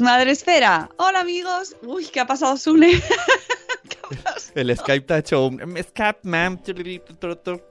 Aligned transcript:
Madre 0.00 0.30
Esfera. 0.32 0.88
Hola 0.96 1.20
amigos. 1.20 1.76
Uy, 1.82 2.06
¿qué 2.06 2.20
ha 2.20 2.26
pasado, 2.26 2.56
Sune? 2.56 3.00
El 4.54 4.76
Skype 4.76 5.06
te 5.06 5.14
ha 5.14 5.18
hecho 5.18 5.46
un 5.46 5.58
Skype, 5.82 6.18
ma'am. 6.24 6.58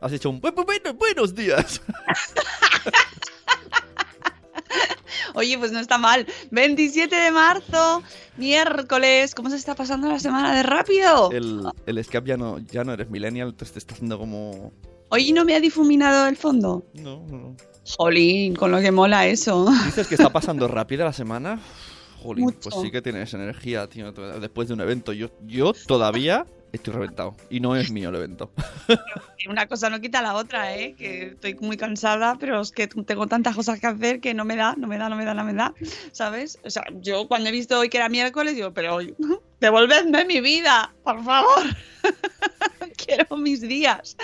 Has 0.01 0.11
hecho 0.13 0.29
un 0.29 0.41
"Bu- 0.41 0.53
bu- 0.53 0.65
bueno, 0.65 0.93
buenos 0.95 1.35
días. 1.35 1.81
Oye, 5.33 5.57
pues 5.57 5.71
no 5.71 5.79
está 5.79 5.97
mal. 5.97 6.25
27 6.51 7.15
de 7.15 7.31
marzo, 7.31 8.03
miércoles. 8.37 9.33
¿Cómo 9.35 9.49
se 9.49 9.55
está 9.55 9.75
pasando 9.75 10.09
la 10.09 10.19
semana 10.19 10.53
de 10.55 10.63
rápido? 10.63 11.31
El, 11.31 11.63
el 11.85 12.03
Skype 12.03 12.27
ya 12.27 12.37
no, 12.37 12.59
ya 12.59 12.83
no 12.83 12.93
eres 12.93 13.09
millennial, 13.09 13.49
entonces 13.49 13.73
te 13.73 13.79
está 13.79 13.93
haciendo 13.93 14.17
como. 14.17 14.73
Oye, 15.09 15.31
¿no 15.33 15.45
me 15.45 15.55
ha 15.55 15.59
difuminado 15.59 16.27
el 16.27 16.37
fondo? 16.37 16.85
No, 16.93 17.25
no. 17.27 17.55
Jolín, 17.97 18.55
con 18.55 18.71
lo 18.71 18.79
que 18.81 18.91
mola 18.91 19.27
eso. 19.27 19.69
Dices 19.85 20.07
que 20.07 20.15
está 20.15 20.29
pasando 20.31 20.67
rápida 20.67 21.05
la 21.05 21.13
semana. 21.13 21.59
Jolín, 22.21 22.45
Mucho. 22.45 22.69
pues 22.69 22.75
sí 22.81 22.91
que 22.91 23.01
tienes 23.01 23.33
energía, 23.33 23.87
tío. 23.87 24.11
Después 24.11 24.67
de 24.67 24.73
un 24.73 24.81
evento, 24.81 25.13
yo, 25.13 25.29
yo 25.45 25.73
todavía 25.87 26.45
estoy 26.71 26.93
reventado. 26.93 27.35
Y 27.49 27.59
no 27.59 27.75
es 27.75 27.91
mío 27.91 28.09
el 28.09 28.15
evento. 28.15 28.51
Una 29.49 29.67
cosa 29.67 29.89
no 29.89 29.99
quita 29.99 30.21
la 30.21 30.35
otra, 30.35 30.75
¿eh? 30.75 30.93
Que 30.97 31.27
estoy 31.27 31.55
muy 31.55 31.77
cansada, 31.77 32.37
pero 32.39 32.61
es 32.61 32.71
que 32.71 32.87
tengo 32.87 33.27
tantas 33.27 33.55
cosas 33.55 33.79
que 33.79 33.87
hacer 33.87 34.19
que 34.19 34.33
no 34.33 34.45
me 34.45 34.55
da, 34.55 34.75
no 34.77 34.87
me 34.87 34.97
da, 34.97 35.09
no 35.09 35.15
me 35.15 35.25
da, 35.25 35.33
no 35.33 35.43
me 35.43 35.53
da, 35.53 35.73
¿sabes? 36.11 36.59
O 36.63 36.69
sea, 36.69 36.83
yo 37.01 37.27
cuando 37.27 37.49
he 37.49 37.51
visto 37.51 37.79
hoy 37.79 37.89
que 37.89 37.97
era 37.97 38.09
miércoles, 38.09 38.55
digo, 38.55 38.71
pero 38.73 38.99
devolvedme 39.59 40.25
mi 40.25 40.41
vida, 40.41 40.93
por 41.03 41.23
favor. 41.23 41.63
Quiero 43.05 43.37
mis 43.37 43.61
días. 43.61 44.15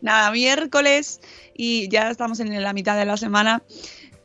Nada, 0.00 0.30
miércoles 0.32 1.20
y 1.54 1.88
ya 1.88 2.10
estamos 2.10 2.40
en 2.40 2.60
la 2.62 2.72
mitad 2.72 2.96
de 2.96 3.04
la 3.04 3.16
semana. 3.16 3.62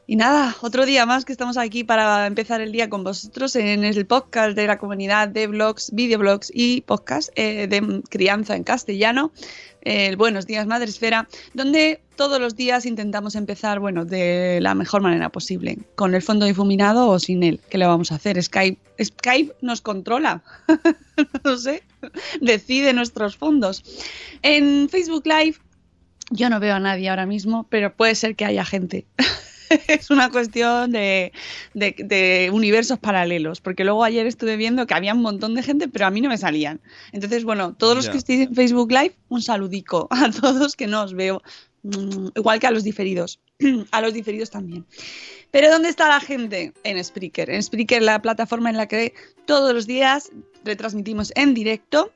Y 0.10 0.16
nada, 0.16 0.56
otro 0.62 0.86
día 0.86 1.06
más 1.06 1.26
que 1.26 1.34
estamos 1.34 1.58
aquí 1.58 1.84
para 1.84 2.28
empezar 2.28 2.62
el 2.62 2.72
día 2.72 2.88
con 2.90 3.04
vosotros 3.04 3.58
en 3.58 3.84
el 3.84 4.06
podcast 4.06 4.56
de 4.56 4.66
la 4.66 4.78
comunidad 4.78 5.28
de 5.28 5.48
blogs, 5.48 5.92
videoblogs 5.94 6.50
y 6.56 6.80
podcast 6.80 7.30
eh, 7.36 7.68
de 7.68 8.02
crianza 8.10 8.56
en 8.56 8.64
castellano, 8.64 9.34
el 9.82 10.16
Buenos 10.16 10.48
Días 10.48 10.66
Madre 10.66 10.88
Esfera, 10.88 11.28
donde 11.54 12.00
todos 12.16 12.40
los 12.40 12.56
días 12.56 12.86
intentamos 12.86 13.36
empezar, 13.36 13.82
bueno, 13.82 14.06
de 14.06 14.60
la 14.62 14.76
mejor 14.76 15.02
manera 15.02 15.28
posible, 15.28 15.78
con 15.96 16.16
el 16.16 16.22
fondo 16.22 16.46
difuminado 16.46 17.10
o 17.10 17.20
sin 17.20 17.44
él. 17.44 17.60
¿Qué 17.70 17.78
le 17.78 17.86
vamos 17.86 18.14
a 18.14 18.16
hacer? 18.16 18.42
Skype, 18.42 18.80
Skype 19.04 19.56
nos 19.60 19.82
controla, 19.82 20.42
no 21.44 21.58
sé, 21.58 21.84
decide 22.40 22.94
nuestros 22.94 23.36
fondos. 23.36 23.84
En 24.42 24.88
Facebook 24.88 25.24
Live 25.26 25.58
yo 26.30 26.50
no 26.50 26.62
veo 26.62 26.76
a 26.76 26.80
nadie 26.80 27.10
ahora 27.10 27.26
mismo, 27.26 27.66
pero 27.70 27.94
puede 27.94 28.16
ser 28.16 28.38
que 28.38 28.46
haya 28.46 28.64
gente. 28.64 29.06
es 29.88 30.10
una 30.10 30.30
cuestión 30.30 30.92
de, 30.92 31.32
de- 31.74 31.96
de 31.98 32.50
universos 32.54 33.00
paralelos, 33.00 33.62
porque 33.62 33.84
luego 33.84 34.04
ayer 34.04 34.26
estuve 34.28 34.56
viendo 34.58 34.86
que 34.88 34.94
había 34.94 35.14
un 35.14 35.22
montón 35.22 35.54
de 35.56 35.64
gente, 35.64 35.88
pero 35.88 36.06
a 36.06 36.10
mí 36.12 36.22
no 36.22 36.30
me 36.30 36.38
salían. 36.38 36.80
Entonces, 37.12 37.44
bueno, 37.44 37.74
todos 37.76 37.96
los 37.96 38.06
Ya. 38.06 38.12
que 38.12 38.18
estéis 38.18 38.48
en 38.48 38.56
Facebook 38.56 38.92
Live, 38.92 39.16
un 39.30 39.42
saludico 39.42 40.08
a 40.12 40.32
todos 40.32 40.76
que 40.76 40.88
no 40.88 41.04
os 41.04 41.14
veo, 41.14 41.42
Mm, 41.84 42.30
igual 42.36 42.60
que 42.60 42.68
a 42.68 42.72
los 42.72 42.84
diferidos, 42.84 43.40
a 43.92 44.02
los 44.02 44.12
diferidos 44.14 44.50
también. 44.50 44.84
Pero 45.52 45.70
¿dónde 45.72 45.88
está 45.90 46.10
la 46.10 46.20
gente? 46.20 46.74
En 46.84 47.02
Spreaker. 47.02 47.50
En 47.52 47.64
Spreaker, 47.64 48.02
la 48.02 48.22
plataforma 48.22 48.70
en 48.72 48.78
la 48.78 48.88
que 48.88 49.14
todos 49.46 49.74
los 49.74 49.86
días 49.88 50.30
retransmitimos 50.66 51.32
en 51.36 51.54
directo 51.54 52.12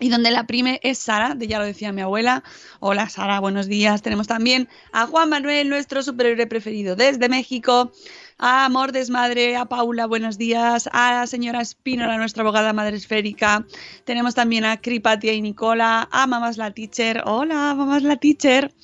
y 0.00 0.08
donde 0.08 0.30
la 0.30 0.46
prime 0.46 0.80
es 0.82 0.98
Sara, 0.98 1.34
de 1.34 1.46
ya 1.46 1.58
lo 1.58 1.64
decía 1.64 1.92
mi 1.92 2.02
abuela. 2.02 2.42
Hola 2.80 3.08
Sara, 3.08 3.40
buenos 3.40 3.66
días. 3.66 4.02
Tenemos 4.02 4.26
también 4.26 4.68
a 4.92 5.06
Juan 5.06 5.28
Manuel, 5.28 5.68
nuestro 5.68 6.02
superhéroe 6.02 6.46
preferido 6.46 6.96
desde 6.96 7.28
México. 7.28 7.92
A 8.36 8.64
Amor 8.64 8.90
Desmadre, 8.90 9.56
a 9.56 9.66
Paula, 9.66 10.06
buenos 10.06 10.38
días. 10.38 10.88
A 10.92 11.12
la 11.12 11.26
señora 11.26 11.60
Espínola, 11.60 12.18
nuestra 12.18 12.42
abogada 12.42 12.72
madre 12.72 12.96
esférica. 12.96 13.64
Tenemos 14.04 14.34
también 14.34 14.64
a 14.64 14.80
Cripatia 14.80 15.32
y 15.32 15.40
Nicola. 15.40 16.08
A 16.10 16.26
Mamás 16.26 16.56
la 16.56 16.72
Teacher. 16.72 17.22
Hola, 17.24 17.74
Mamás 17.74 18.02
la 18.02 18.16
Teacher. 18.16 18.74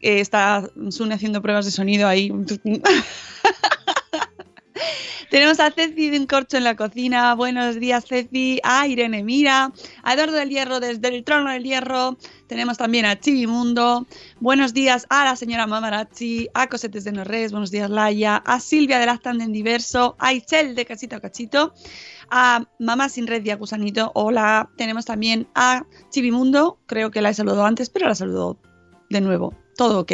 Eh, 0.00 0.20
está 0.20 0.68
Sune 0.90 1.14
haciendo 1.14 1.42
pruebas 1.42 1.64
de 1.64 1.70
sonido 1.70 2.08
ahí. 2.08 2.32
Tenemos 5.30 5.60
a 5.60 5.70
Ceci 5.70 6.10
de 6.10 6.18
un 6.18 6.26
corcho 6.26 6.56
en 6.56 6.64
la 6.64 6.76
cocina. 6.76 7.34
Buenos 7.34 7.78
días, 7.78 8.04
Ceci. 8.06 8.60
A 8.62 8.86
Irene 8.86 9.22
Mira. 9.22 9.72
A 10.02 10.14
Eduardo 10.14 10.36
del 10.36 10.50
Hierro 10.50 10.80
desde 10.80 11.08
el 11.08 11.24
trono 11.24 11.50
del 11.50 11.64
Hierro. 11.64 12.16
Tenemos 12.46 12.78
también 12.78 13.04
a 13.06 13.18
Chivimundo. 13.18 14.06
Buenos 14.40 14.72
días 14.74 15.06
a 15.10 15.24
la 15.24 15.36
señora 15.36 15.66
Mamarachi. 15.66 16.48
A 16.54 16.68
Cosetes 16.68 17.04
de 17.04 17.12
Norres. 17.12 17.52
Buenos 17.52 17.70
días, 17.70 17.90
Laia. 17.90 18.36
A 18.36 18.60
Silvia 18.60 18.98
de 18.98 19.06
Lactan 19.06 19.40
en 19.40 19.52
Diverso. 19.52 20.16
A 20.18 20.32
Ichel 20.32 20.74
de 20.74 20.84
Cachito 20.84 21.16
a 21.16 21.20
Cachito. 21.20 21.74
A 22.30 22.66
Mamá 22.78 23.08
Sin 23.08 23.26
Red 23.26 23.44
y 23.44 23.50
a 23.50 23.56
Gusanito. 23.56 24.12
Hola. 24.14 24.70
Tenemos 24.76 25.04
también 25.04 25.48
a 25.54 25.84
Chivimundo. 26.10 26.78
Creo 26.86 27.10
que 27.10 27.22
la 27.22 27.30
he 27.30 27.34
saludado 27.34 27.64
antes, 27.64 27.90
pero 27.90 28.08
la 28.08 28.14
saludo 28.14 28.58
de 29.10 29.20
nuevo. 29.20 29.54
Todo 29.78 30.00
ok. 30.00 30.12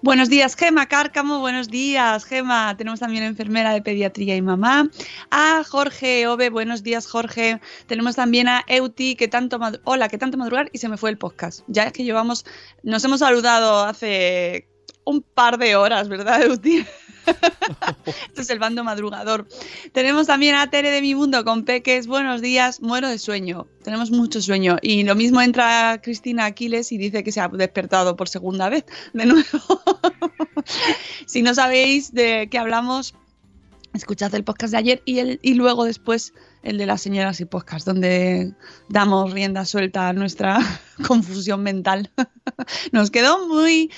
Buenos 0.00 0.30
días, 0.30 0.56
Gema 0.56 0.86
Cárcamo. 0.86 1.40
Buenos 1.40 1.68
días, 1.68 2.24
Gema. 2.24 2.74
Tenemos 2.78 3.00
también 3.00 3.22
enfermera 3.22 3.74
de 3.74 3.82
pediatría 3.82 4.34
y 4.34 4.40
mamá. 4.40 4.88
A 5.30 5.62
Jorge 5.62 6.26
Ove. 6.26 6.48
Buenos 6.48 6.82
días, 6.82 7.06
Jorge. 7.06 7.60
Tenemos 7.86 8.16
también 8.16 8.48
a 8.48 8.64
Euti, 8.66 9.14
que 9.14 9.28
tanto 9.28 9.60
hola, 9.84 10.08
que 10.08 10.16
tanto 10.16 10.38
madrugar 10.38 10.70
y 10.72 10.78
se 10.78 10.88
me 10.88 10.96
fue 10.96 11.10
el 11.10 11.18
podcast. 11.18 11.64
Ya 11.66 11.82
es 11.82 11.92
que 11.92 12.02
llevamos, 12.02 12.46
nos 12.82 13.04
hemos 13.04 13.20
saludado 13.20 13.84
hace 13.84 14.68
un 15.04 15.20
par 15.20 15.58
de 15.58 15.76
horas, 15.76 16.08
¿verdad, 16.08 16.42
Euti? 16.42 16.86
Este 17.26 18.40
es 18.42 18.50
el 18.50 18.58
bando 18.58 18.84
madrugador. 18.84 19.46
Tenemos 19.92 20.26
también 20.26 20.54
a 20.54 20.68
Tere 20.70 20.90
de 20.90 21.00
mi 21.00 21.14
mundo 21.14 21.44
con 21.44 21.64
Peques. 21.64 22.06
Buenos 22.06 22.40
días, 22.40 22.80
muero 22.80 23.08
de 23.08 23.18
sueño. 23.18 23.66
Tenemos 23.82 24.10
mucho 24.10 24.40
sueño. 24.40 24.76
Y 24.82 25.04
lo 25.04 25.14
mismo 25.14 25.40
entra 25.40 26.00
Cristina 26.02 26.46
Aquiles 26.46 26.92
y 26.92 26.98
dice 26.98 27.24
que 27.24 27.32
se 27.32 27.40
ha 27.40 27.48
despertado 27.48 28.16
por 28.16 28.28
segunda 28.28 28.68
vez. 28.68 28.84
De 29.12 29.26
nuevo. 29.26 29.44
si 31.26 31.42
no 31.42 31.54
sabéis 31.54 32.12
de 32.12 32.48
qué 32.50 32.58
hablamos, 32.58 33.14
escuchad 33.94 34.34
el 34.34 34.44
podcast 34.44 34.72
de 34.72 34.78
ayer 34.78 35.02
y, 35.04 35.18
el, 35.18 35.38
y 35.42 35.54
luego 35.54 35.84
después 35.84 36.34
el 36.62 36.78
de 36.78 36.86
las 36.86 37.02
señoras 37.02 37.40
y 37.40 37.44
podcast, 37.44 37.86
donde 37.86 38.52
damos 38.88 39.32
rienda 39.32 39.64
suelta 39.64 40.08
a 40.08 40.12
nuestra 40.12 40.58
confusión 41.06 41.62
mental. 41.62 42.10
Nos 42.92 43.10
quedó 43.10 43.46
muy 43.46 43.90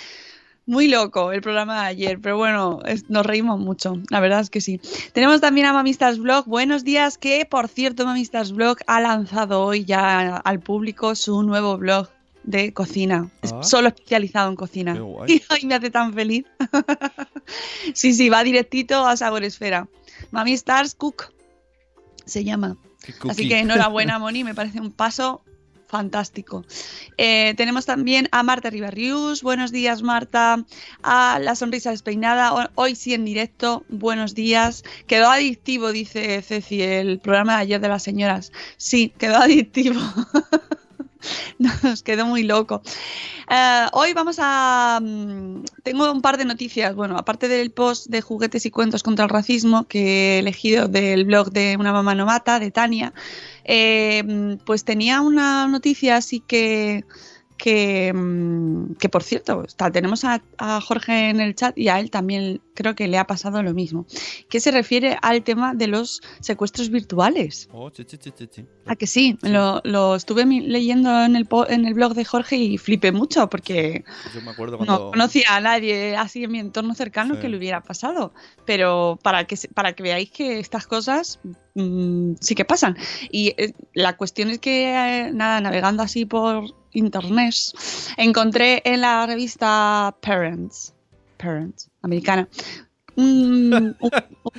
Muy 0.68 0.88
loco 0.88 1.30
el 1.30 1.42
programa 1.42 1.82
de 1.82 1.86
ayer, 1.86 2.20
pero 2.20 2.36
bueno, 2.36 2.80
es- 2.84 3.08
nos 3.08 3.24
reímos 3.24 3.60
mucho, 3.60 4.00
la 4.10 4.18
verdad 4.18 4.40
es 4.40 4.50
que 4.50 4.60
sí. 4.60 4.80
Tenemos 5.12 5.40
también 5.40 5.66
a 5.68 5.72
Mamistas 5.72 6.18
Blog. 6.18 6.44
Buenos 6.46 6.82
días, 6.82 7.18
que 7.18 7.46
por 7.46 7.68
cierto, 7.68 8.04
Mamistas 8.04 8.50
Blog 8.50 8.78
ha 8.88 9.00
lanzado 9.00 9.62
hoy 9.62 9.84
ya 9.84 10.36
al 10.38 10.58
público 10.60 11.14
su 11.14 11.42
nuevo 11.44 11.76
blog 11.78 12.08
de 12.42 12.72
cocina, 12.72 13.30
es 13.42 13.52
Ah. 13.52 13.62
solo 13.62 13.88
especializado 13.88 14.48
en 14.50 14.56
cocina. 14.56 14.94
Qué 14.94 15.00
guay. 15.00 15.42
Y 15.62 15.66
me 15.66 15.74
hace 15.76 15.90
tan 15.90 16.12
feliz. 16.12 16.44
sí, 17.94 18.12
sí, 18.12 18.28
va 18.28 18.42
directito 18.42 19.06
a 19.06 19.16
Sabor 19.16 19.44
Esfera. 19.44 19.88
Mami 20.32 20.52
Stars 20.54 20.94
Cook 20.96 21.32
se 22.24 22.42
llama. 22.42 22.76
Así 23.28 23.48
que 23.48 23.60
enhorabuena, 23.60 24.18
Moni, 24.18 24.42
me 24.42 24.54
parece 24.54 24.80
un 24.80 24.90
paso 24.90 25.42
fantástico. 25.86 26.64
Eh, 27.16 27.54
tenemos 27.56 27.86
también 27.86 28.28
a 28.32 28.42
Marta 28.42 28.70
Ribarrius, 28.70 29.42
buenos 29.42 29.70
días 29.72 30.02
Marta, 30.02 30.64
a 31.02 31.38
La 31.40 31.54
Sonrisa 31.54 31.90
Despeinada, 31.90 32.52
Ho- 32.54 32.70
hoy 32.74 32.96
sí 32.96 33.14
en 33.14 33.24
directo, 33.24 33.84
buenos 33.88 34.34
días. 34.34 34.82
Quedó 35.06 35.30
adictivo, 35.30 35.92
dice 35.92 36.42
Ceci, 36.42 36.82
el 36.82 37.20
programa 37.20 37.56
de 37.56 37.62
ayer 37.62 37.80
de 37.80 37.88
las 37.88 38.02
señoras. 38.02 38.52
Sí, 38.76 39.12
quedó 39.18 39.36
adictivo. 39.36 40.00
Nos 41.58 42.02
quedó 42.02 42.26
muy 42.26 42.42
loco. 42.42 42.82
Eh, 43.50 43.86
hoy 43.92 44.12
vamos 44.12 44.36
a... 44.40 45.00
mm, 45.02 45.64
Tengo 45.82 46.10
un 46.10 46.22
par 46.22 46.36
de 46.38 46.44
noticias. 46.44 46.94
Bueno, 46.94 47.16
aparte 47.16 47.48
del 47.48 47.70
post 47.70 48.06
de 48.08 48.20
juguetes 48.20 48.66
y 48.66 48.70
cuentos 48.70 49.02
contra 49.02 49.24
el 49.24 49.30
racismo 49.30 49.84
que 49.84 50.36
he 50.36 50.38
elegido 50.40 50.88
del 50.88 51.24
blog 51.24 51.50
de 51.50 51.76
Una 51.78 51.92
mamá 51.92 52.14
no 52.14 52.26
mata, 52.26 52.58
de 52.60 52.70
Tania, 52.70 53.12
eh, 53.64 54.22
mm, 54.24 54.64
pues 54.64 54.84
tenía 54.84 55.20
una 55.20 55.66
noticia 55.68 56.16
así 56.16 56.40
que... 56.40 57.04
Que, 57.66 58.12
mm, 58.14 58.94
que 59.00 59.08
por 59.08 59.24
cierto, 59.24 59.64
está, 59.64 59.90
tenemos 59.90 60.22
a, 60.24 60.40
a 60.56 60.80
Jorge 60.80 61.30
en 61.30 61.40
el 61.40 61.56
chat 61.56 61.76
y 61.76 61.88
a 61.88 61.98
él 61.98 62.12
también 62.12 62.60
creo 62.74 62.94
que 62.94 63.08
le 63.08 63.18
ha 63.18 63.26
pasado 63.26 63.60
lo 63.64 63.74
mismo, 63.74 64.06
que 64.48 64.60
se 64.60 64.70
refiere 64.70 65.16
al 65.20 65.42
tema 65.42 65.74
de 65.74 65.88
los 65.88 66.20
secuestros 66.38 66.90
virtuales. 66.90 67.68
Oh, 67.72 67.90
chi, 67.90 68.04
chi, 68.04 68.18
chi. 68.18 68.66
¿A 68.86 68.94
que 68.94 69.08
sí? 69.08 69.36
Lo, 69.42 69.80
lo 69.82 70.14
estuve 70.14 70.44
leyendo 70.46 71.24
en 71.24 71.34
el, 71.34 71.48
en 71.68 71.86
el 71.86 71.94
blog 71.94 72.14
de 72.14 72.24
Jorge 72.24 72.54
y 72.56 72.78
flipé 72.78 73.10
mucho 73.10 73.48
porque 73.48 74.04
Yo 74.32 74.40
me 74.42 74.52
acuerdo 74.52 74.76
no 74.78 74.84
cuando... 74.86 75.10
conocía 75.10 75.56
a 75.56 75.60
nadie 75.60 76.14
así 76.16 76.44
en 76.44 76.52
mi 76.52 76.60
entorno 76.60 76.94
cercano 76.94 77.34
Sí. 77.34 77.40
que 77.40 77.48
le 77.48 77.56
hubiera 77.56 77.80
pasado. 77.80 78.32
Pero 78.64 79.18
para 79.24 79.44
que, 79.44 79.56
para 79.74 79.92
que 79.94 80.04
veáis 80.04 80.30
que 80.30 80.60
estas 80.60 80.86
cosas 80.86 81.40
mm, 81.74 82.34
sí 82.40 82.54
que 82.54 82.64
pasan. 82.64 82.96
Y 83.32 83.54
eh, 83.56 83.72
la 83.92 84.16
cuestión 84.16 84.50
es 84.50 84.60
que, 84.60 84.92
eh, 84.94 85.32
nada, 85.32 85.60
navegando 85.60 86.04
así 86.04 86.26
por 86.26 86.64
internet, 86.96 87.54
encontré 88.16 88.82
en 88.84 89.00
la 89.02 89.26
revista 89.26 90.14
Parents, 90.20 90.94
Parents, 91.37 91.88
americana, 92.02 92.48
un, 93.16 93.96
un- 94.00 94.12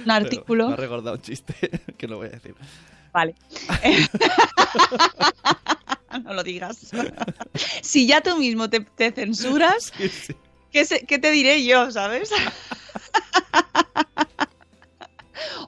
un 0.05 0.11
artículo. 0.11 0.67
Me 0.67 0.73
ha 0.73 0.77
recordado 0.77 1.15
un 1.15 1.21
chiste 1.21 1.53
que 1.97 2.07
no 2.07 2.17
voy 2.17 2.27
a 2.27 2.31
decir. 2.31 2.55
Vale. 3.13 3.33
no 6.23 6.33
lo 6.33 6.43
digas. 6.43 6.91
si 7.81 8.05
ya 8.07 8.21
tú 8.21 8.37
mismo 8.37 8.69
te, 8.69 8.81
te 8.81 9.11
censuras, 9.11 9.91
Sí, 9.97 10.09
sí. 10.09 10.35
¿qué, 10.71 10.85
se- 10.85 11.05
qué 11.05 11.17
te 11.17 11.31
diré 11.31 11.63
yo, 11.65 11.89
sabes? 11.91 12.29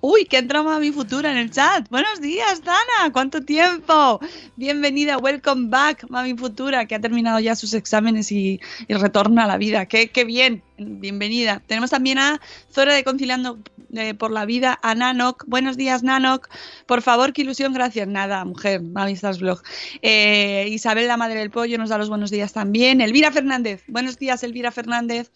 Uy, 0.01 0.25
que 0.25 0.37
entra 0.37 0.63
Mami 0.63 0.91
Futura 0.91 1.31
en 1.31 1.37
el 1.37 1.51
chat. 1.51 1.87
Buenos 1.89 2.21
días, 2.21 2.63
Dana. 2.63 3.11
¿Cuánto 3.11 3.41
tiempo? 3.41 4.19
Bienvenida, 4.55 5.17
welcome 5.17 5.67
back, 5.69 6.05
Mami 6.09 6.35
Futura, 6.35 6.85
que 6.85 6.95
ha 6.95 6.99
terminado 6.99 7.39
ya 7.39 7.55
sus 7.55 7.73
exámenes 7.73 8.31
y, 8.31 8.59
y 8.87 8.93
retorna 8.93 9.43
a 9.43 9.47
la 9.47 9.57
vida. 9.57 9.85
Qué, 9.85 10.09
qué 10.09 10.25
bien. 10.25 10.63
Bienvenida. 10.77 11.61
Tenemos 11.67 11.89
también 11.89 12.19
a 12.19 12.39
Zora 12.71 12.93
de 12.93 13.03
Conciliando 13.03 13.59
eh, 13.93 14.13
por 14.13 14.31
la 14.31 14.45
Vida, 14.45 14.79
a 14.81 14.95
Nanok. 14.95 15.43
Buenos 15.47 15.75
días, 15.75 16.03
Nanok. 16.03 16.47
Por 16.85 17.01
favor, 17.01 17.33
qué 17.33 17.41
ilusión, 17.41 17.73
gracias. 17.73 18.07
Nada, 18.07 18.45
mujer, 18.45 18.81
Mami 18.81 19.13
Stars 19.13 19.39
Blog. 19.39 19.61
Eh, 20.01 20.67
Isabel, 20.69 21.07
la 21.07 21.17
madre 21.17 21.39
del 21.39 21.49
pollo, 21.49 21.77
nos 21.77 21.89
da 21.89 21.97
los 21.97 22.09
buenos 22.09 22.31
días 22.31 22.53
también. 22.53 23.01
Elvira 23.01 23.31
Fernández. 23.31 23.83
Buenos 23.87 24.17
días, 24.17 24.43
Elvira 24.43 24.71
Fernández. 24.71 25.31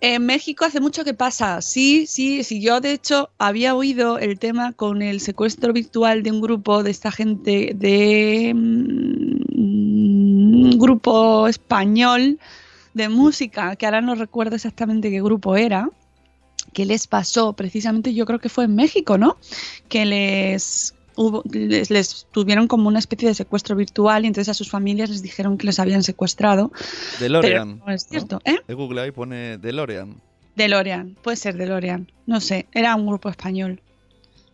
En 0.00 0.26
México 0.26 0.64
hace 0.64 0.80
mucho 0.80 1.04
que 1.04 1.14
pasa. 1.14 1.60
Sí, 1.60 2.06
sí, 2.06 2.44
sí. 2.44 2.60
Yo, 2.60 2.80
de 2.80 2.92
hecho, 2.92 3.30
había 3.38 3.74
oído 3.74 4.18
el 4.18 4.38
tema 4.38 4.72
con 4.72 5.02
el 5.02 5.20
secuestro 5.20 5.72
virtual 5.72 6.22
de 6.22 6.30
un 6.30 6.40
grupo 6.40 6.82
de 6.84 6.90
esta 6.90 7.10
gente 7.10 7.72
de 7.74 8.52
mm, 8.54 9.38
un 9.58 10.78
grupo 10.78 11.48
español 11.48 12.38
de 12.94 13.08
música, 13.08 13.76
que 13.76 13.86
ahora 13.86 14.00
no 14.00 14.14
recuerdo 14.14 14.56
exactamente 14.56 15.10
qué 15.10 15.20
grupo 15.20 15.56
era, 15.56 15.90
que 16.72 16.84
les 16.84 17.06
pasó 17.06 17.52
precisamente, 17.54 18.14
yo 18.14 18.26
creo 18.26 18.38
que 18.38 18.48
fue 18.48 18.64
en 18.64 18.74
México, 18.74 19.18
¿no? 19.18 19.36
Que 19.88 20.04
les, 20.04 20.94
hubo- 21.18 21.42
les, 21.52 21.90
les 21.90 22.26
tuvieron 22.32 22.68
como 22.68 22.88
una 22.88 22.98
especie 23.00 23.28
de 23.28 23.34
secuestro 23.34 23.74
virtual 23.76 24.24
y 24.24 24.28
entonces 24.28 24.48
a 24.50 24.54
sus 24.54 24.70
familias 24.70 25.10
les 25.10 25.20
dijeron 25.22 25.58
que 25.58 25.66
les 25.66 25.78
habían 25.78 26.02
secuestrado. 26.02 26.70
DeLorean. 27.20 27.78
no 27.84 27.92
es 27.92 28.04
cierto, 28.06 28.40
¿eh? 28.44 28.56
De 28.66 28.74
Google 28.74 29.00
ahí 29.02 29.10
pone 29.10 29.58
DeLorean. 29.58 30.20
DeLorean, 30.56 31.16
puede 31.22 31.36
ser 31.36 31.56
DeLorean, 31.56 32.10
no 32.26 32.40
sé, 32.40 32.66
era 32.72 32.94
un 32.94 33.06
grupo 33.06 33.28
español. 33.28 33.80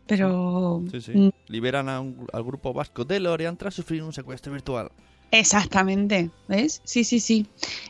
Pero 0.06 0.82
Sí, 0.90 1.00
sí. 1.00 1.12
mm, 1.12 1.30
Liberan 1.48 1.88
a 1.88 2.00
un- 2.00 2.26
al 2.32 2.42
grupo 2.44 2.72
vasco 2.74 3.04
DeLorean 3.04 3.56
tras 3.56 3.74
sufrir 3.74 4.02
un 4.02 4.12
secuestro 4.12 4.52
virtual. 4.52 4.90
exactamente, 5.30 6.30
¿ves? 6.48 6.80
Sí, 6.84 7.04
sí, 7.04 7.20
sí. 7.20 7.46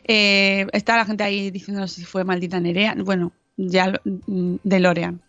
Eh, 0.07 0.65
está 0.73 0.95
la 0.97 1.05
gente 1.05 1.23
ahí 1.23 1.51
diciendo 1.51 1.87
si 1.87 2.03
fue 2.03 2.23
maldita 2.23 2.59
Nerea. 2.59 2.95
Bueno, 3.03 3.31
ya 3.57 3.87
lo- 3.87 3.99
mm, 4.03 4.55
DeLorean. 4.63 5.21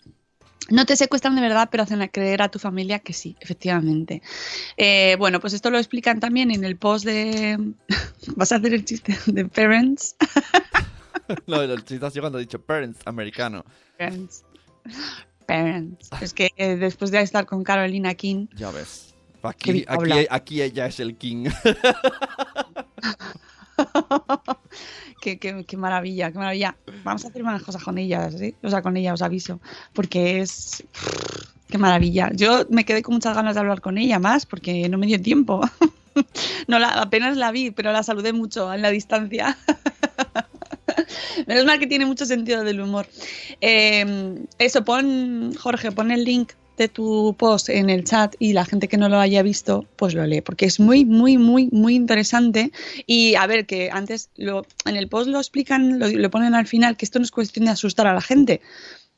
No 0.71 0.85
te 0.85 0.97
secuestran 0.97 1.35
de 1.37 1.41
verdad, 1.41 1.69
pero 1.71 1.85
hacen 1.85 2.07
creer 2.09 2.43
a 2.43 2.49
tu 2.49 2.59
familia 2.59 2.99
que 2.99 3.13
sí, 3.13 3.37
efectivamente. 3.41 4.23
Eh, 4.77 5.17
bueno, 5.19 5.41
pues 5.41 5.53
esto 5.53 5.71
lo 5.71 5.79
explican 5.79 6.21
también 6.21 6.51
en 6.51 6.65
el 6.65 6.77
post 6.77 7.05
de... 7.05 7.59
¿Vas 8.37 8.53
a 8.53 8.57
hacer 8.57 8.75
el 8.75 8.85
chiste 8.85 9.17
de 9.27 9.45
Parents? 9.45 10.17
no, 11.47 11.63
el 11.63 11.85
chiste 11.85 12.11
sido 12.11 12.23
cuando 12.23 12.39
he 12.39 12.43
dicho 12.43 12.61
parents 12.61 13.01
americano. 13.05 13.65
Parents. 13.97 14.45
Parents. 15.47 16.11
Es 16.21 16.35
que 16.35 16.51
eh, 16.57 16.77
después 16.77 17.11
de 17.11 17.21
estar 17.21 17.47
con 17.47 17.63
Carolina 17.63 18.15
King, 18.15 18.49
Ya 18.57 18.71
ves. 18.71 19.15
Aquí, 19.43 19.85
aquí, 19.87 20.27
aquí 20.29 20.63
ella 20.63 20.87
es 20.87 20.99
el 20.99 21.17
king. 21.17 21.49
qué, 25.21 25.77
maravilla, 25.77 26.31
qué 26.31 26.39
maravilla. 26.39 26.77
Vamos 27.05 27.25
a 27.25 27.29
hacer 27.29 27.43
unas 27.43 27.63
cosas 27.63 27.83
con 27.83 27.99
ella, 27.99 28.31
¿sí? 28.31 28.55
O 28.63 28.71
sea, 28.71 28.83
con 28.83 28.97
ella 28.97 29.15
os 29.15 29.23
aviso, 29.23 29.61
porque 29.93 30.41
es... 30.41 30.85
Qué 31.69 31.79
maravilla. 31.79 32.31
Yo 32.33 32.65
me 32.71 32.85
quedé 32.85 33.03
con 33.03 33.15
muchas 33.15 33.35
ganas 33.35 33.55
de 33.55 33.61
hablar 33.61 33.81
con 33.81 33.99
ella 33.99 34.21
más, 34.21 34.47
porque 34.47 34.89
no 34.89 34.99
me 34.99 35.07
dio 35.07 35.21
tiempo. 35.21 35.61
No 36.67 36.79
la, 36.79 36.89
apenas 37.03 37.37
la 37.37 37.53
vi, 37.53 37.71
pero 37.71 37.93
la 37.93 38.03
saludé 38.03 38.33
mucho 38.33 38.73
en 38.73 38.81
la 38.81 38.89
distancia. 38.91 39.59
Menos 41.47 41.67
mal 41.67 41.79
que 41.79 41.87
tiene 41.87 42.07
mucho 42.07 42.25
sentido 42.25 42.65
del 42.65 42.81
humor. 42.81 43.07
Eh, 43.61 44.35
eso, 44.59 44.83
pon, 44.83 45.53
Jorge, 45.55 45.93
pon 45.93 46.11
el 46.11 46.25
link 46.25 46.53
tu 46.89 47.35
post 47.39 47.69
en 47.69 47.91
el 47.91 48.05
chat 48.05 48.35
y 48.39 48.53
la 48.53 48.65
gente 48.65 48.89
que 48.89 48.97
no 48.97 49.09
lo 49.09 49.19
haya 49.19 49.43
visto, 49.43 49.87
pues 49.97 50.15
lo 50.15 50.27
lee, 50.27 50.43
porque 50.43 50.67
es 50.67 50.79
muy, 50.79 51.05
muy, 51.05 51.39
muy, 51.39 51.69
muy 51.73 51.95
interesante. 51.95 52.71
Y 53.07 53.35
a 53.35 53.47
ver, 53.47 53.67
que 53.67 53.91
antes 53.91 54.31
lo, 54.37 54.67
en 54.85 54.97
el 54.97 55.09
post 55.09 55.29
lo 55.29 55.39
explican, 55.39 55.99
lo, 55.99 56.09
lo 56.09 56.31
ponen 56.31 56.55
al 56.55 56.67
final, 56.67 56.97
que 56.97 57.05
esto 57.05 57.19
no 57.19 57.25
es 57.25 57.31
cuestión 57.31 57.65
de 57.65 57.73
asustar 57.73 58.07
a 58.07 58.15
la 58.15 58.21
gente, 58.21 58.61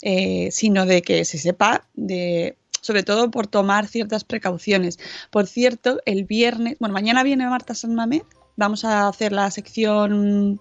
eh, 0.03 0.49
sino 0.53 0.87
de 0.87 1.03
que 1.03 1.25
se 1.25 1.38
sepa 1.38 1.85
de 1.95 2.57
sobre 2.81 3.03
todo 3.03 3.31
por 3.31 3.49
tomar 3.49 3.87
ciertas 3.87 4.25
precauciones. 4.25 4.99
Por 5.31 5.47
cierto, 5.47 6.00
el 6.07 6.25
viernes, 6.25 6.77
bueno, 6.79 6.95
mañana 6.95 7.23
viene 7.23 7.49
Marta 7.49 7.75
San 7.75 7.95
Mamé, 7.95 8.23
vamos 8.57 8.85
a 8.85 9.09
hacer 9.09 9.33
la 9.33 9.50
sección 9.50 10.61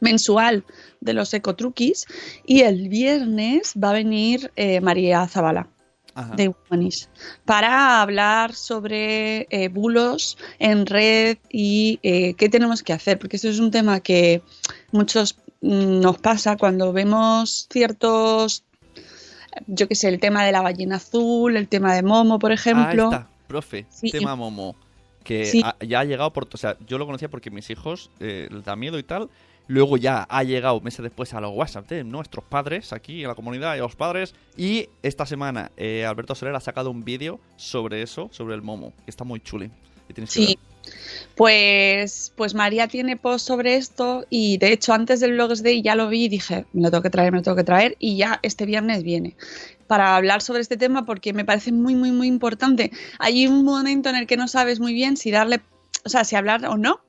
mensual 0.00 0.64
de 1.00 1.12
los 1.12 1.32
ecotruquis 1.34 2.06
y 2.46 2.62
el 2.62 2.88
viernes 2.88 3.74
va 3.82 3.90
a 3.90 3.94
venir 3.94 4.52
eh, 4.56 4.80
María 4.80 5.26
Zavala 5.28 5.68
Ajá. 6.14 6.34
de 6.36 6.48
Humanish 6.68 7.08
para 7.44 8.02
hablar 8.02 8.54
sobre 8.54 9.46
eh, 9.50 9.68
bulos 9.68 10.36
en 10.58 10.86
red 10.86 11.38
y 11.50 11.98
eh, 12.02 12.34
qué 12.34 12.48
tenemos 12.48 12.82
que 12.82 12.92
hacer, 12.92 13.18
porque 13.18 13.36
esto 13.36 13.48
es 13.48 13.58
un 13.58 13.70
tema 13.70 14.00
que 14.00 14.42
muchos 14.90 15.36
mm, 15.62 16.00
nos 16.00 16.18
pasa 16.18 16.56
cuando 16.56 16.92
vemos 16.92 17.66
ciertos, 17.72 18.64
yo 19.66 19.88
qué 19.88 19.94
sé, 19.94 20.08
el 20.08 20.20
tema 20.20 20.44
de 20.44 20.52
la 20.52 20.60
ballena 20.62 20.96
azul, 20.96 21.56
el 21.56 21.68
tema 21.68 21.94
de 21.94 22.02
Momo, 22.02 22.38
por 22.38 22.52
ejemplo. 22.52 23.10
Ah, 23.12 23.16
está, 23.16 23.28
profe, 23.46 23.86
Sí. 23.90 24.10
tema 24.10 24.34
Momo. 24.36 24.76
Que 25.24 25.46
Sí. 25.46 25.62
ha- 25.64 25.76
ya 25.86 26.00
ha 26.00 26.04
llegado 26.04 26.32
por. 26.32 26.48
O 26.52 26.56
sea, 26.56 26.76
yo 26.86 26.98
lo 26.98 27.06
conocía 27.06 27.30
porque 27.30 27.48
mis 27.50 27.70
hijos 27.70 28.10
eh, 28.18 28.48
les 28.50 28.64
da 28.64 28.74
miedo 28.74 28.98
y 28.98 29.04
tal. 29.04 29.30
Luego 29.68 29.96
ya 29.96 30.26
ha 30.28 30.42
llegado 30.42 30.80
meses 30.80 31.02
después 31.02 31.32
a 31.34 31.40
los 31.40 31.52
WhatsApp 31.54 31.88
de 31.88 32.04
nuestros 32.04 32.44
padres 32.44 32.92
aquí 32.92 33.22
en 33.22 33.28
la 33.28 33.34
comunidad 33.34 33.74
y 33.74 33.78
a 33.78 33.82
los 33.82 33.96
padres. 33.96 34.34
Y 34.56 34.88
esta 35.02 35.26
semana 35.26 35.70
eh, 35.76 36.04
Alberto 36.04 36.34
Soler 36.34 36.54
ha 36.54 36.60
sacado 36.60 36.90
un 36.90 37.04
vídeo 37.04 37.40
sobre 37.56 38.02
eso, 38.02 38.28
sobre 38.32 38.54
el 38.54 38.62
Momo, 38.62 38.92
que 39.04 39.10
está 39.10 39.24
muy 39.24 39.40
chuli. 39.40 39.70
Que 40.08 40.26
Sí. 40.26 40.58
Pues, 41.36 42.32
pues 42.36 42.54
María 42.54 42.88
tiene 42.88 43.16
post 43.16 43.46
sobre 43.46 43.76
esto 43.76 44.26
y 44.28 44.58
de 44.58 44.72
hecho 44.72 44.92
antes 44.92 45.20
del 45.20 45.32
Blogs 45.32 45.62
Day 45.62 45.80
ya 45.80 45.94
lo 45.94 46.08
vi 46.08 46.24
y 46.24 46.28
dije, 46.28 46.66
me 46.72 46.82
lo 46.82 46.90
tengo 46.90 47.02
que 47.02 47.10
traer, 47.10 47.32
me 47.32 47.38
lo 47.38 47.42
tengo 47.42 47.56
que 47.56 47.64
traer 47.64 47.96
y 47.98 48.16
ya 48.16 48.40
este 48.42 48.66
viernes 48.66 49.02
viene 49.04 49.36
para 49.86 50.16
hablar 50.16 50.42
sobre 50.42 50.60
este 50.60 50.76
tema 50.76 51.04
porque 51.04 51.32
me 51.32 51.44
parece 51.44 51.70
muy, 51.70 51.94
muy, 51.94 52.12
muy 52.12 52.26
importante. 52.26 52.90
Hay 53.18 53.46
un 53.46 53.64
momento 53.64 54.08
en 54.08 54.16
el 54.16 54.26
que 54.26 54.36
no 54.36 54.48
sabes 54.48 54.80
muy 54.80 54.92
bien 54.92 55.16
si 55.16 55.30
darle, 55.30 55.60
o 56.04 56.08
sea, 56.08 56.24
si 56.24 56.34
hablar 56.34 56.64
o 56.66 56.76
no, 56.76 57.00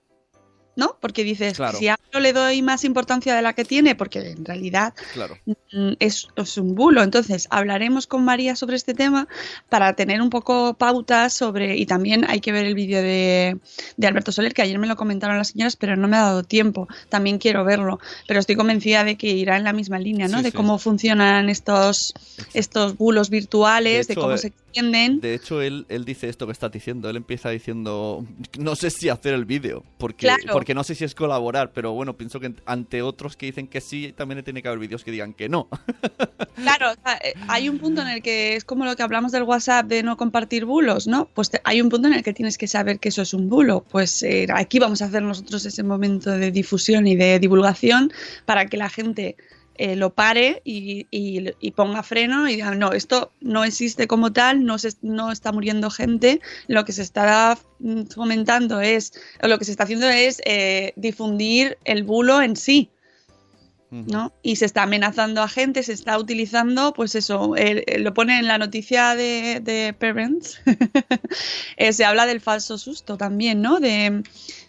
¿no? 0.75 0.97
Porque 0.99 1.23
dices, 1.23 1.53
Claro. 1.55 1.77
si 1.77 1.87
hablo 1.87 2.19
le 2.19 2.33
doy 2.33 2.61
más 2.61 2.83
importancia 2.83 3.35
de 3.35 3.41
la 3.41 3.53
que 3.53 3.65
tiene, 3.65 3.95
porque 3.95 4.31
en 4.31 4.43
realidad 4.45 4.93
Claro. 5.13 5.37
mm, 5.45 5.93
es, 5.99 6.27
es 6.35 6.57
un 6.57 6.75
bulo. 6.75 7.03
Entonces, 7.03 7.47
hablaremos 7.51 8.07
con 8.07 8.23
María 8.25 8.55
sobre 8.55 8.75
este 8.75 8.93
tema 8.93 9.27
para 9.69 9.93
tener 9.93 10.21
un 10.21 10.29
poco 10.29 10.73
pautas 10.75 11.33
sobre, 11.33 11.77
y 11.77 11.85
también 11.85 12.25
hay 12.27 12.39
que 12.41 12.51
ver 12.51 12.65
el 12.65 12.75
vídeo 12.75 13.01
de, 13.01 13.57
de 13.97 14.07
Alberto 14.07 14.31
Soler, 14.31 14.53
que 14.53 14.61
ayer 14.61 14.79
me 14.79 14.87
lo 14.87 14.95
comentaron 14.95 15.37
las 15.37 15.49
señoras, 15.49 15.75
pero 15.75 15.95
no 15.95 16.07
me 16.07 16.17
ha 16.17 16.21
dado 16.21 16.43
tiempo. 16.43 16.87
También 17.09 17.37
quiero 17.37 17.63
verlo, 17.63 17.99
pero 18.27 18.39
estoy 18.39 18.55
convencida 18.55 19.03
de 19.03 19.15
que 19.17 19.27
irá 19.27 19.57
en 19.57 19.63
la 19.63 19.73
misma 19.73 19.99
línea, 19.99 20.27
¿no? 20.27 20.37
Sí, 20.37 20.43
de 20.43 20.51
sí. 20.51 20.57
cómo 20.57 20.79
funcionan 20.79 21.49
estos, 21.49 22.13
estos 22.53 22.97
bulos 22.97 23.29
virtuales, 23.29 24.07
de, 24.07 24.15
cómo 24.15 24.33
eh, 24.33 24.37
se 24.37 24.47
extienden. 24.47 25.19
De 25.19 25.33
hecho, 25.35 25.61
él, 25.61 25.85
él 25.89 26.05
dice 26.05 26.29
esto 26.29 26.45
que 26.45 26.51
estás 26.51 26.71
diciendo. 26.71 27.09
Él 27.09 27.17
empieza 27.17 27.49
diciendo, 27.49 28.25
no 28.57 28.75
sé 28.75 28.89
si 28.89 29.09
hacer 29.09 29.33
el 29.33 29.45
vídeo, 29.45 29.83
porque, 29.97 30.27
Claro. 30.27 30.53
porque 30.53 30.62
no 30.73 30.83
sé 30.83 30.95
si 30.95 31.03
es 31.03 31.15
colaborar, 31.15 31.71
pero 31.73 31.93
bueno, 31.93 32.15
pienso 32.15 32.39
que 32.39 32.53
ante 32.65 33.01
otros 33.01 33.35
que 33.35 33.47
dicen 33.47 33.67
que 33.67 33.81
sí, 33.81 34.13
también 34.15 34.43
tiene 34.43 34.61
que 34.61 34.67
haber 34.67 34.79
vídeos 34.79 35.03
que 35.03 35.11
digan 35.11 35.33
que 35.33 35.49
no. 35.49 35.67
Claro, 36.55 36.91
eh, 37.23 37.33
hay 37.47 37.67
un 37.67 37.79
punto 37.79 38.01
en 38.03 38.07
el 38.07 38.21
que 38.21 38.55
es 38.55 38.63
como 38.63 38.85
lo 38.85 38.95
que 38.95 39.03
hablamos 39.03 39.31
del 39.31 39.43
WhatsApp 39.43 39.87
de 39.87 40.03
no 40.03 40.17
compartir 40.17 40.65
bulos, 40.65 41.07
¿no? 41.07 41.27
Pues 41.33 41.49
hay 41.63 41.81
un 41.81 41.89
punto 41.89 42.07
en 42.07 42.13
el 42.13 42.23
que 42.23 42.31
tienes 42.31 42.57
que 42.57 42.67
saber 42.67 42.99
que 42.99 43.09
eso 43.09 43.23
es 43.23 43.33
un 43.33 43.49
bulo. 43.49 43.83
Pues 43.89 44.21
eh, 44.23 44.45
aquí 44.53 44.77
vamos 44.79 45.01
a 45.01 45.05
hacer 45.05 45.23
nosotros 45.23 45.65
ese 45.65 45.83
momento 45.83 46.29
de 46.31 46.51
difusión 46.51 47.07
y 47.07 47.15
de 47.15 47.39
divulgación 47.39 48.13
para 48.45 48.67
que 48.67 48.77
la 48.77 48.89
gente 48.89 49.35
eh, 49.77 49.95
lo 49.95 50.13
pare 50.13 50.61
y, 50.63 51.07
y- 51.11 51.51
y 51.59 51.71
ponga 51.71 52.03
freno 52.03 52.47
y 52.47 52.53
diga, 52.55 52.75
no, 52.75 52.91
esto 52.91 53.31
no 53.41 53.63
existe 53.63 54.07
como 54.07 54.31
tal, 54.33 54.65
no, 54.65 54.77
se, 54.77 54.93
no 55.01 55.31
está 55.31 55.51
muriendo 55.51 55.89
gente, 55.89 56.41
lo 56.67 56.85
que 56.85 56.91
se 56.91 57.01
está 57.01 57.57
fomentando 58.13 58.81
es, 58.81 59.13
o 59.41 59.47
lo 59.47 59.57
que 59.59 59.65
se 59.65 59.71
está 59.71 59.83
haciendo 59.83 60.09
es 60.09 60.41
eh, 60.45 60.93
difundir 60.95 61.77
el 61.85 62.03
bulo 62.03 62.41
en 62.41 62.55
sí. 62.55 62.89
¿no? 64.07 64.33
Y 64.41 64.55
se 64.55 64.65
está 64.65 64.81
amenazando 64.83 65.43
a 65.43 65.47
gente, 65.47 65.83
se 65.83 65.93
está 65.93 66.17
utilizando, 66.17 66.93
pues 66.95 67.13
eso, 67.13 67.55
eh, 67.55 67.83
eh, 67.85 67.99
lo 67.99 68.11
pone 68.15 68.39
en 68.39 68.47
la 68.47 68.57
noticia 68.57 69.13
de, 69.15 69.59
de 69.59 69.93
Parents, 69.93 70.59
eh, 71.77 71.93
se 71.93 72.03
habla 72.03 72.25
del 72.25 72.41
falso 72.41 72.79
susto 72.79 73.17
también, 73.17 73.61
¿no? 73.61 73.79
De, 73.79 74.23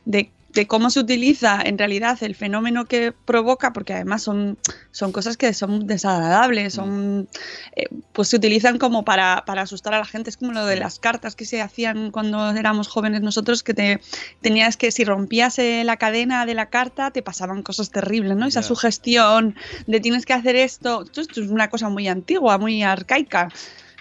de- 0.04 0.30
de 0.54 0.66
cómo 0.66 0.88
se 0.90 1.00
utiliza 1.00 1.60
en 1.62 1.76
realidad 1.76 2.16
el 2.22 2.34
fenómeno 2.34 2.84
que 2.84 3.12
provoca, 3.12 3.72
porque 3.72 3.92
además 3.92 4.22
son, 4.22 4.56
son 4.92 5.10
cosas 5.10 5.36
que 5.36 5.52
son 5.52 5.86
desagradables, 5.86 6.74
son, 6.74 7.28
eh, 7.74 7.86
pues 8.12 8.28
se 8.28 8.36
utilizan 8.36 8.78
como 8.78 9.04
para, 9.04 9.44
para 9.46 9.62
asustar 9.62 9.94
a 9.94 9.98
la 9.98 10.04
gente, 10.04 10.30
es 10.30 10.36
como 10.36 10.52
lo 10.52 10.64
de 10.64 10.76
las 10.76 11.00
cartas 11.00 11.34
que 11.34 11.44
se 11.44 11.60
hacían 11.60 12.12
cuando 12.12 12.50
éramos 12.50 12.88
jóvenes 12.88 13.20
nosotros, 13.20 13.62
que 13.62 13.74
te 13.74 14.00
tenías 14.40 14.76
que, 14.76 14.92
si 14.92 15.04
rompías 15.04 15.58
eh, 15.58 15.82
la 15.84 15.96
cadena 15.96 16.46
de 16.46 16.54
la 16.54 16.66
carta, 16.66 17.10
te 17.10 17.22
pasaban 17.22 17.62
cosas 17.62 17.90
terribles, 17.90 18.36
¿no? 18.36 18.46
Esa 18.46 18.62
sugestión 18.62 19.56
de 19.86 20.00
tienes 20.00 20.24
que 20.24 20.34
hacer 20.34 20.54
esto, 20.54 21.02
esto, 21.02 21.20
esto 21.20 21.40
es 21.40 21.50
una 21.50 21.68
cosa 21.68 21.88
muy 21.88 22.06
antigua, 22.06 22.58
muy 22.58 22.82
arcaica 22.82 23.48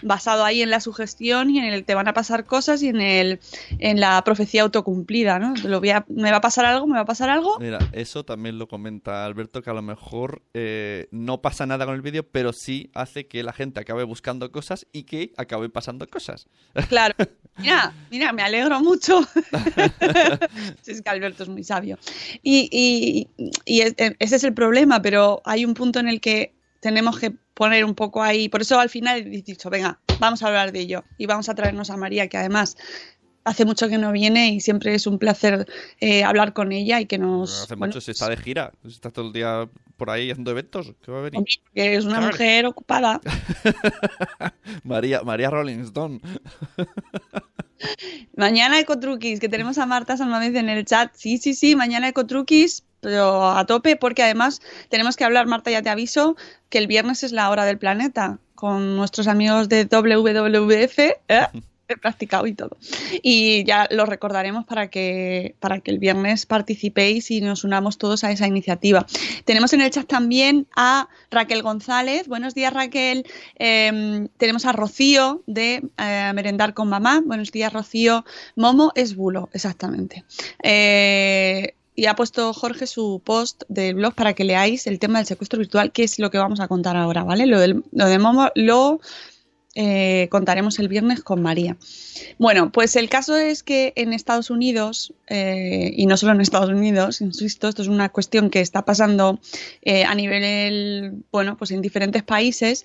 basado 0.04 0.46
ahí 0.46 0.62
en 0.62 0.70
la 0.70 0.80
sugestión 0.80 1.50
y 1.50 1.60
en 1.60 1.66
el 1.66 1.84
te 1.86 1.96
van 1.96 2.08
a 2.08 2.14
pasar 2.14 2.46
cosas 2.46 2.82
y 2.84 2.90
en 2.90 3.02
el 3.02 3.40
en 3.80 4.00
la 4.00 4.22
profecía 4.24 4.62
autocumplida, 4.64 5.40
¿no? 5.40 5.54
Lo 5.64 5.80
voy 5.80 5.90
a- 5.92 6.06
me 6.10 6.32
va 6.32 6.38
a 6.38 6.42
pasar 6.42 6.66
algo, 6.66 6.86
me 6.88 6.96
va 6.96 7.02
a 7.02 7.06
pasar 7.06 7.30
algo. 7.30 7.58
Mira, 7.60 7.80
eso 7.92 8.24
también 8.24 8.58
lo 8.58 8.68
comenta 8.68 9.26
Alberto, 9.26 9.62
que 9.62 9.70
a 9.70 9.74
lo 9.74 9.82
mejor 9.82 10.42
eh, 10.54 11.08
no 11.12 11.42
pasa 11.42 11.66
nada 11.66 11.86
con 11.86 11.96
el 11.96 12.02
vídeo, 12.02 12.24
pero 12.28 12.54
sí 12.54 12.90
hace 12.94 13.28
que 13.28 13.44
la 13.44 13.54
gente 13.54 13.80
acabe 13.80 14.04
buscando 14.04 14.52
cosas 14.52 14.86
y 14.92 15.04
que 15.04 15.34
acabe 15.38 15.70
pasando 15.70 16.08
cosas. 16.08 16.48
Claro. 16.90 17.16
Mira, 17.58 17.94
mira, 18.10 18.34
me 18.34 18.42
alegro 18.42 18.80
mucho. 18.82 19.22
Si 20.82 20.92
es 20.92 21.02
que 21.02 21.10
Alberto 21.10 21.44
es 21.44 21.50
muy 21.50 21.64
sabio. 21.64 21.98
Y, 22.42 22.68
y- 22.72 23.28
y 23.66 23.82
es- 23.82 23.96
ese 23.98 24.36
es 24.36 24.44
el 24.44 24.54
problema, 24.54 25.02
pero 25.02 25.42
hay 25.46 25.66
un 25.66 25.74
punto 25.74 26.00
en 26.00 26.08
el 26.08 26.20
que 26.22 26.54
tenemos 26.84 27.18
que 27.18 27.32
poner 27.56 27.84
un 27.86 27.96
poco 27.96 28.22
ahí. 28.22 28.50
Por 28.50 28.62
eso 28.62 28.80
al 28.80 28.90
final 28.90 29.22
he 29.22 29.42
dicho, 29.42 29.70
venga, 29.72 30.00
vamos 30.20 30.44
a 30.44 30.48
hablar 30.48 30.72
de 30.72 30.82
ello. 30.82 31.04
Y 31.18 31.26
vamos 31.26 31.50
a 31.50 31.56
traernos 31.56 31.90
a 31.90 31.98
María, 31.98 32.28
que 32.28 32.38
además 32.38 32.78
hace 33.46 33.66
mucho 33.66 33.90
que 33.90 33.98
no 33.98 34.12
viene 34.12 34.52
y 34.54 34.62
siempre 34.62 34.94
es 34.96 35.06
un 35.08 35.18
placer 35.20 35.66
eh, 36.00 36.24
hablar 36.24 36.54
con 36.54 36.72
ella 36.72 37.02
y 37.02 37.06
que 37.08 37.18
nos... 37.18 37.64
Hace 37.64 37.76
bueno, 37.76 37.90
mucho 37.92 38.00
se 38.02 38.12
está 38.12 38.30
de 38.30 38.38
gira, 38.38 38.72
se 38.84 38.90
está 38.90 39.10
todo 39.10 39.28
el 39.28 39.34
día 39.34 39.68
por 39.98 40.10
ahí 40.12 40.30
haciendo 40.32 40.52
eventos. 40.52 40.94
¿Qué 41.04 41.12
va 41.12 41.20
a 41.20 41.22
venir? 41.24 41.40
hombre, 41.40 41.54
que 41.74 41.96
es 41.96 42.06
una 42.06 42.20
Claro. 42.20 42.32
mujer 42.32 42.66
ocupada. 42.68 43.20
María, 44.84 45.24
María 45.24 45.50
Rolling 45.50 45.80
Stone. 45.80 46.22
Mañana 48.38 48.80
Ecotruquis, 48.80 49.40
que 49.40 49.50
tenemos 49.50 49.78
a 49.78 49.86
Marta 49.86 50.16
Salmamez 50.16 50.56
en 50.56 50.70
el 50.70 50.86
chat. 50.86 51.12
Sí, 51.16 51.38
sí, 51.38 51.54
sí, 51.54 51.76
mañana 51.76 52.08
Ecotruquis, 52.08 52.84
pero 53.04 53.52
a 53.52 53.66
tope, 53.66 53.96
porque 53.98 54.24
además 54.24 54.62
tenemos 54.90 55.16
que 55.16 55.26
hablar, 55.26 55.46
Marta, 55.46 55.70
ya 55.70 55.84
te 55.84 55.90
aviso, 55.90 56.36
que 56.70 56.80
el 56.80 56.88
viernes 56.88 57.22
es 57.22 57.32
la 57.32 57.52
hora 57.52 57.66
del 57.66 57.78
planeta, 57.78 58.40
con 58.56 58.96
nuestros 58.96 59.28
amigos 59.28 59.70
de 59.70 59.86
WWF. 59.86 61.00
¿eh? 61.00 61.18
He 61.90 61.98
practicado 61.98 62.48
y 62.48 62.54
todo. 62.54 62.78
Y 63.22 63.66
ya 63.66 63.90
lo 63.92 64.06
recordaremos 64.06 64.64
para 64.64 64.90
que, 64.90 65.56
para 65.60 65.82
que 65.82 65.92
el 65.92 66.00
viernes 66.00 66.46
participéis 66.46 67.30
y 67.30 67.42
nos 67.42 67.66
unamos 67.66 67.98
todos 67.98 68.24
a 68.24 68.32
esa 68.32 68.48
iniciativa. 68.48 69.06
Tenemos 69.44 69.74
en 69.74 69.82
el 69.82 69.92
chat 69.92 70.08
también 70.08 70.66
a 70.78 71.10
Raquel 71.30 71.62
González. 71.62 72.30
Buenos 72.30 72.56
días, 72.56 72.72
Raquel. 72.72 73.26
Eh, 73.60 74.30
tenemos 74.38 74.66
a 74.66 74.72
Rocío 74.72 75.44
de 75.46 75.84
eh, 75.98 76.32
Merendar 76.34 76.74
con 76.74 76.88
Mamá. 76.88 77.22
Buenos 77.26 77.52
días, 77.52 77.74
Rocío. 77.74 78.24
Momo 78.56 78.94
es 78.96 79.18
bulo, 79.18 79.50
exactamente. 79.52 80.24
Eh, 80.64 81.76
y 81.96 82.06
ha 82.08 82.16
puesto 82.16 82.54
Jorge 82.54 82.88
su 82.88 83.22
post 83.24 83.64
del 83.68 83.96
blog 83.96 84.14
para 84.16 84.34
que 84.34 84.44
leáis 84.44 84.88
el 84.88 85.00
tema 85.00 85.20
del 85.20 85.28
secuestro 85.28 85.60
virtual, 85.60 85.92
que 85.92 86.04
es 86.04 86.20
lo 86.20 86.32
que 86.32 86.38
vamos 86.38 86.60
a 86.60 86.68
contar 86.68 86.96
ahora, 86.98 87.24
¿vale? 87.24 87.46
Lo, 87.46 87.58
lo 87.92 88.06
de 88.08 88.20
Momo 88.20 88.50
lo 88.56 89.00
eh, 89.76 90.28
contaremos 90.30 90.78
el 90.78 90.88
viernes 90.88 91.24
con 91.24 91.42
María. 91.42 91.78
Bueno, 92.38 92.72
pues 92.72 92.96
el 92.96 93.10
caso 93.10 93.36
es 93.38 93.64
que 93.64 93.92
en 93.96 94.14
Estados 94.14 94.52
Unidos, 94.52 95.14
eh, 95.28 95.92
y 95.96 96.06
no 96.06 96.16
solo 96.16 96.34
en 96.34 96.42
Estados 96.42 96.70
Unidos, 96.70 97.22
insisto, 97.22 97.68
esto 97.68 97.82
es 97.82 97.88
una 97.88 98.10
cuestión 98.10 98.52
que 98.52 98.62
está 98.62 98.86
pasando 98.86 99.40
eh, 99.82 100.04
a 100.04 100.14
nivel, 100.14 101.24
bueno, 101.32 101.58
pues 101.58 101.72
en 101.72 101.82
diferentes 101.82 102.22
países, 102.22 102.84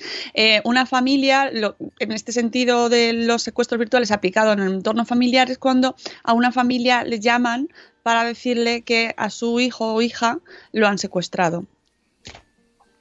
una 0.64 0.86
familia, 0.86 1.50
en 1.50 2.12
este 2.12 2.32
sentido 2.32 2.88
de 2.88 3.12
los 3.12 3.42
secuestros 3.42 3.78
virtuales 3.78 4.10
aplicados 4.10 4.54
en 4.54 4.62
el 4.62 4.72
entorno 4.72 5.04
familiar, 5.04 5.50
es 5.50 5.58
cuando 5.58 5.94
a 6.22 6.32
una 6.32 6.52
familia 6.52 7.04
le 7.04 7.20
llaman 7.20 7.68
para 8.02 8.24
decirle 8.24 8.80
que 8.80 9.12
a 9.18 9.28
su 9.28 9.60
hijo 9.60 9.92
o 9.92 10.00
hija 10.00 10.40
lo 10.72 10.88
han 10.88 10.96
secuestrado. 10.96 11.66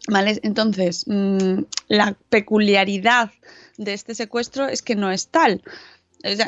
¿Vale? 0.10 0.40
Entonces, 0.44 1.06
mm, 1.08 1.64
la 1.90 2.18
peculiaridad 2.30 3.32
de 3.78 3.94
este 3.94 4.16
secuestro 4.16 4.68
es 4.68 4.82
que 4.82 4.96
no 4.96 5.12
es 5.12 5.30
tal. 5.30 5.62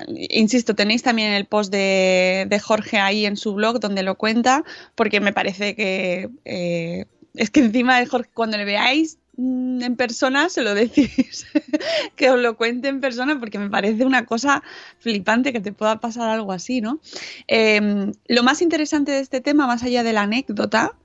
Insisto, 0.07 0.75
tenéis 0.75 1.03
también 1.03 1.31
el 1.31 1.45
post 1.45 1.71
de, 1.71 2.47
de 2.49 2.59
Jorge 2.59 2.97
ahí 2.97 3.25
en 3.25 3.37
su 3.37 3.53
blog 3.53 3.79
donde 3.79 4.03
lo 4.03 4.15
cuenta, 4.15 4.63
porque 4.95 5.19
me 5.21 5.31
parece 5.31 5.75
que 5.75 6.29
eh, 6.45 7.05
es 7.35 7.49
que 7.49 7.59
encima 7.61 7.99
de 7.99 8.05
Jorge, 8.05 8.29
cuando 8.33 8.57
le 8.57 8.65
veáis 8.65 9.17
mm, 9.37 9.83
en 9.83 9.95
persona, 9.95 10.49
se 10.49 10.63
lo 10.63 10.73
decís, 10.73 11.45
que 12.15 12.31
os 12.31 12.39
lo 12.39 12.57
cuente 12.57 12.87
en 12.87 12.99
persona, 12.99 13.39
porque 13.39 13.59
me 13.59 13.69
parece 13.69 14.05
una 14.05 14.25
cosa 14.25 14.63
flipante 14.99 15.53
que 15.53 15.61
te 15.61 15.71
pueda 15.71 15.99
pasar 15.99 16.29
algo 16.29 16.51
así, 16.51 16.81
¿no? 16.81 16.99
Eh, 17.47 18.11
lo 18.27 18.43
más 18.43 18.61
interesante 18.61 19.11
de 19.11 19.19
este 19.19 19.39
tema, 19.39 19.67
más 19.67 19.83
allá 19.83 20.03
de 20.03 20.13
la 20.13 20.23
anécdota, 20.23 20.95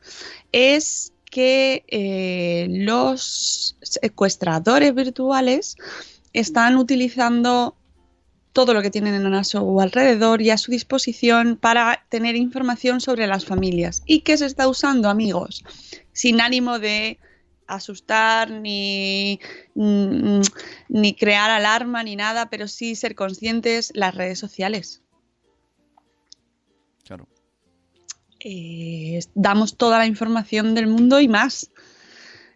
es 0.52 1.12
que 1.30 1.84
eh, 1.88 2.68
los 2.70 3.76
secuestradores 3.82 4.94
virtuales 4.94 5.76
están 6.34 6.76
utilizando 6.76 7.76
todo 8.52 8.74
lo 8.74 8.82
que 8.82 8.90
tienen 8.90 9.26
a 9.34 9.44
su 9.44 9.80
alrededor 9.80 10.42
y 10.42 10.50
a 10.50 10.58
su 10.58 10.70
disposición 10.70 11.56
para 11.56 12.04
tener 12.08 12.36
información 12.36 13.00
sobre 13.00 13.26
las 13.26 13.46
familias. 13.46 14.02
¿Y 14.06 14.20
qué 14.20 14.36
se 14.36 14.46
está 14.46 14.68
usando, 14.68 15.08
amigos? 15.08 15.64
Sin 16.12 16.40
ánimo 16.40 16.78
de 16.78 17.18
asustar 17.66 18.50
ni, 18.50 19.40
mm, 19.74 20.40
ni 20.88 21.14
crear 21.14 21.50
alarma 21.50 22.02
ni 22.04 22.14
nada, 22.14 22.50
pero 22.50 22.68
sí 22.68 22.94
ser 22.94 23.14
conscientes 23.14 23.90
las 23.94 24.14
redes 24.14 24.38
sociales. 24.38 25.02
Claro. 27.04 27.26
Eh, 28.38 29.20
damos 29.34 29.76
toda 29.76 29.98
la 29.98 30.06
información 30.06 30.74
del 30.74 30.86
mundo 30.86 31.18
y 31.18 31.28
más. 31.28 31.70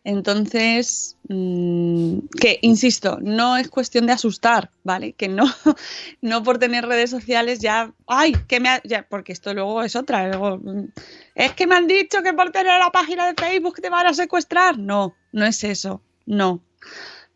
Entonces, 0.08 1.18
mm, 1.28 2.20
que 2.40 2.58
insisto, 2.62 3.18
no 3.20 3.58
es 3.58 3.68
cuestión 3.68 4.06
de 4.06 4.14
asustar, 4.14 4.70
¿vale? 4.82 5.12
Que 5.12 5.28
no, 5.28 5.44
no 6.22 6.42
por 6.42 6.56
tener 6.56 6.86
redes 6.86 7.10
sociales 7.10 7.58
ya, 7.58 7.92
ay, 8.06 8.32
que 8.48 8.58
me 8.58 8.70
ha- 8.70 8.80
porque 9.10 9.32
esto 9.32 9.52
luego 9.52 9.82
es 9.82 9.96
otra. 9.96 10.30
mm, 10.38 10.92
es 11.34 11.52
que 11.52 11.66
me 11.66 11.74
han 11.74 11.86
dicho 11.86 12.22
que 12.22 12.32
por 12.32 12.50
tener 12.52 12.78
la 12.78 12.88
página 12.90 13.26
de 13.26 13.34
Facebook 13.34 13.82
te 13.82 13.90
van 13.90 14.06
a 14.06 14.14
secuestrar. 14.14 14.78
No, 14.78 15.14
no 15.32 15.44
es 15.44 15.62
eso, 15.62 16.00
no. 16.24 16.62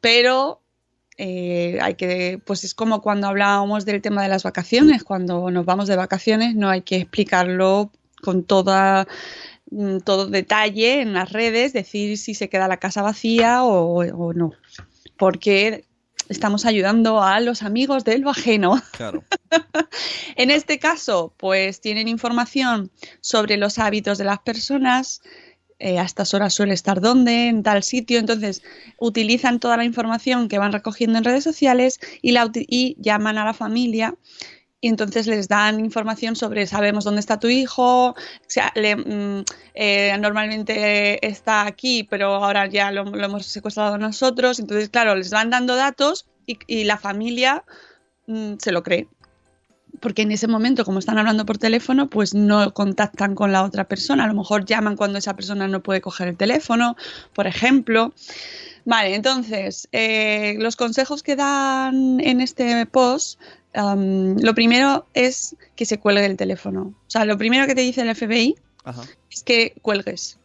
Pero 0.01 0.63
eh, 1.19 1.79
hay 1.83 1.95
que, 1.97 2.41
pues 2.43 2.65
es 2.65 2.73
como 2.73 3.03
cuando 3.03 3.27
hablábamos 3.27 3.85
del 3.85 4.01
tema 4.01 4.23
de 4.23 4.31
las 4.31 4.45
vacaciones, 4.45 5.05
cuando 5.05 5.51
nos 5.51 5.67
vamos 5.67 5.89
de 5.89 5.97
vacaciones 5.97 6.55
no 6.55 6.71
hay 6.71 6.81
que 6.81 6.97
explicarlo 6.97 7.91
con 8.23 8.45
toda 8.45 9.07
todo 10.05 10.27
detalle 10.27 11.01
en 11.01 11.13
las 11.13 11.33
redes, 11.33 11.73
decir 11.73 12.19
si 12.19 12.35
se 12.35 12.49
queda 12.49 12.69
la 12.69 12.77
casa 12.79 13.03
vacía 13.03 13.63
o, 13.65 14.05
o 14.05 14.33
no, 14.33 14.53
porque 15.17 15.85
estamos 16.29 16.65
ayudando 16.67 17.23
a 17.23 17.41
los 17.41 17.63
amigos 17.63 18.05
del 18.05 18.23
lo 18.23 18.31
ajeno. 18.31 18.81
Claro. 18.93 19.25
En 20.37 20.51
este 20.51 20.79
caso, 20.79 21.35
pues 21.37 21.81
tienen 21.81 22.09
información 22.09 22.91
sobre 23.21 23.57
los 23.59 23.79
hábitos 23.79 24.17
de 24.19 24.25
las 24.25 24.39
personas, 24.39 25.21
eh, 25.79 25.99
a 25.99 26.05
estas 26.05 26.33
horas 26.33 26.55
suele 26.55 26.73
estar 26.75 27.01
dónde, 27.01 27.49
en 27.49 27.63
tal 27.63 27.83
sitio, 27.83 28.19
entonces 28.19 28.63
utilizan 28.99 29.61
toda 29.61 29.77
la 29.77 29.85
información 29.85 30.49
que 30.49 30.59
van 30.59 30.73
recogiendo 30.73 31.19
en 31.19 31.25
redes 31.25 31.45
sociales 31.45 32.01
y, 32.23 32.33
la, 32.33 32.47
uti- 32.47 32.65
y 32.69 32.97
llaman 32.99 33.37
a 33.37 33.45
la 33.45 33.53
familia 33.53 34.15
y 34.83 34.89
entonces 34.89 35.29
les 35.29 35.47
dan 35.47 35.79
información 35.81 36.35
sobre 36.35 36.67
sabemos 36.67 37.05
dónde 37.05 37.21
está 37.21 37.39
tu 37.39 37.47
hijo, 37.49 38.17
sea, 38.49 38.73
mm, 38.75 39.45
eh, 39.75 40.17
normalmente 40.19 41.25
está 41.27 41.67
aquí, 41.67 42.03
pero 42.03 42.35
ahora 42.35 42.67
ya 42.67 42.91
lo, 42.91 43.07
hemos 43.25 43.47
secuestrado 43.47 43.97
nosotros, 43.97 44.59
entonces 44.59 44.91
claro, 44.91 45.15
les 45.15 45.31
van 45.31 45.51
dando 45.51 45.77
datos 45.77 46.27
y, 46.47 46.59
y 46.67 46.83
la 46.83 46.99
familia 46.99 47.65
mm, 48.27 48.55
se 48.59 48.73
lo 48.73 48.83
cree 48.83 49.07
porque 50.01 50.23
en 50.23 50.33
ese 50.33 50.49
momento, 50.49 50.85
como 50.85 50.99
están 50.99 51.19
hablando 51.19 51.47
por 51.47 51.59
teléfono, 51.59 52.11
pues 52.11 52.35
no 52.35 52.75
contactan 52.75 53.37
con 53.37 53.53
la 53.53 53.63
otra 53.63 53.85
persona. 53.85 54.25
A 54.25 54.27
lo 54.27 54.35
mejor 54.35 54.65
llaman 54.65 54.97
cuando 54.97 55.19
esa 55.19 55.37
persona 55.37 55.69
no 55.69 55.81
puede 55.81 56.01
coger 56.01 56.27
el 56.27 56.37
teléfono, 56.37 56.97
por 57.35 57.47
ejemplo. 57.47 58.13
Vale, 58.85 59.15
entonces, 59.15 59.89
eh, 59.93 60.57
los 60.59 60.75
consejos 60.75 61.23
que 61.23 61.37
dan 61.37 62.19
en 62.19 62.41
este 62.41 62.85
post, 62.87 63.39
lo 63.75 64.55
primero 64.55 65.07
es 65.15 65.57
que 65.77 65.85
se 65.87 65.99
cuelgue 65.99 66.27
el 66.27 66.37
teléfono. 66.37 66.95
O 67.07 67.11
sea, 67.11 67.25
lo 67.25 67.39
primero 67.39 67.67
que 67.67 67.75
te 67.75 67.81
dice 67.81 68.03
el 68.03 68.15
FBI 68.15 68.57
Ajá. 68.85 69.03
es 69.31 69.43
que 69.43 69.75
cuelgues. 69.83 70.39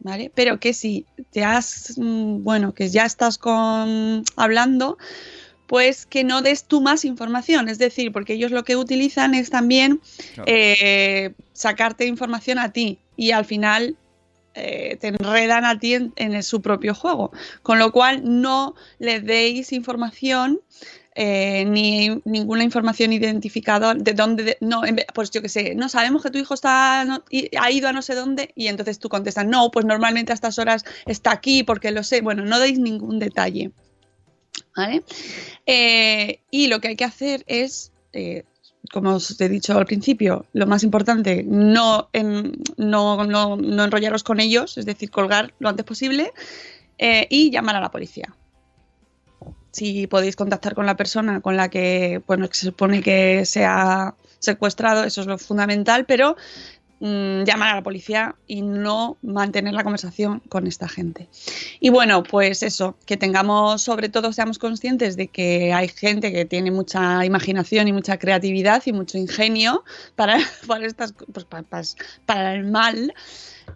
¿Vale? 0.00 0.30
Pero 0.34 0.60
que 0.60 0.74
si 0.74 1.06
te 1.32 1.44
has, 1.44 1.94
mm, 1.96 2.42
bueno, 2.44 2.74
que 2.74 2.90
ya 2.90 3.06
estás 3.06 3.38
con 3.38 4.22
hablando, 4.36 4.98
pues 5.66 6.04
que 6.04 6.24
no 6.24 6.42
des 6.42 6.64
tú 6.64 6.82
más 6.82 7.06
información. 7.06 7.70
Es 7.70 7.78
decir, 7.78 8.12
porque 8.12 8.34
ellos 8.34 8.50
lo 8.50 8.64
que 8.64 8.76
utilizan 8.76 9.34
es 9.34 9.48
también 9.48 10.02
Claro. 10.34 10.44
eh, 10.46 11.32
sacarte 11.54 12.04
información 12.04 12.58
a 12.58 12.70
ti 12.70 12.98
y 13.16 13.30
al 13.30 13.46
final 13.46 13.96
eh, 14.54 14.98
te 15.00 15.08
enredan 15.08 15.64
a 15.64 15.78
ti 15.78 15.94
en, 15.94 16.12
en 16.16 16.42
su 16.42 16.60
propio 16.60 16.94
juego. 16.94 17.32
Con 17.62 17.78
lo 17.78 17.90
cual 17.90 18.20
no 18.42 18.74
les 18.98 19.24
deis 19.24 19.72
información 19.72 20.60
eh, 21.16 21.64
ni 21.64 22.20
ninguna 22.24 22.64
información 22.64 23.12
identificada 23.12 23.94
de 23.94 24.14
dónde, 24.14 24.42
de- 24.44 24.58
no, 24.60 24.82
pues 25.14 25.30
yo 25.30 25.42
que 25.42 25.48
sé, 25.48 25.74
no 25.76 25.88
sabemos 25.88 26.22
que 26.22 26.30
tu 26.30 26.38
hijo 26.38 26.54
está, 26.54 27.04
no- 27.04 27.22
ha 27.60 27.70
ido 27.70 27.88
a 27.88 27.92
no 27.92 28.02
sé 28.02 28.14
dónde 28.14 28.50
y 28.56 28.66
entonces 28.66 28.98
tú 28.98 29.08
contestas, 29.08 29.46
no, 29.46 29.70
pues 29.70 29.86
normalmente 29.86 30.32
a 30.32 30.34
estas 30.34 30.58
horas 30.58 30.84
está 31.06 31.30
aquí 31.32 31.62
porque 31.62 31.90
lo 31.92 32.02
sé. 32.02 32.20
Bueno, 32.20 32.44
no 32.44 32.58
deis 32.58 32.78
ningún 32.78 33.18
detalle. 33.18 33.70
¿Vale? 34.76 35.02
Eh, 35.66 36.40
y 36.50 36.66
lo 36.66 36.80
que 36.80 36.88
hay 36.88 36.96
que 36.96 37.04
hacer 37.04 37.44
es, 37.46 37.92
eh, 38.12 38.42
como 38.92 39.14
os 39.14 39.40
he 39.40 39.48
dicho 39.48 39.78
al 39.78 39.86
principio, 39.86 40.46
lo 40.52 40.66
más 40.66 40.82
importante, 40.82 41.44
no, 41.44 42.08
en- 42.12 42.52
no, 42.76 43.24
no, 43.24 43.56
no 43.56 43.84
enrollaros 43.84 44.22
con 44.24 44.40
ellos, 44.40 44.78
es 44.78 44.84
decir, 44.86 45.10
colgar 45.10 45.54
lo 45.60 45.68
antes 45.68 45.84
posible 45.86 46.32
y 47.30 47.50
llamar 47.50 47.76
a 47.76 47.80
la 47.80 47.90
policía. 47.90 48.34
Si 49.74 50.06
podéis 50.06 50.36
contactar 50.36 50.74
con 50.74 50.86
la 50.86 50.96
persona 50.96 51.40
con 51.40 51.56
la 51.56 51.68
que, 51.68 52.22
bueno, 52.26 52.48
se 52.52 52.66
supone 52.66 53.02
que 53.02 53.44
se 53.44 53.64
ha 53.64 54.14
secuestrado, 54.38 55.04
eso 55.04 55.20
es 55.22 55.26
lo 55.26 55.36
fundamental, 55.38 56.04
pero 56.06 56.36
mm, 57.00 57.42
llamar 57.44 57.70
a 57.72 57.74
la 57.76 57.82
policía 57.82 58.36
y 58.46 58.62
no 58.62 59.16
mantener 59.22 59.74
la 59.74 59.82
conversación 59.82 60.40
con 60.48 60.66
esta 60.66 60.88
gente. 60.88 61.28
Y 61.80 61.90
bueno, 61.90 62.22
pues 62.22 62.62
eso, 62.62 62.96
que 63.04 63.16
tengamos, 63.16 63.82
sobre 63.82 64.08
todo, 64.08 64.32
seamos 64.32 64.58
conscientes 64.58 65.16
de 65.16 65.26
que 65.28 65.72
hay 65.72 65.88
gente 65.88 66.32
que 66.32 66.44
tiene 66.44 66.70
mucha 66.70 67.24
imaginación 67.24 67.88
y 67.88 67.92
mucha 67.92 68.18
creatividad 68.18 68.82
y 68.86 68.92
mucho 68.92 69.18
ingenio 69.18 69.82
para, 70.14 70.38
para 70.68 70.86
estas 70.86 71.14
pues, 71.32 71.44
para- 71.46 71.64
para 72.26 72.54
el 72.54 72.64
mal 72.64 73.12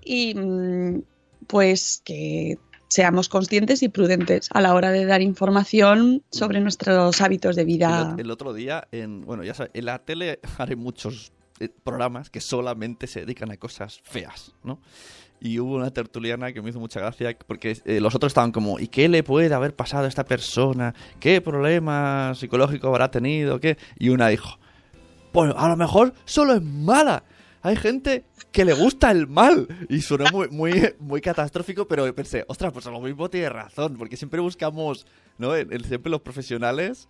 y 0.04 0.34
mm, 0.34 1.02
pues 1.48 2.02
que 2.04 2.58
seamos 2.88 3.28
conscientes 3.28 3.82
y 3.82 3.88
prudentes 3.88 4.48
a 4.52 4.60
la 4.60 4.74
hora 4.74 4.90
de 4.90 5.04
dar 5.04 5.22
información 5.22 6.22
sobre 6.30 6.60
nuestros 6.60 7.20
hábitos 7.20 7.54
de 7.56 7.62
El, 7.62 7.66
vida. 7.68 8.14
ot- 8.16 8.20
el 8.20 8.30
otro 8.30 8.52
día, 8.54 8.88
en, 8.92 9.22
bueno, 9.24 9.44
ya 9.44 9.54
sabes, 9.54 9.70
en 9.74 9.84
la 9.84 9.98
tele 9.98 10.40
haré 10.58 10.74
muchos 10.76 11.32
eh, 11.60 11.68
programas 11.84 12.30
que 12.30 12.40
solamente 12.40 13.06
se 13.06 13.20
dedican 13.20 13.50
a 13.50 13.56
cosas 13.56 14.00
feas, 14.04 14.54
¿no? 14.64 14.80
Y 15.40 15.60
hubo 15.60 15.76
una 15.76 15.92
tertuliana 15.92 16.52
que 16.52 16.60
me 16.62 16.70
hizo 16.70 16.80
mucha 16.80 16.98
gracia 16.98 17.36
porque 17.46 17.78
eh, 17.84 18.00
los 18.00 18.12
otros 18.16 18.30
estaban 18.30 18.50
como, 18.50 18.80
¿y 18.80 18.88
qué 18.88 19.08
le 19.08 19.22
puede 19.22 19.54
haber 19.54 19.72
pasado 19.76 20.06
a 20.06 20.08
esta 20.08 20.24
persona? 20.24 20.94
¿Qué 21.20 21.40
problema 21.40 22.32
psicológico 22.34 22.88
habrá 22.88 23.08
tenido? 23.12 23.60
¿Qué? 23.60 23.78
Y 24.00 24.08
una 24.08 24.26
dijo, 24.28 24.58
pues 25.30 25.52
a 25.56 25.68
lo 25.68 25.76
mejor 25.76 26.12
solo 26.24 26.54
es 26.54 26.62
mala. 26.62 27.22
Hay 27.62 27.76
gente 27.76 28.24
que 28.52 28.64
le 28.64 28.72
gusta 28.72 29.10
el 29.10 29.26
mal. 29.26 29.66
Y 29.88 30.00
sonó 30.00 30.24
muy, 30.32 30.48
muy, 30.48 30.94
muy 30.98 31.20
catastrófico, 31.20 31.86
pero 31.88 32.12
pensé, 32.14 32.44
ostras, 32.48 32.72
pues 32.72 32.86
a 32.86 32.90
lo 32.90 33.00
mismo 33.00 33.28
tiene 33.28 33.48
razón, 33.48 33.96
porque 33.96 34.16
siempre 34.16 34.40
buscamos, 34.40 35.06
¿no? 35.38 35.54
El- 35.54 35.72
el- 35.72 35.84
siempre 35.84 36.10
los 36.10 36.20
profesionales 36.20 37.08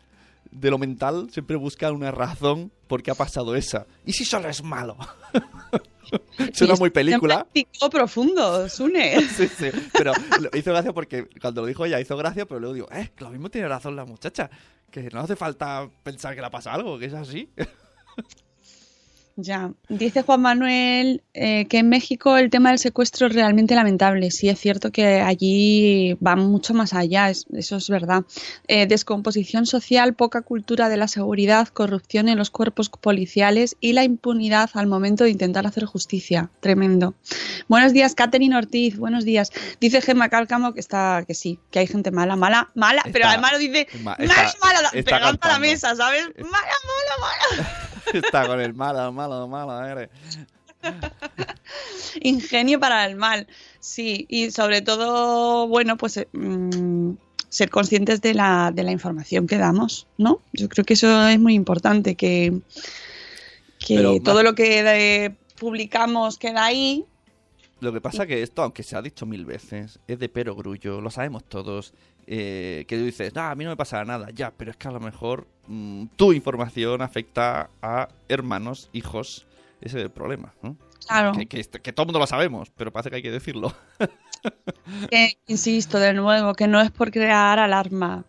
de 0.50 0.70
lo 0.70 0.78
mental 0.78 1.28
siempre 1.30 1.56
buscan 1.56 1.94
una 1.94 2.10
razón 2.10 2.72
por 2.86 3.02
qué 3.02 3.10
ha 3.10 3.14
pasado 3.14 3.54
esa. 3.54 3.86
¿Y 4.06 4.12
si 4.14 4.24
solo 4.24 4.48
es 4.48 4.62
malo? 4.62 4.96
Suena 6.54 6.74
muy 6.76 6.88
película. 6.88 7.46
Empático 7.52 7.90
profundo, 7.90 8.66
Sune. 8.70 9.20
Sí, 9.36 9.46
sí. 9.48 9.66
Pero 9.92 10.12
hizo 10.54 10.70
gracia 10.70 10.92
porque 10.94 11.28
cuando 11.40 11.60
lo 11.60 11.66
dijo 11.66 11.84
ella 11.84 12.00
hizo 12.00 12.16
gracia, 12.16 12.46
pero 12.46 12.60
luego 12.60 12.74
digo, 12.74 12.88
eh, 12.92 13.10
lo 13.18 13.28
mismo 13.30 13.50
tiene 13.50 13.68
razón 13.68 13.94
la 13.96 14.06
muchacha. 14.06 14.48
Que 14.90 15.10
no 15.12 15.20
hace 15.20 15.36
falta 15.36 15.86
pensar 16.02 16.34
que 16.34 16.40
le 16.40 16.48
pasa 16.48 16.72
algo, 16.72 16.98
que 16.98 17.06
es 17.06 17.12
así. 17.14 17.50
Ya, 19.40 19.70
dice 19.88 20.22
Juan 20.22 20.40
Manuel 20.42 21.22
eh, 21.32 21.66
que 21.66 21.78
en 21.78 21.88
México 21.88 22.36
el 22.38 22.50
tema 22.50 22.70
del 22.70 22.80
secuestro 22.80 23.28
es 23.28 23.34
realmente 23.34 23.76
lamentable. 23.76 24.32
Sí, 24.32 24.48
es 24.48 24.58
cierto 24.58 24.90
que 24.90 25.20
allí 25.20 26.14
va 26.14 26.34
mucho 26.34 26.74
más 26.74 26.92
allá, 26.92 27.30
es- 27.30 27.46
eso 27.52 27.76
es 27.76 27.88
verdad. 27.88 28.24
Eh, 28.66 28.86
descomposición 28.88 29.64
social, 29.64 30.14
poca 30.14 30.42
cultura 30.42 30.88
de 30.88 30.96
la 30.96 31.06
seguridad, 31.06 31.68
corrupción 31.68 32.28
en 32.28 32.36
los 32.36 32.50
cuerpos 32.50 32.88
policiales 32.90 33.76
y 33.80 33.92
la 33.92 34.02
impunidad 34.02 34.70
al 34.74 34.88
momento 34.88 35.22
de 35.22 35.30
intentar 35.30 35.68
hacer 35.68 35.84
justicia. 35.84 36.50
Tremendo. 36.58 37.14
Buenos 37.68 37.92
días, 37.92 38.16
Catherine 38.16 38.56
Ortiz. 38.56 38.96
Buenos 38.98 39.24
días. 39.24 39.52
Dice 39.80 40.00
Gemma 40.02 40.30
Cálcamo 40.30 40.74
que 40.74 40.80
está, 40.80 41.22
que 41.28 41.34
sí, 41.34 41.60
que 41.70 41.78
hay 41.78 41.86
gente 41.86 42.10
mala, 42.10 42.34
mala, 42.34 42.70
mala, 42.74 43.02
pero 43.04 43.18
Está- 43.18 43.28
además 43.34 43.52
lo 43.52 43.58
dice 43.58 43.86
ma- 44.02 44.16
más 44.18 44.18
está- 44.18 44.54
mala, 44.66 44.80
está 44.92 45.16
pegando 45.16 45.38
a 45.42 45.48
la 45.48 45.58
mesa, 45.60 45.94
¿sabes? 45.94 46.24
Mala, 46.38 46.50
mala, 46.50 47.62
mala. 47.62 47.68
Está 48.14 48.46
con 48.46 48.60
el 48.60 48.74
malo, 48.74 49.12
malo, 49.12 49.48
malo, 49.48 49.84
eres. 49.84 50.10
Ingenio 52.20 52.80
para 52.80 53.04
el 53.06 53.16
mal, 53.16 53.46
sí, 53.80 54.26
y 54.28 54.50
sobre 54.50 54.82
todo, 54.82 55.68
bueno, 55.68 55.96
pues 55.96 56.16
eh, 56.16 56.28
mm, 56.32 57.12
ser 57.48 57.70
conscientes 57.70 58.20
de 58.20 58.34
la, 58.34 58.70
de 58.72 58.82
la 58.82 58.92
información 58.92 59.46
que 59.46 59.58
damos, 59.58 60.06
¿no? 60.16 60.40
Yo 60.52 60.68
creo 60.68 60.84
que 60.84 60.94
eso 60.94 61.28
es 61.28 61.38
muy 61.38 61.54
importante, 61.54 62.14
que, 62.14 62.60
que 63.78 63.96
Pero 63.96 64.20
todo 64.22 64.42
lo 64.42 64.54
que 64.54 64.80
eh, 64.80 65.36
publicamos 65.58 66.38
queda 66.38 66.64
ahí. 66.64 67.04
Lo 67.80 67.92
que 67.92 68.00
pasa 68.00 68.26
que 68.26 68.42
esto, 68.42 68.62
aunque 68.62 68.82
se 68.82 68.96
ha 68.96 69.02
dicho 69.02 69.24
mil 69.26 69.44
veces, 69.44 70.00
es 70.08 70.18
de 70.18 70.28
pero 70.28 70.54
grullo, 70.56 71.00
lo 71.00 71.10
sabemos 71.10 71.44
todos. 71.44 71.92
eh, 72.30 72.84
que 72.86 72.98
tú 72.98 73.04
dices, 73.04 73.32
"Ah, 73.36 73.50
a 73.50 73.54
mí 73.54 73.64
no 73.64 73.70
me 73.70 73.76
pasa 73.76 74.04
nada, 74.04 74.28
ya, 74.34 74.50
pero 74.54 74.70
es 74.70 74.76
que 74.76 74.86
a 74.86 74.90
lo 74.90 75.00
mejor 75.00 75.46
mm, 75.66 76.08
tu 76.16 76.34
información 76.34 77.00
afecta 77.00 77.70
a 77.80 78.08
hermanos, 78.28 78.90
hijos. 78.92 79.46
Ese 79.80 79.96
es 79.98 80.04
el 80.04 80.10
problema, 80.10 80.52
¿no? 80.62 80.76
Claro, 81.06 81.32
Que, 81.32 81.46
que, 81.46 81.62
que 81.64 81.92
todo 81.92 82.02
el 82.02 82.08
mundo 82.08 82.18
lo 82.18 82.26
sabemos, 82.26 82.70
pero 82.76 82.92
parece 82.92 83.08
que 83.08 83.16
hay 83.16 83.22
que 83.22 83.30
decirlo. 83.30 83.72
que, 85.10 85.38
insisto 85.46 85.98
de 85.98 86.12
nuevo, 86.14 86.52
que 86.54 86.66
no 86.66 86.80
es 86.80 86.90
por 86.90 87.10
crear 87.10 87.58
alarma, 87.58 88.24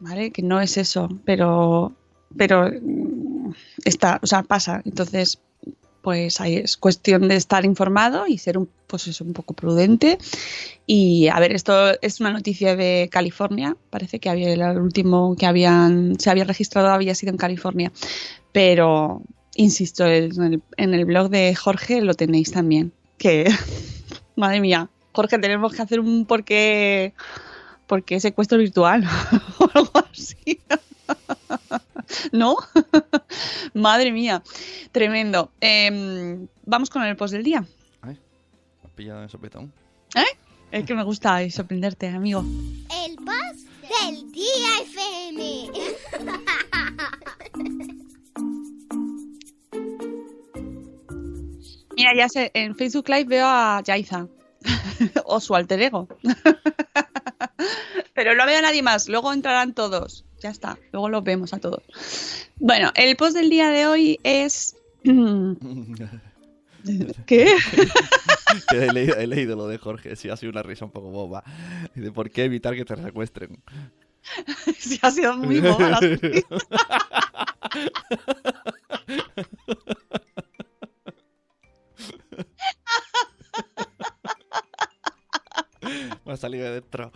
¿vale? 0.00 0.30
Que 0.32 0.42
no 0.42 0.60
es 0.60 0.76
eso, 0.76 1.08
pero, 1.24 1.92
pero 2.36 2.70
mm, 2.82 3.52
está, 3.84 4.18
o 4.22 4.26
sea, 4.26 4.42
pasa. 4.42 4.82
Entonces, 4.84 5.40
pues 6.04 6.38
ahí 6.42 6.56
es 6.56 6.76
cuestión 6.76 7.28
de 7.28 7.36
estar 7.36 7.64
informado 7.64 8.26
y 8.26 8.36
ser 8.36 8.58
un 8.58 8.68
pues 8.86 9.06
es 9.06 9.22
un 9.22 9.32
poco 9.32 9.54
prudente. 9.54 10.18
Y 10.86 11.28
a 11.28 11.40
ver, 11.40 11.52
esto 11.52 11.98
es 12.02 12.20
una 12.20 12.30
noticia 12.30 12.76
de 12.76 13.08
California. 13.10 13.74
Parece 13.88 14.20
que 14.20 14.28
había 14.28 14.52
el 14.52 14.62
último 14.78 15.34
que 15.34 15.46
habían 15.46 16.20
se 16.20 16.28
había 16.28 16.44
registrado 16.44 16.88
había 16.90 17.14
sido 17.14 17.32
en 17.32 17.38
California. 17.38 17.90
Pero 18.52 19.22
insisto, 19.54 20.04
en 20.04 20.42
el, 20.42 20.62
en 20.76 20.92
el 20.92 21.06
blog 21.06 21.30
de 21.30 21.54
Jorge 21.54 22.02
lo 22.02 22.12
tenéis 22.12 22.52
también. 22.52 22.92
Que 23.16 23.50
madre 24.36 24.60
mía, 24.60 24.90
Jorge, 25.12 25.38
tenemos 25.38 25.72
que 25.72 25.80
hacer 25.80 26.00
un 26.00 26.26
por 26.26 26.44
qué, 26.44 27.14
por 27.86 28.04
qué 28.04 28.20
secuestro 28.20 28.58
virtual 28.58 29.08
o 29.58 29.70
algo 29.72 29.90
así. 30.12 30.60
¿No? 32.32 32.56
Madre 33.74 34.12
mía, 34.12 34.42
tremendo. 34.92 35.50
Em, 35.60 36.46
vamos 36.64 36.90
con 36.90 37.02
el 37.02 37.16
post 37.16 37.34
del 37.34 37.42
día. 37.42 37.64
Ay, 38.02 38.18
me 38.82 38.88
has 38.88 38.92
pillado 38.94 39.20
de 39.22 39.28
sopetón. 39.28 39.72
¿Eh? 40.14 40.22
Es 40.70 40.84
que 40.84 40.94
me 40.94 41.02
gusta 41.04 41.48
sorprenderte, 41.50 42.08
amigo. 42.08 42.44
El 43.06 43.16
post 43.16 43.68
del 44.02 44.30
día 44.32 44.80
FM. 44.82 45.70
Mira, 51.96 52.10
ya 52.16 52.28
sé, 52.28 52.50
en 52.54 52.74
Facebook 52.74 53.08
Live 53.08 53.26
veo 53.26 53.46
a 53.46 53.80
Yaiza. 53.84 54.26
o 55.24 55.40
su 55.40 55.54
alter 55.54 55.82
ego. 55.82 56.08
Pero 58.14 58.34
no 58.34 58.46
veo 58.46 58.58
a 58.58 58.62
nadie 58.62 58.82
más. 58.82 59.08
Luego 59.08 59.32
entrarán 59.32 59.74
todos. 59.74 60.24
Ya 60.40 60.50
está. 60.50 60.76
Luego 60.92 61.08
los 61.08 61.22
vemos 61.24 61.54
a 61.54 61.58
todos. 61.58 61.82
Bueno, 62.56 62.92
el 62.94 63.16
post 63.16 63.36
del 63.36 63.50
día 63.50 63.70
de 63.70 63.86
hoy 63.86 64.20
es. 64.22 64.76
¿Qué? 67.26 67.50
Que 68.68 68.84
he, 68.84 68.92
leído, 68.92 69.16
he 69.16 69.26
leído 69.26 69.56
lo 69.56 69.66
de 69.66 69.78
Jorge, 69.78 70.16
sí, 70.16 70.28
ha 70.28 70.36
sido 70.36 70.52
una 70.52 70.62
risa 70.62 70.84
un 70.84 70.90
poco 70.90 71.08
boba. 71.10 71.42
De 71.94 72.12
por 72.12 72.30
qué 72.30 72.44
evitar 72.44 72.76
que 72.76 72.84
te 72.84 72.94
secuestren. 72.96 73.62
sí, 74.78 74.98
ha 75.02 75.10
sido 75.10 75.36
muy 75.36 75.60
boba 75.60 75.90
la 75.90 76.00
Me 86.24 86.32
ha 86.32 86.36
salido 86.36 86.64
de 86.64 86.72
dentro. 86.80 87.10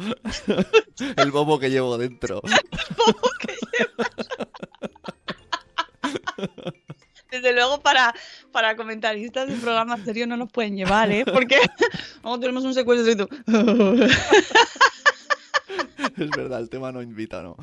El 1.16 1.30
bobo 1.30 1.58
que 1.58 1.70
llevo 1.70 1.98
dentro. 1.98 2.42
Desde 7.30 7.52
luego 7.52 7.80
para, 7.80 8.14
para 8.52 8.74
comentaristas 8.76 9.48
de 9.48 9.56
programas 9.56 10.00
serios 10.00 10.26
no 10.28 10.36
nos 10.36 10.50
pueden 10.50 10.76
llevar, 10.76 11.12
¿eh? 11.12 11.24
Porque 11.24 11.58
luego 12.22 12.40
tenemos 12.40 12.64
un 12.64 12.72
secuestro 12.74 13.10
y 13.12 13.16
tú... 13.16 13.28
Es 16.16 16.30
verdad, 16.30 16.60
el 16.60 16.70
tema 16.70 16.90
no 16.90 17.02
invita, 17.02 17.42
¿no? 17.42 17.56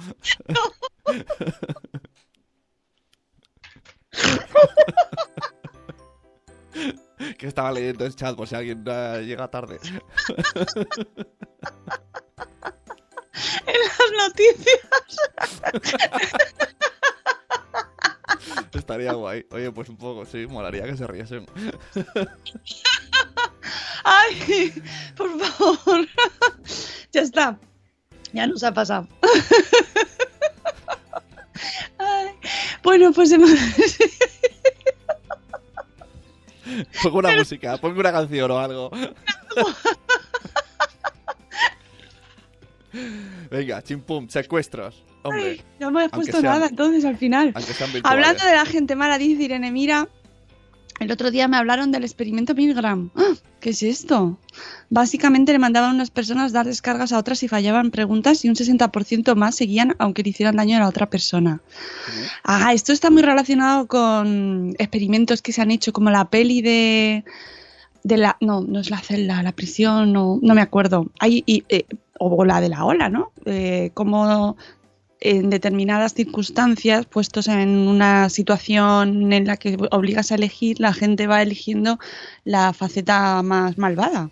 Que 7.38 7.48
estaba 7.48 7.72
leyendo 7.72 8.06
el 8.06 8.16
chat 8.16 8.36
por 8.36 8.48
si 8.48 8.56
alguien 8.56 8.84
eh, 8.86 9.24
llega 9.26 9.50
tarde. 9.50 9.80
en 13.66 13.80
las 13.82 14.12
noticias. 14.28 14.80
Estaría 18.74 19.14
guay. 19.14 19.46
Oye, 19.52 19.72
pues 19.72 19.90
un 19.90 19.98
poco, 19.98 20.26
sí, 20.26 20.46
molaría 20.48 20.84
que 20.84 20.98
se 20.98 21.08
riesen. 21.08 21.46
Ay, 24.04 24.74
por 25.16 25.40
favor. 25.40 26.06
Ya 27.12 27.22
está. 27.22 27.58
Ya 28.34 28.46
nos 28.46 28.64
ha 28.64 28.74
pasado. 28.74 29.08
Ay, 31.98 32.36
Bueno, 32.84 33.12
pues 33.14 33.32
hemos... 33.32 33.50
Pongo 37.04 37.20
una 37.20 37.36
música, 37.36 37.78
pongo 37.78 38.00
una 38.00 38.12
canción 38.12 38.52
o 38.52 38.60
algo. 38.60 38.92
Venga, 43.52 43.82
chimpum, 43.82 44.28
secuestros. 44.30 45.04
Hombre, 45.24 45.44
Ay, 45.44 45.62
no 45.80 45.92
me 45.92 46.04
has 46.04 46.12
puesto 46.12 46.42
nada 46.42 46.68
entonces 46.68 47.04
al 47.04 47.18
final. 47.18 47.54
Hablando 48.04 48.46
de 48.46 48.54
la 48.54 48.66
gente 48.66 48.96
mala, 48.96 49.18
dice 49.18 49.44
Irene, 49.44 49.72
mira, 49.72 50.08
el 51.00 51.12
otro 51.12 51.32
día 51.32 51.48
me 51.48 51.58
hablaron 51.58 51.92
del 51.92 52.04
experimento 52.04 52.56
Milgram. 52.56 53.10
¡Ah! 53.16 53.34
¿Qué 53.60 53.72
es 53.72 53.84
esto? 53.84 54.38
Básicamente 54.90 55.52
le 55.52 55.60
mandaban 55.60 55.92
a 55.92 55.94
unas 55.96 56.12
personas 56.12 56.54
dar 56.54 56.66
descargas 56.66 57.12
a 57.12 57.18
otras 57.18 57.42
y 57.44 57.48
fallaban 57.48 57.92
preguntas 57.92 58.46
y 58.46 58.50
un 58.50 58.56
60% 58.56 59.36
más 59.36 59.56
seguían 59.56 59.96
aunque 59.98 60.24
le 60.24 60.30
hicieran 60.30 60.56
daño 60.56 60.78
a 60.78 60.82
la 60.82 60.88
otra 60.88 61.10
persona. 61.10 61.62
Ah, 62.44 62.74
esto 62.74 62.94
está 62.94 63.10
muy 63.10 63.24
relacionado 63.24 63.88
con 63.88 64.76
experimentos 64.78 65.42
que 65.42 65.52
se 65.52 65.62
han 65.62 65.72
hecho, 65.72 65.94
como 65.94 66.12
la 66.12 66.30
peli 66.30 66.62
de... 66.62 67.24
de 68.04 68.18
la, 68.18 68.38
no, 68.40 68.62
no 68.62 68.80
es 68.80 68.90
la 68.90 69.00
celda, 69.00 69.42
la 69.42 69.52
prisión, 69.52 70.14
no, 70.14 70.40
no 70.42 70.54
me 70.54 70.62
acuerdo. 70.62 71.08
Hay, 71.20 71.44
y, 71.46 71.64
eh, 71.70 71.86
o 72.20 72.46
la 72.46 72.62
de 72.62 72.70
la 72.70 72.86
ola, 72.86 73.10
¿no? 73.10 73.32
Eh, 73.46 73.92
como 73.94 74.56
en 75.30 75.50
determinadas 75.50 76.14
circunstancias, 76.14 77.06
puestos 77.06 77.48
en 77.48 77.70
una 77.70 78.30
situación 78.30 79.34
en 79.34 79.46
la 79.46 79.58
que 79.58 79.78
obligas 79.92 80.32
a 80.32 80.36
elegir, 80.36 80.80
la 80.80 80.94
gente 80.94 81.28
va 81.28 81.42
eligiendo 81.42 82.00
la 82.44 82.74
faceta 82.74 83.42
más 83.42 83.78
malvada. 83.78 84.30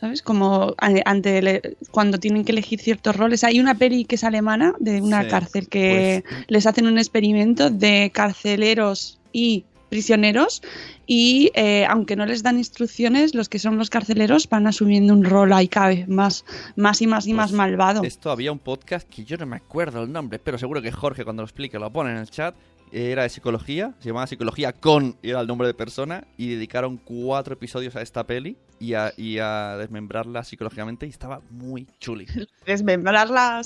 ¿Sabes? 0.00 0.22
Como 0.22 0.74
ante 0.78 1.38
el- 1.38 1.76
cuando 1.90 2.18
tienen 2.18 2.42
que 2.46 2.52
elegir 2.52 2.80
ciertos 2.80 3.14
roles. 3.16 3.44
Hay 3.44 3.60
una 3.60 3.74
peli 3.74 4.06
que 4.06 4.14
es 4.14 4.24
alemana 4.24 4.74
de 4.78 5.02
una 5.02 5.24
Sí, 5.24 5.28
cárcel 5.28 5.68
que 5.68 6.24
pues- 6.26 6.44
les 6.48 6.66
hacen 6.66 6.86
un 6.86 6.96
experimento 6.96 7.68
de 7.68 8.10
carceleros 8.14 9.18
y 9.30 9.64
prisioneros 9.90 10.62
y 11.06 11.50
eh, 11.54 11.84
aunque 11.86 12.16
no 12.16 12.24
les 12.24 12.42
dan 12.42 12.56
instrucciones, 12.56 13.34
los 13.34 13.48
que 13.50 13.58
son 13.58 13.76
los 13.76 13.90
carceleros 13.90 14.48
van 14.48 14.66
asumiendo 14.66 15.12
un 15.12 15.24
rol 15.24 15.52
ahí 15.52 15.68
cada 15.68 15.88
vez 15.88 16.08
más, 16.08 16.44
más 16.76 17.02
y 17.02 17.06
más 17.06 17.26
y 17.26 17.34
más 17.34 17.50
Pues 17.50 17.58
malvado. 17.58 18.02
Esto 18.04 18.30
había 18.30 18.52
un 18.52 18.60
podcast 18.60 19.06
que 19.08 19.24
yo 19.24 19.36
no 19.36 19.44
me 19.44 19.56
acuerdo 19.56 20.02
el 20.02 20.12
nombre, 20.12 20.38
pero 20.38 20.56
seguro 20.56 20.80
que 20.80 20.92
Jorge 20.92 21.24
cuando 21.24 21.42
lo 21.42 21.46
explique 21.46 21.78
lo 21.78 21.92
pone 21.92 22.12
en 22.12 22.16
el 22.16 22.30
chat. 22.30 22.54
Era 22.92 23.22
de 23.22 23.28
psicología, 23.28 23.94
se 24.00 24.08
llamaba 24.08 24.26
Psicología 24.26 24.72
con, 24.72 25.16
era 25.22 25.40
el 25.40 25.46
nombre 25.46 25.68
de 25.68 25.74
persona, 25.74 26.24
y 26.36 26.48
dedicaron 26.48 26.96
cuatro 26.96 27.54
episodios 27.54 27.94
a 27.94 28.02
esta 28.02 28.26
peli 28.26 28.56
y 28.80 28.94
a, 28.94 29.12
y 29.16 29.38
a 29.38 29.76
desmembrarla 29.76 30.42
psicológicamente 30.42 31.06
y 31.06 31.10
estaba 31.10 31.40
muy 31.50 31.86
chuli. 32.00 32.26
desmembrarla 32.66 33.62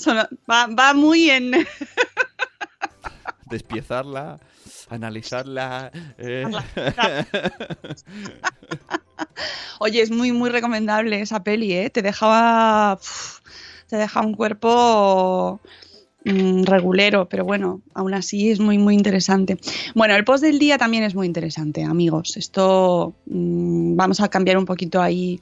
va, 0.47 0.67
va 0.67 0.93
muy 0.93 1.31
en 1.31 1.53
Despiezarla, 3.45 4.39
analizarla. 4.89 5.91
eh, 6.17 6.45
oye 9.79 10.01
es 10.01 10.11
muy 10.11 10.31
muy 10.31 10.49
recomendable 10.49 11.21
esa 11.21 11.43
peli 11.43 11.73
eh 11.73 11.89
te 11.89 12.01
dejaba 12.01 12.99
te 13.87 13.97
deja 13.97 14.21
un 14.21 14.33
cuerpo 14.33 15.59
mm, 16.25 16.63
regulero 16.63 17.29
pero 17.29 17.45
bueno 17.45 17.81
aún 17.93 18.13
así 18.13 18.49
es 18.51 18.59
muy 18.59 18.77
muy 18.77 18.95
interesante. 18.95 19.57
Bueno 19.93 20.15
el 20.15 20.23
post 20.23 20.43
del 20.43 20.59
día 20.59 20.77
también 20.77 21.03
es 21.03 21.15
muy 21.15 21.27
interesante 21.27 21.83
amigos. 21.83 22.37
Esto 22.37 23.15
mm, 23.27 23.95
vamos 23.95 24.19
a 24.21 24.29
cambiar 24.29 24.57
un 24.57 24.65
poquito 24.65 25.01
ahí 25.01 25.39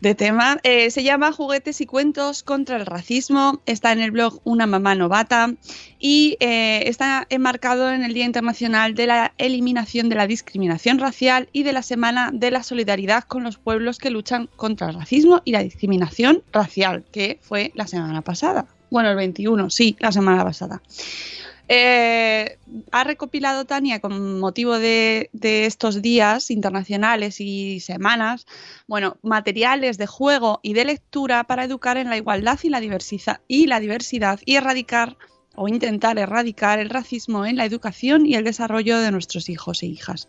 de 0.00 0.14
tema. 0.14 0.58
Eh, 0.62 0.90
se 0.90 1.02
llama 1.02 1.32
Juguetes 1.32 1.80
y 1.80 1.86
Cuentos 1.86 2.42
contra 2.42 2.76
el 2.76 2.86
Racismo. 2.86 3.60
Está 3.66 3.92
en 3.92 4.00
el 4.00 4.10
blog 4.10 4.40
Una 4.44 4.66
Mamá 4.66 4.94
Novata 4.94 5.52
y 5.98 6.36
eh, 6.40 6.82
está 6.86 7.26
enmarcado 7.30 7.92
en 7.92 8.04
el 8.04 8.14
Día 8.14 8.24
Internacional 8.24 8.94
de 8.94 9.06
la 9.06 9.32
Eliminación 9.38 10.08
de 10.08 10.16
la 10.16 10.26
Discriminación 10.26 10.98
Racial 10.98 11.48
y 11.52 11.62
de 11.62 11.72
la 11.72 11.82
Semana 11.82 12.30
de 12.32 12.50
la 12.50 12.62
Solidaridad 12.62 13.24
con 13.24 13.42
los 13.42 13.56
pueblos 13.56 13.98
que 13.98 14.10
luchan 14.10 14.48
contra 14.56 14.88
el 14.88 14.94
racismo 14.94 15.42
y 15.44 15.52
la 15.52 15.62
discriminación 15.62 16.42
racial, 16.52 17.04
que 17.10 17.38
fue 17.42 17.72
la 17.74 17.86
semana 17.86 18.22
pasada. 18.22 18.66
Bueno, 18.90 19.10
el 19.10 19.16
21, 19.16 19.70
sí, 19.70 19.96
la 19.98 20.12
semana 20.12 20.44
pasada. 20.44 20.80
Eh, 21.68 22.58
ha 22.92 23.04
recopilado 23.04 23.64
Tania 23.64 24.00
con 24.00 24.38
motivo 24.38 24.78
de, 24.78 25.30
de 25.32 25.66
estos 25.66 26.02
días 26.02 26.50
internacionales 26.50 27.40
y 27.40 27.80
semanas, 27.80 28.46
bueno, 28.86 29.16
materiales 29.22 29.96
de 29.96 30.06
juego 30.06 30.60
y 30.62 30.74
de 30.74 30.84
lectura 30.84 31.44
para 31.44 31.64
educar 31.64 31.96
en 31.96 32.10
la 32.10 32.16
igualdad 32.16 32.58
y 32.62 32.68
la 32.68 32.80
diversidad 32.80 33.40
y 33.48 33.66
la 33.66 33.80
diversidad 33.80 34.40
y 34.44 34.56
erradicar 34.56 35.16
o 35.56 35.68
intentar 35.68 36.18
erradicar 36.18 36.78
el 36.78 36.90
racismo 36.90 37.46
en 37.46 37.56
la 37.56 37.64
educación 37.64 38.26
y 38.26 38.34
el 38.34 38.44
desarrollo 38.44 38.98
de 38.98 39.10
nuestros 39.10 39.48
hijos 39.48 39.82
e 39.82 39.86
hijas. 39.86 40.26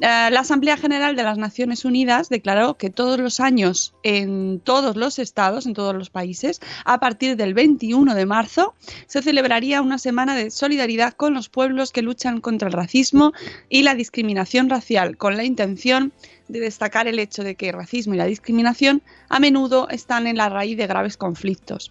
Eh, 0.00 0.30
la 0.30 0.40
Asamblea 0.40 0.76
General 0.76 1.16
de 1.16 1.24
las 1.24 1.38
Naciones 1.38 1.84
Unidas 1.84 2.28
declaró 2.28 2.76
que 2.76 2.88
todos 2.88 3.18
los 3.18 3.40
años 3.40 3.94
en 4.04 4.60
todos 4.60 4.96
los 4.96 5.18
estados, 5.18 5.66
en 5.66 5.74
todos 5.74 5.92
los 5.92 6.08
países, 6.08 6.60
a 6.84 7.00
partir 7.00 7.36
del 7.36 7.52
21 7.52 8.14
de 8.14 8.24
marzo, 8.24 8.74
se 9.08 9.22
celebraría 9.22 9.82
una 9.82 9.98
semana 9.98 10.36
de 10.36 10.52
solidaridad 10.52 11.14
con 11.14 11.34
los 11.34 11.48
pueblos 11.48 11.90
que 11.90 12.02
luchan 12.02 12.40
contra 12.40 12.68
el 12.68 12.74
racismo 12.74 13.32
y 13.68 13.82
la 13.82 13.96
discriminación 13.96 14.70
racial, 14.70 15.16
con 15.16 15.36
la 15.36 15.42
intención 15.42 16.12
de 16.46 16.60
destacar 16.60 17.08
el 17.08 17.18
hecho 17.18 17.42
de 17.42 17.56
que 17.56 17.70
el 17.70 17.74
racismo 17.74 18.14
y 18.14 18.18
la 18.18 18.26
discriminación 18.26 19.02
a 19.28 19.40
menudo 19.40 19.88
están 19.88 20.28
en 20.28 20.36
la 20.36 20.48
raíz 20.48 20.76
de 20.76 20.86
graves 20.86 21.16
conflictos. 21.16 21.90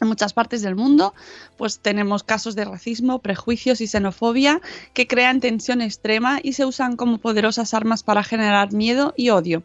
En 0.00 0.08
muchas 0.08 0.32
partes 0.32 0.62
del 0.62 0.76
mundo, 0.76 1.14
pues 1.56 1.80
tenemos 1.80 2.22
casos 2.22 2.54
de 2.54 2.64
racismo, 2.64 3.18
prejuicios 3.20 3.80
y 3.80 3.86
xenofobia 3.86 4.60
que 4.94 5.06
crean 5.06 5.40
tensión 5.40 5.80
extrema 5.82 6.40
y 6.42 6.52
se 6.52 6.64
usan 6.64 6.96
como 6.96 7.18
poderosas 7.18 7.74
armas 7.74 8.02
para 8.02 8.22
generar 8.22 8.72
miedo 8.72 9.12
y 9.16 9.30
odio. 9.30 9.62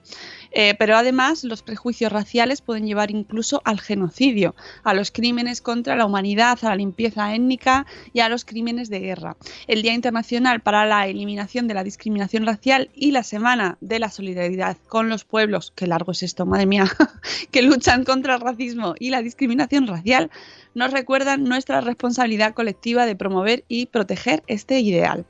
Eh, 0.53 0.75
pero 0.77 0.95
además, 0.95 1.43
los 1.43 1.63
prejuicios 1.63 2.11
raciales 2.11 2.61
pueden 2.61 2.85
llevar 2.85 3.09
incluso 3.09 3.61
al 3.65 3.81
genocidio, 3.81 4.55
a 4.83 4.93
los 4.93 5.09
crímenes 5.11 5.61
contra 5.61 5.95
la 5.95 6.05
humanidad, 6.05 6.59
a 6.61 6.69
la 6.69 6.75
limpieza 6.75 7.33
étnica 7.33 7.87
y 8.13 8.19
a 8.19 8.29
los 8.29 8.45
crímenes 8.45 8.89
de 8.89 8.99
guerra. 8.99 9.35
El 9.67 9.81
Día 9.81 9.93
Internacional 9.93 10.61
para 10.61 10.85
la 10.85 11.07
Eliminación 11.07 11.67
de 11.67 11.73
la 11.73 11.83
Discriminación 11.83 12.45
Racial 12.45 12.91
y 12.93 13.11
la 13.11 13.23
Semana 13.23 13.77
de 13.81 13.97
la 13.97 14.09
Solidaridad 14.09 14.77
con 14.87 15.09
los 15.09 15.25
pueblos, 15.25 15.73
qué 15.75 15.87
largo 15.87 16.11
es 16.11 16.21
esto, 16.21 16.45
madre 16.45 16.67
mía, 16.67 16.85
que 17.51 17.63
luchan 17.63 18.03
contra 18.03 18.35
el 18.35 18.41
racismo 18.41 18.93
y 18.99 19.09
la 19.09 19.23
discriminación 19.23 19.87
racial, 19.87 20.29
nos 20.75 20.91
recuerdan 20.91 21.43
nuestra 21.45 21.81
responsabilidad 21.81 22.53
colectiva 22.53 23.07
de 23.07 23.15
promover 23.15 23.63
y 23.67 23.87
proteger 23.87 24.43
este 24.45 24.79
ideal. 24.79 25.25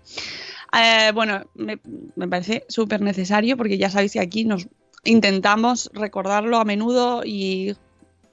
Eh, 0.74 1.12
bueno, 1.14 1.44
me, 1.54 1.80
me 2.16 2.28
parece 2.28 2.66
súper 2.68 3.02
necesario 3.02 3.56
porque 3.56 3.78
ya 3.78 3.90
sabéis 3.90 4.14
que 4.14 4.20
aquí 4.20 4.44
nos 4.44 4.68
intentamos 5.04 5.90
recordarlo 5.94 6.58
a 6.58 6.66
menudo 6.66 7.24
y 7.26 7.76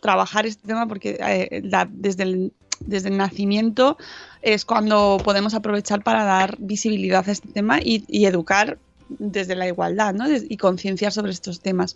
trabajar 0.01 0.47
este 0.47 0.67
tema 0.67 0.87
porque 0.87 1.19
eh, 1.21 1.63
desde, 1.91 2.23
el, 2.23 2.53
desde 2.81 3.09
el 3.09 3.17
nacimiento 3.17 3.99
es 4.43 4.65
cuando 4.65 5.19
podemos 5.23 5.55
aprovechar 5.55 6.03
para 6.03 6.25
dar 6.25 6.57
visibilidad 6.59 7.29
a 7.29 7.33
este 7.33 7.49
tema 7.49 7.81
y, 7.81 8.05
y 8.09 8.27
educar 8.27 8.79
desde 9.19 9.57
la 9.57 9.67
igualdad 9.67 10.15
¿no? 10.15 10.27
y 10.31 10.57
concienciar 10.57 11.13
sobre 11.13 11.33
estos 11.33 11.61
temas. 11.61 11.95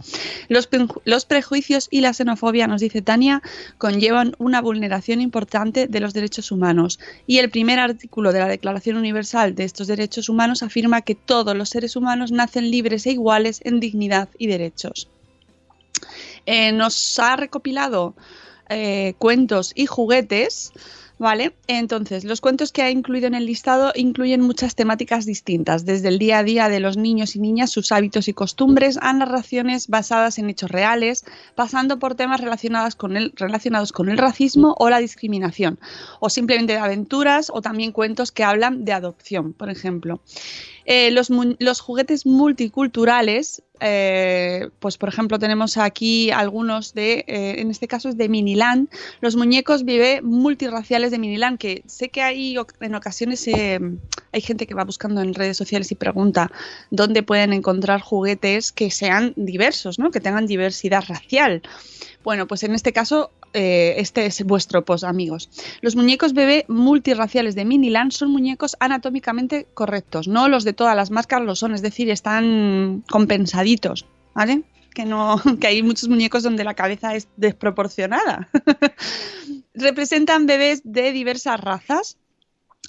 Los, 0.49 1.25
prejuicios 1.27 1.89
y 1.91 2.01
la 2.01 2.13
xenofobia, 2.13 2.67
nos 2.67 2.81
dice 2.81 3.03
Tania, 3.03 3.43
conllevan 3.79 4.35
una 4.39 4.61
vulneración 4.61 5.21
importante 5.21 5.87
de 5.87 6.01
los 6.01 6.15
derechos 6.15 6.51
humanos. 6.51 6.99
Y 7.27 7.39
el 7.39 7.51
primer 7.51 7.79
artículo 7.79 8.33
de 8.33 8.41
la 8.41 8.49
Declaración 8.49 8.97
Universal 8.97 9.55
de 9.55 9.65
estos 9.65 9.87
Derechos 9.87 10.29
Humanos 10.29 10.63
afirma 10.63 11.03
que 11.03 11.15
todos 11.15 11.57
los 11.57 11.71
seres 11.71 11.97
humanos 11.97 12.33
nacen 12.33 12.71
libres 12.71 13.07
e 13.07 13.13
iguales 13.13 13.61
en 13.65 13.81
dignidad 13.81 14.29
y 14.39 14.47
derechos. 14.47 15.09
Eh, 16.47 16.73
nos 16.73 17.19
ha 17.19 17.37
recopilado 17.37 18.15
eh, 18.69 19.15
cuentos 19.19 19.73
y 19.75 19.87
juguetes 19.87 20.73
¿Vale? 21.17 21.55
Entonces, 21.69 22.25
los 22.25 22.41
cuentos 22.41 22.73
que 22.73 22.83
ha 22.83 22.91
incluido 22.91 23.29
en 23.29 23.35
el 23.35 23.47
listado 23.47 23.93
incluyen 23.95 24.41
muchas 24.41 24.75
temáticas 24.75 25.25
distintas, 25.25 25.85
desde 25.85 26.09
el 26.09 26.19
día 26.19 26.39
a 26.39 26.43
día 26.43 26.69
de 26.69 26.81
los 26.81 26.97
niños 26.97 27.37
y 27.37 27.39
niñas, 27.39 27.71
sus 27.71 27.93
hábitos 27.93 28.27
y 28.27 28.33
costumbres, 28.33 28.99
a 29.01 29.13
narraciones 29.13 29.87
basadas 29.87 30.39
en 30.39 30.51
hechos 30.51 30.73
reales, 30.73 31.25
pasando 31.55 32.01
por 32.01 32.17
temas 32.17 32.41
relacionados 32.41 32.97
con 32.97 33.17
el, 33.17 33.33
relacionados 33.37 33.93
con 33.93 34.09
el 34.09 34.19
racismo 34.19 34.75
o 34.77 34.91
la 34.91 34.99
discriminación, 34.99 35.79
o 36.19 36.31
simplemente 36.31 36.73
de 36.73 36.81
aventuras, 36.81 37.49
o 37.55 37.63
también 37.63 37.93
cuentos 37.93 38.33
que 38.33 38.43
hablan 38.43 38.85
de 38.85 38.93
adopción, 38.93 39.53
por 39.53 39.71
ejemplo. 39.71 40.21
Eh, 40.87 41.11
los, 41.11 41.31
los, 41.31 41.81
juguetes 41.81 42.27
multiculturales, 42.27 43.63
eh, 43.81 44.69
pues 44.81 44.99
por 44.99 45.09
ejemplo 45.09 45.39
tenemos 45.39 45.79
aquí 45.79 46.31
algunos 46.31 46.93
de, 46.93 47.25
eh, 47.27 47.57
en 47.59 47.71
este 47.71 47.89
caso 47.89 48.11
es 48.11 48.19
de 48.19 48.29
Miniland, 48.29 48.89
los 49.21 49.35
muñecos 49.37 49.85
vive 49.85 50.21
multirraciales 50.21 51.11
de 51.11 51.19
Miniland, 51.19 51.59
que 51.59 51.83
sé 51.87 52.11
que 52.11 52.23
hay 52.23 52.57
en 52.81 52.95
ocasiones 52.95 53.49
hay 53.49 54.41
gente 54.41 54.67
que 54.67 54.75
va 54.75 54.85
buscando 54.85 55.23
en 55.23 55.33
redes 55.33 55.57
sociales 55.57 55.91
y 55.91 55.95
pregunta 55.95 56.51
dónde 56.91 57.23
pueden 57.23 57.53
encontrar 57.53 58.01
juguetes 58.01 58.73
que 58.73 58.91
sean 58.91 59.33
diversos, 59.37 59.99
¿no? 59.99 60.11
que 60.11 60.21
tengan 60.21 60.47
diversidad 60.47 61.05
racial. 61.07 61.63
Bueno, 62.23 62.47
pues 62.47 62.63
en 62.63 62.75
este 62.75 62.93
caso 62.93 63.31
eh, 63.55 63.95
este 63.99 64.27
es 64.27 64.43
vuestro 64.45 64.85
post, 64.85 65.05
amigos. 65.05 65.49
Los 65.81 65.95
muñecos 65.95 66.35
bebé 66.35 66.65
multirraciales 66.67 67.55
de 67.55 67.65
Miniland 67.65 68.11
son 68.11 68.33
muñecos 68.33 68.77
anatómicamente 68.81 69.69
correctos, 69.75 70.27
no 70.27 70.49
los 70.49 70.65
de 70.65 70.73
todas 70.73 70.97
las 70.97 71.13
máscaras 71.13 71.47
lo 71.47 71.55
son, 71.55 71.73
es 71.73 71.81
decir, 71.81 72.11
están 72.11 73.05
compensaditos, 73.09 74.07
¿vale? 74.35 74.65
Que, 74.93 75.05
no, 75.05 75.41
que 75.61 75.69
hay 75.69 75.83
muchos 75.85 76.09
muñecos 76.09 76.43
donde 76.43 76.65
la 76.65 76.75
cabeza 76.75 77.15
es 77.15 77.29
desproporcionada. 77.37 78.49
Representan 79.75 80.47
bebés 80.47 80.83
de 80.85 81.13
diversas 81.13 81.61
razas, 81.61 82.19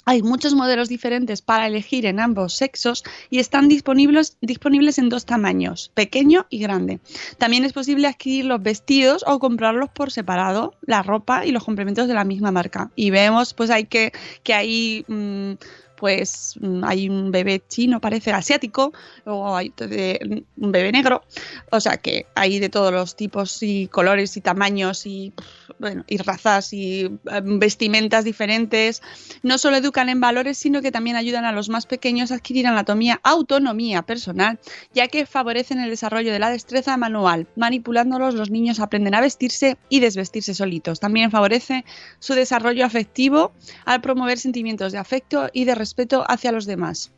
hay 0.04 0.22
muchos 0.22 0.54
modelos 0.54 0.88
diferentes 0.88 1.42
para 1.42 1.66
elegir 1.66 2.06
en 2.06 2.20
ambos 2.20 2.54
sexos 2.54 3.04
y 3.30 3.38
están 3.38 3.68
disponibles, 3.68 4.36
disponibles 4.40 4.98
en 4.98 5.08
dos 5.08 5.24
tamaños, 5.24 5.90
pequeño 5.94 6.46
y 6.50 6.58
grande. 6.58 7.00
También 7.38 7.64
es 7.64 7.72
posible 7.72 8.06
adquirir 8.06 8.44
los 8.44 8.62
vestidos 8.62 9.24
o 9.26 9.38
comprarlos 9.38 9.90
por 9.90 10.10
separado, 10.10 10.74
la 10.82 11.02
ropa 11.02 11.46
y 11.46 11.52
los 11.52 11.64
complementos 11.64 12.08
de 12.08 12.14
la 12.14 12.24
misma 12.24 12.50
marca. 12.50 12.90
Y 12.94 13.10
vemos 13.10 13.54
pues 13.54 13.70
hay 13.70 13.84
que, 13.84 14.12
que 14.42 14.54
hay... 14.54 15.04
pues 15.96 16.54
mm, 16.60 16.84
hay 16.84 17.08
un 17.08 17.30
bebé 17.30 17.62
chino, 17.66 18.00
parece 18.00 18.32
asiático, 18.32 18.92
o 19.24 19.56
hay 19.56 19.72
un 19.80 20.72
bebé 20.72 20.92
negro, 20.92 21.22
o 21.70 21.80
sea 21.80 21.96
que 21.96 22.26
hay 22.34 22.58
de 22.58 22.68
todos 22.68 22.92
los 22.92 23.16
tipos 23.16 23.62
y 23.62 23.88
colores 23.88 24.36
y 24.36 24.40
tamaños 24.40 25.06
y, 25.06 25.32
bueno, 25.78 26.04
y 26.06 26.18
razas 26.18 26.72
y 26.72 27.10
em, 27.30 27.58
vestimentas 27.58 28.24
diferentes. 28.24 29.02
No 29.42 29.58
solo 29.58 29.76
educan 29.76 30.08
en 30.08 30.20
valores, 30.20 30.58
sino 30.58 30.82
que 30.82 30.92
también 30.92 31.16
ayudan 31.16 31.44
a 31.44 31.52
los 31.52 31.68
más 31.68 31.86
pequeños 31.86 32.30
a 32.30 32.36
adquirir 32.36 32.66
anatomía, 32.66 33.20
autonomía 33.22 34.02
personal, 34.02 34.58
ya 34.94 35.08
que 35.08 35.26
favorecen 35.26 35.80
el 35.80 35.90
desarrollo 35.90 36.32
de 36.32 36.38
la 36.38 36.50
destreza 36.50 36.96
manual. 36.96 37.46
Manipulándolos, 37.56 38.34
los 38.34 38.50
niños 38.50 38.80
aprenden 38.80 39.14
a 39.14 39.20
vestirse 39.20 39.76
y 39.88 40.00
desvestirse 40.00 40.54
solitos. 40.54 41.00
También 41.00 41.30
favorece 41.30 41.84
su 42.18 42.34
desarrollo 42.34 42.84
afectivo 42.84 43.52
al 43.84 44.00
promover 44.00 44.38
sentimientos 44.38 44.92
de 44.92 44.98
afecto 44.98 45.48
y 45.52 45.64
de 45.64 45.74
respeto 45.74 45.85
hacia 46.28 46.52
los 46.52 46.66
demás. 46.66 47.12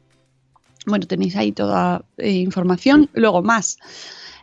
Bueno, 0.87 1.07
tenéis 1.07 1.37
ahí 1.37 1.52
toda 1.52 2.04
eh, 2.16 2.31
información. 2.31 3.11
Luego 3.12 3.42
más. 3.42 3.78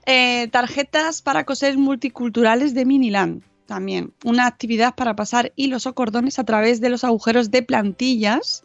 Eh, 0.05 0.47
tarjetas 0.51 1.21
para 1.21 1.45
coser 1.45 1.77
multiculturales 1.77 2.73
de 2.73 2.85
Miniland 2.85 3.41
también 3.65 4.13
una 4.23 4.47
actividad 4.47 4.95
para 4.95 5.15
pasar 5.15 5.51
hilos 5.55 5.85
o 5.85 5.95
cordones 5.95 6.39
a 6.39 6.43
través 6.43 6.81
de 6.81 6.89
los 6.89 7.03
agujeros 7.03 7.51
de 7.51 7.63
plantillas 7.63 8.63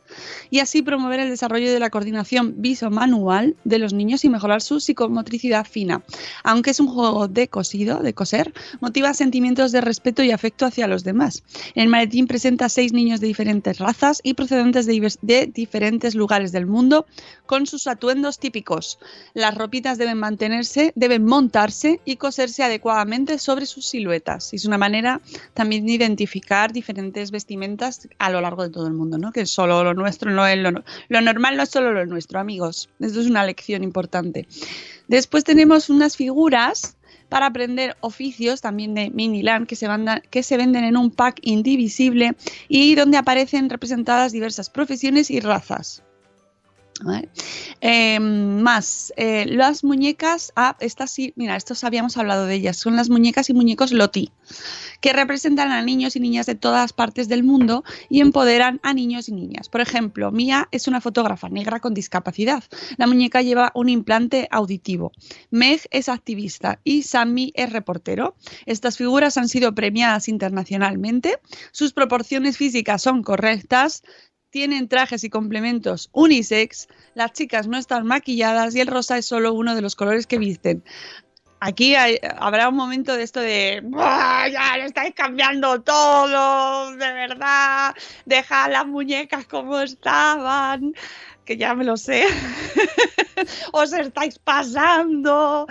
y 0.51 0.61
así 0.61 0.83
promover 0.83 1.21
el 1.21 1.31
desarrollo 1.31 1.73
de 1.73 1.81
la 1.81 1.91
coordinación 1.91 2.55
viso-manual 2.59 3.57
de 3.65 3.79
los 3.79 3.93
niños 3.93 4.25
y 4.25 4.29
mejorar 4.29 4.63
su 4.63 4.81
psicomotricidad 4.81 5.67
fina. 5.67 6.03
Aunque 6.45 6.71
es 6.71 6.81
un 6.81 6.89
juego 6.89 7.29
de 7.29 7.49
cosido, 7.49 8.01
de 8.01 8.15
coser, 8.15 8.53
motiva 8.81 9.15
sentimientos 9.15 9.73
de 9.73 9.81
respeto 9.81 10.23
y 10.23 10.31
afecto 10.31 10.67
hacia 10.67 10.87
los 10.87 11.05
demás. 11.05 11.43
El 11.75 11.89
maletín 11.89 12.27
presenta 12.27 12.69
seis 12.69 12.93
niños 12.93 13.21
de 13.21 13.27
diferentes 13.27 13.79
razas 13.79 14.21
y 14.23 14.35
procedentes 14.35 14.87
de, 14.87 15.13
de 15.23 15.47
diferentes 15.47 16.15
lugares 16.15 16.53
del 16.53 16.67
mundo 16.67 17.07
con 17.47 17.67
sus 17.67 17.87
atuendos 17.87 18.39
típicos. 18.39 18.99
Las 19.35 19.55
ropitas 19.55 19.99
deben 19.99 20.19
mantenerse, 20.19 20.93
deben 20.95 21.25
montarse 21.25 22.01
y 22.05 22.17
coserse 22.17 22.63
adecuadamente 22.63 23.39
sobre 23.39 23.67
sus 23.67 23.87
siluetas. 23.87 24.53
Es 24.53 24.65
una 24.65 24.79
también 25.55 25.87
de 25.87 25.93
identificar 25.93 26.73
diferentes 26.73 27.31
vestimentas 27.31 28.09
a 28.19 28.31
lo 28.31 28.41
largo 28.41 28.63
de 28.63 28.71
todo 28.71 28.87
el 28.87 28.95
mundo, 28.95 29.19
¿no? 29.19 29.33
Que 29.33 29.47
solo 29.47 29.83
lo 29.85 29.95
nuestro 29.95 30.31
no 30.31 30.47
es 30.47 30.59
lo, 30.59 31.21
normal, 31.21 31.57
no 31.57 31.63
es 31.63 31.69
solo 31.69 31.93
lo 31.93 32.07
nuestro, 32.07 32.41
amigos. 32.41 32.89
Esto 33.01 33.21
es 33.21 33.27
una 33.27 33.45
lección 33.45 33.85
importante. 33.85 34.47
Después 35.09 35.45
tenemos 35.45 35.91
unas 35.91 36.17
figuras 36.17 36.97
para 37.29 37.47
aprender 37.47 37.97
oficios 38.01 38.61
también 38.61 38.95
de 38.95 39.11
Miniland 39.11 39.67
que 39.67 39.77
que 40.31 40.43
se 40.43 40.57
venden 40.57 40.85
en 40.85 40.97
un 40.97 41.11
pack 41.11 41.39
indivisible 41.43 42.35
y 42.69 42.95
donde 42.95 43.17
aparecen 43.17 43.71
representadas 43.71 44.33
diversas 44.33 44.69
profesiones 44.69 45.31
y 45.31 45.41
razas. 45.41 46.03
Eh, 47.81 48.21
más, 48.21 49.13
eh, 49.17 49.47
las 49.47 49.85
muñecas, 49.85 50.53
ah, 50.57 50.77
estas 50.81 51.11
sí, 51.11 51.33
mira, 51.37 51.57
estos 51.57 51.85
habíamos 51.85 52.17
hablado 52.17 52.47
de 52.47 52.55
ellas, 52.55 52.77
son 52.77 52.97
las 52.97 53.09
muñecas 53.09 53.49
y 53.49 53.55
muñecos 53.55 53.93
Loti, 53.93 54.31
que 55.01 55.13
representan 55.13 55.73
a 55.73 55.83
niños 55.83 56.17
y 56.17 56.21
niñas 56.21 56.47
de 56.47 56.55
todas 56.55 56.93
partes 56.93 57.29
del 57.29 57.43
mundo 57.43 57.85
y 58.09 58.21
empoderan 58.21 58.81
a 58.83 58.93
niños 58.93 59.29
y 59.29 59.33
niñas. 59.33 59.69
Por 59.69 59.81
ejemplo, 59.81 60.31
Mia 60.31 60.69
es 60.73 60.89
una 60.89 61.01
fotógrafa 61.01 61.49
negra 61.49 61.81
con 61.81 61.95
discapacidad. 61.95 62.63
La 62.97 63.07
muñeca 63.07 63.43
lleva 63.43 63.73
un 63.75 63.89
implante 63.89 64.49
auditivo. 64.51 65.13
Meg 65.51 65.81
es 65.91 66.09
activista 66.09 66.81
y 66.85 67.03
Sammy 67.03 67.53
es 67.55 67.73
reportero. 67.73 68.37
Estas 68.67 68.99
figuras 68.99 69.37
han 69.39 69.49
sido 69.49 69.75
premiadas 69.75 70.29
internacionalmente. 70.29 71.39
Sus 71.73 71.93
proporciones 71.93 72.59
físicas 72.59 73.03
son 73.03 73.23
correctas 73.23 74.03
tienen 74.51 74.89
trajes 74.89 75.25
y 75.25 75.31
complementos 75.31 76.11
unisex, 76.13 76.89
las 77.15 77.33
chicas 77.33 77.69
no 77.69 77.79
están 77.79 78.07
maquilladas 78.07 78.75
y 78.75 78.81
el 78.81 78.89
rosa 78.89 79.17
es 79.19 79.27
solo 79.27 79.55
uno 79.55 79.75
de 79.75 79.83
los 79.83 79.97
colores 79.97 80.27
que 80.27 80.39
visten. 80.39 80.85
Aquí 81.63 81.95
habrá 81.95 82.71
un 82.71 82.77
momento 82.77 83.15
de 83.15 83.23
esto 83.23 83.39
de 83.41 83.83
"Buah, 83.85 84.49
ya 84.49 84.77
estáis 84.79 85.15
cambiando 85.15 85.83
todo, 85.83 86.93
de 86.93 87.13
verdad, 87.13 87.95
dejad 88.25 88.73
las 88.73 88.87
muñecas 88.87 89.47
como 89.47 89.79
estaban, 89.81 90.95
que 91.45 91.59
ya 91.59 91.75
me 91.75 91.85
lo 91.85 91.99
sé, 91.99 92.25
os 93.73 93.93
estáis 93.93 94.39
pasando. 94.39 95.67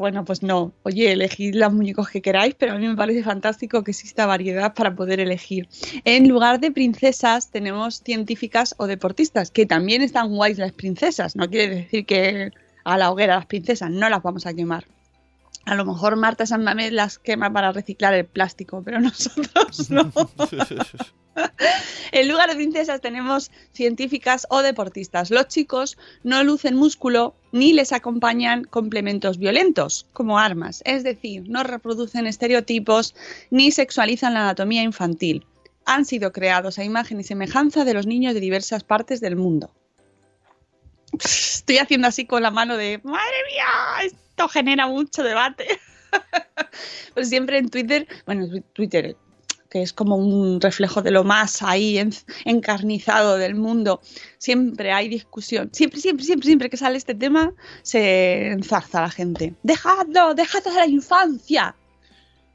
Bueno, 0.00 0.24
pues 0.24 0.42
no. 0.42 0.72
Oye, 0.82 1.12
elegid 1.12 1.54
los 1.54 1.74
muñecos 1.74 2.08
que 2.08 2.22
queráis, 2.22 2.54
pero 2.54 2.72
a 2.72 2.78
mí 2.78 2.88
me 2.88 2.96
parece 2.96 3.22
fantástico 3.22 3.84
que 3.84 3.90
exista 3.90 4.24
variedad 4.24 4.72
para 4.72 4.94
poder 4.94 5.20
elegir. 5.20 5.68
En 6.06 6.26
lugar 6.26 6.58
de 6.58 6.70
princesas 6.70 7.50
tenemos 7.50 8.00
científicas 8.02 8.74
o 8.78 8.86
deportistas, 8.86 9.50
que 9.50 9.66
también 9.66 10.00
están 10.00 10.34
guays 10.34 10.56
las 10.56 10.72
princesas. 10.72 11.36
No 11.36 11.50
quiere 11.50 11.82
decir 11.82 12.06
que 12.06 12.50
a 12.82 12.96
la 12.96 13.10
hoguera 13.10 13.36
las 13.36 13.44
princesas 13.44 13.90
no 13.90 14.08
las 14.08 14.22
vamos 14.22 14.46
a 14.46 14.54
quemar. 14.54 14.86
A 15.66 15.74
lo 15.74 15.84
mejor 15.84 16.16
Marta 16.16 16.46
San 16.46 16.64
las 16.64 17.18
quema 17.18 17.52
para 17.52 17.70
reciclar 17.70 18.14
el 18.14 18.24
plástico, 18.24 18.82
pero 18.82 19.00
nosotros 19.00 19.90
no. 19.90 20.10
En 22.12 22.28
lugar 22.28 22.48
de 22.50 22.56
princesas 22.56 23.00
tenemos 23.00 23.50
científicas 23.72 24.46
o 24.50 24.62
deportistas. 24.62 25.30
Los 25.30 25.48
chicos 25.48 25.96
no 26.22 26.42
lucen 26.42 26.76
músculo 26.76 27.34
ni 27.52 27.72
les 27.72 27.92
acompañan 27.92 28.64
complementos 28.64 29.38
violentos 29.38 30.06
como 30.12 30.38
armas, 30.38 30.82
es 30.84 31.04
decir, 31.04 31.48
no 31.48 31.62
reproducen 31.62 32.26
estereotipos 32.26 33.14
ni 33.50 33.70
sexualizan 33.70 34.34
la 34.34 34.42
anatomía 34.42 34.82
infantil. 34.82 35.46
Han 35.84 36.04
sido 36.04 36.32
creados 36.32 36.78
a 36.78 36.84
imagen 36.84 37.20
y 37.20 37.24
semejanza 37.24 37.84
de 37.84 37.94
los 37.94 38.06
niños 38.06 38.34
de 38.34 38.40
diversas 38.40 38.84
partes 38.84 39.20
del 39.20 39.36
mundo. 39.36 39.72
Estoy 41.18 41.78
haciendo 41.78 42.08
así 42.08 42.26
con 42.26 42.42
la 42.42 42.50
mano 42.50 42.76
de, 42.76 43.00
madre 43.02 43.36
mía, 43.52 43.66
esto 44.04 44.48
genera 44.48 44.86
mucho 44.86 45.22
debate. 45.22 45.66
Pues 47.14 47.28
siempre 47.28 47.58
en 47.58 47.68
Twitter, 47.68 48.06
bueno, 48.24 48.46
Twitter, 48.72 49.16
que 49.70 49.82
es 49.82 49.92
como 49.92 50.16
un 50.16 50.60
reflejo 50.60 51.00
de 51.00 51.12
lo 51.12 51.22
más 51.24 51.62
ahí 51.62 51.98
en- 51.98 52.12
encarnizado 52.44 53.38
del 53.38 53.54
mundo. 53.54 54.00
Siempre 54.38 54.92
hay 54.92 55.08
discusión. 55.08 55.70
Siempre, 55.72 56.00
siempre, 56.00 56.24
siempre, 56.24 56.46
siempre 56.46 56.70
que 56.70 56.76
sale 56.76 56.98
este 56.98 57.14
tema, 57.14 57.52
se 57.82 58.48
enzarza 58.48 59.00
la 59.00 59.10
gente. 59.10 59.54
Dejadlo, 59.62 60.34
dejadlo 60.34 60.72
de 60.72 60.78
la 60.80 60.86
infancia. 60.86 61.74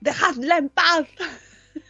Dejadla 0.01 0.58
en 0.58 0.69
paz. 0.69 1.08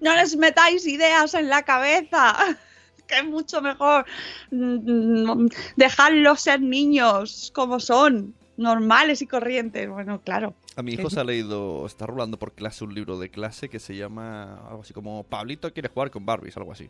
no 0.00 0.14
les 0.14 0.36
metáis 0.36 0.86
ideas 0.86 1.34
en 1.34 1.48
la 1.48 1.62
cabeza. 1.62 2.36
Que 3.10 3.18
es 3.18 3.24
mucho 3.24 3.60
mejor 3.60 4.06
mm, 4.52 5.48
dejarlos 5.74 6.42
ser 6.42 6.60
niños 6.60 7.50
como 7.52 7.80
son, 7.80 8.36
normales 8.60 9.22
y 9.22 9.26
corrientes. 9.26 9.88
Bueno, 9.88 10.20
claro. 10.20 10.54
A 10.76 10.82
mi 10.82 10.92
hijo 10.92 11.10
se 11.10 11.18
ha 11.18 11.24
leído, 11.24 11.86
está 11.86 12.06
rolando 12.06 12.38
por 12.38 12.52
clase 12.52 12.84
un 12.84 12.94
libro 12.94 13.18
de 13.18 13.30
clase 13.30 13.68
que 13.68 13.80
se 13.80 13.96
llama 13.96 14.68
algo 14.68 14.82
así 14.82 14.92
como 14.92 15.24
Pablito 15.24 15.72
quiere 15.72 15.88
jugar 15.88 16.10
con 16.10 16.26
Barbies, 16.26 16.56
algo 16.56 16.72
así. 16.72 16.88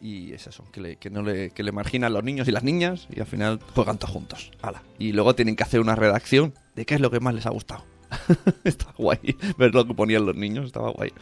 Y 0.00 0.32
es 0.32 0.46
eso, 0.46 0.62
que 0.72 0.80
le, 0.80 0.96
que 0.96 1.08
no 1.08 1.22
le, 1.22 1.50
que 1.50 1.62
le 1.62 1.72
marginan 1.72 2.12
los 2.12 2.22
niños 2.22 2.46
y 2.46 2.52
las 2.52 2.62
niñas 2.62 3.08
y 3.10 3.20
al 3.20 3.26
final 3.26 3.58
juegan 3.74 3.98
todos 3.98 4.12
juntos. 4.12 4.52
¡Hala! 4.60 4.82
Y 4.98 5.12
luego 5.12 5.34
tienen 5.34 5.56
que 5.56 5.62
hacer 5.62 5.80
una 5.80 5.96
redacción 5.96 6.52
de 6.74 6.84
qué 6.84 6.94
es 6.94 7.00
lo 7.00 7.10
que 7.10 7.18
más 7.18 7.34
les 7.34 7.46
ha 7.46 7.50
gustado. 7.50 7.82
Está 8.64 8.92
guay 8.98 9.36
ver 9.56 9.74
lo 9.74 9.86
que 9.86 9.94
ponían 9.94 10.26
los 10.26 10.36
niños, 10.36 10.66
estaba 10.66 10.90
guay. 10.90 11.12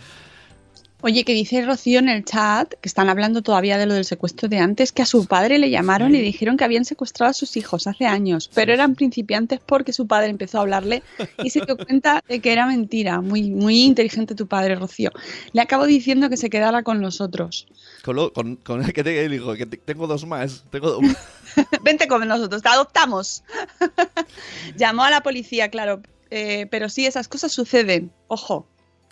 Oye, 1.06 1.22
que 1.24 1.34
dice 1.34 1.60
Rocío 1.60 1.98
en 1.98 2.08
el 2.08 2.24
chat, 2.24 2.72
que 2.80 2.88
están 2.88 3.10
hablando 3.10 3.42
todavía 3.42 3.76
de 3.76 3.84
lo 3.84 3.92
del 3.92 4.06
secuestro 4.06 4.48
de 4.48 4.56
antes, 4.58 4.90
que 4.90 5.02
a 5.02 5.06
su 5.06 5.26
padre 5.26 5.58
le 5.58 5.68
llamaron 5.68 6.14
y 6.14 6.20
dijeron 6.22 6.56
que 6.56 6.64
habían 6.64 6.86
secuestrado 6.86 7.28
a 7.30 7.34
sus 7.34 7.58
hijos 7.58 7.86
hace 7.86 8.06
años, 8.06 8.50
pero 8.54 8.72
eran 8.72 8.94
principiantes 8.94 9.60
porque 9.66 9.92
su 9.92 10.06
padre 10.06 10.30
empezó 10.30 10.56
a 10.56 10.60
hablarle 10.62 11.02
y 11.42 11.50
se 11.50 11.60
dio 11.60 11.76
cuenta 11.76 12.24
de 12.26 12.40
que 12.40 12.52
era 12.52 12.66
mentira. 12.66 13.20
Muy, 13.20 13.50
muy 13.50 13.82
inteligente 13.82 14.34
tu 14.34 14.46
padre, 14.46 14.76
Rocío. 14.76 15.10
Le 15.52 15.60
acabo 15.60 15.84
diciendo 15.84 16.30
que 16.30 16.38
se 16.38 16.48
quedara 16.48 16.82
con 16.82 17.02
nosotros. 17.02 17.66
Con, 18.02 18.16
lo- 18.16 18.32
con, 18.32 18.56
con 18.56 18.82
el 18.82 18.94
que 18.94 19.04
te 19.04 19.28
digo, 19.28 19.54
que 19.56 19.66
te- 19.66 19.76
tengo 19.76 20.06
dos 20.06 20.24
más. 20.26 20.64
Tengo 20.70 20.88
dos 20.90 21.02
Vente 21.84 22.08
con 22.08 22.26
nosotros, 22.26 22.62
te 22.62 22.68
adoptamos. 22.70 23.44
Llamó 24.78 25.04
a 25.04 25.10
la 25.10 25.22
policía, 25.22 25.68
claro, 25.68 26.00
eh, 26.30 26.66
pero 26.70 26.88
sí, 26.88 27.04
esas 27.06 27.28
cosas 27.28 27.52
suceden. 27.52 28.10
Ojo, 28.28 28.66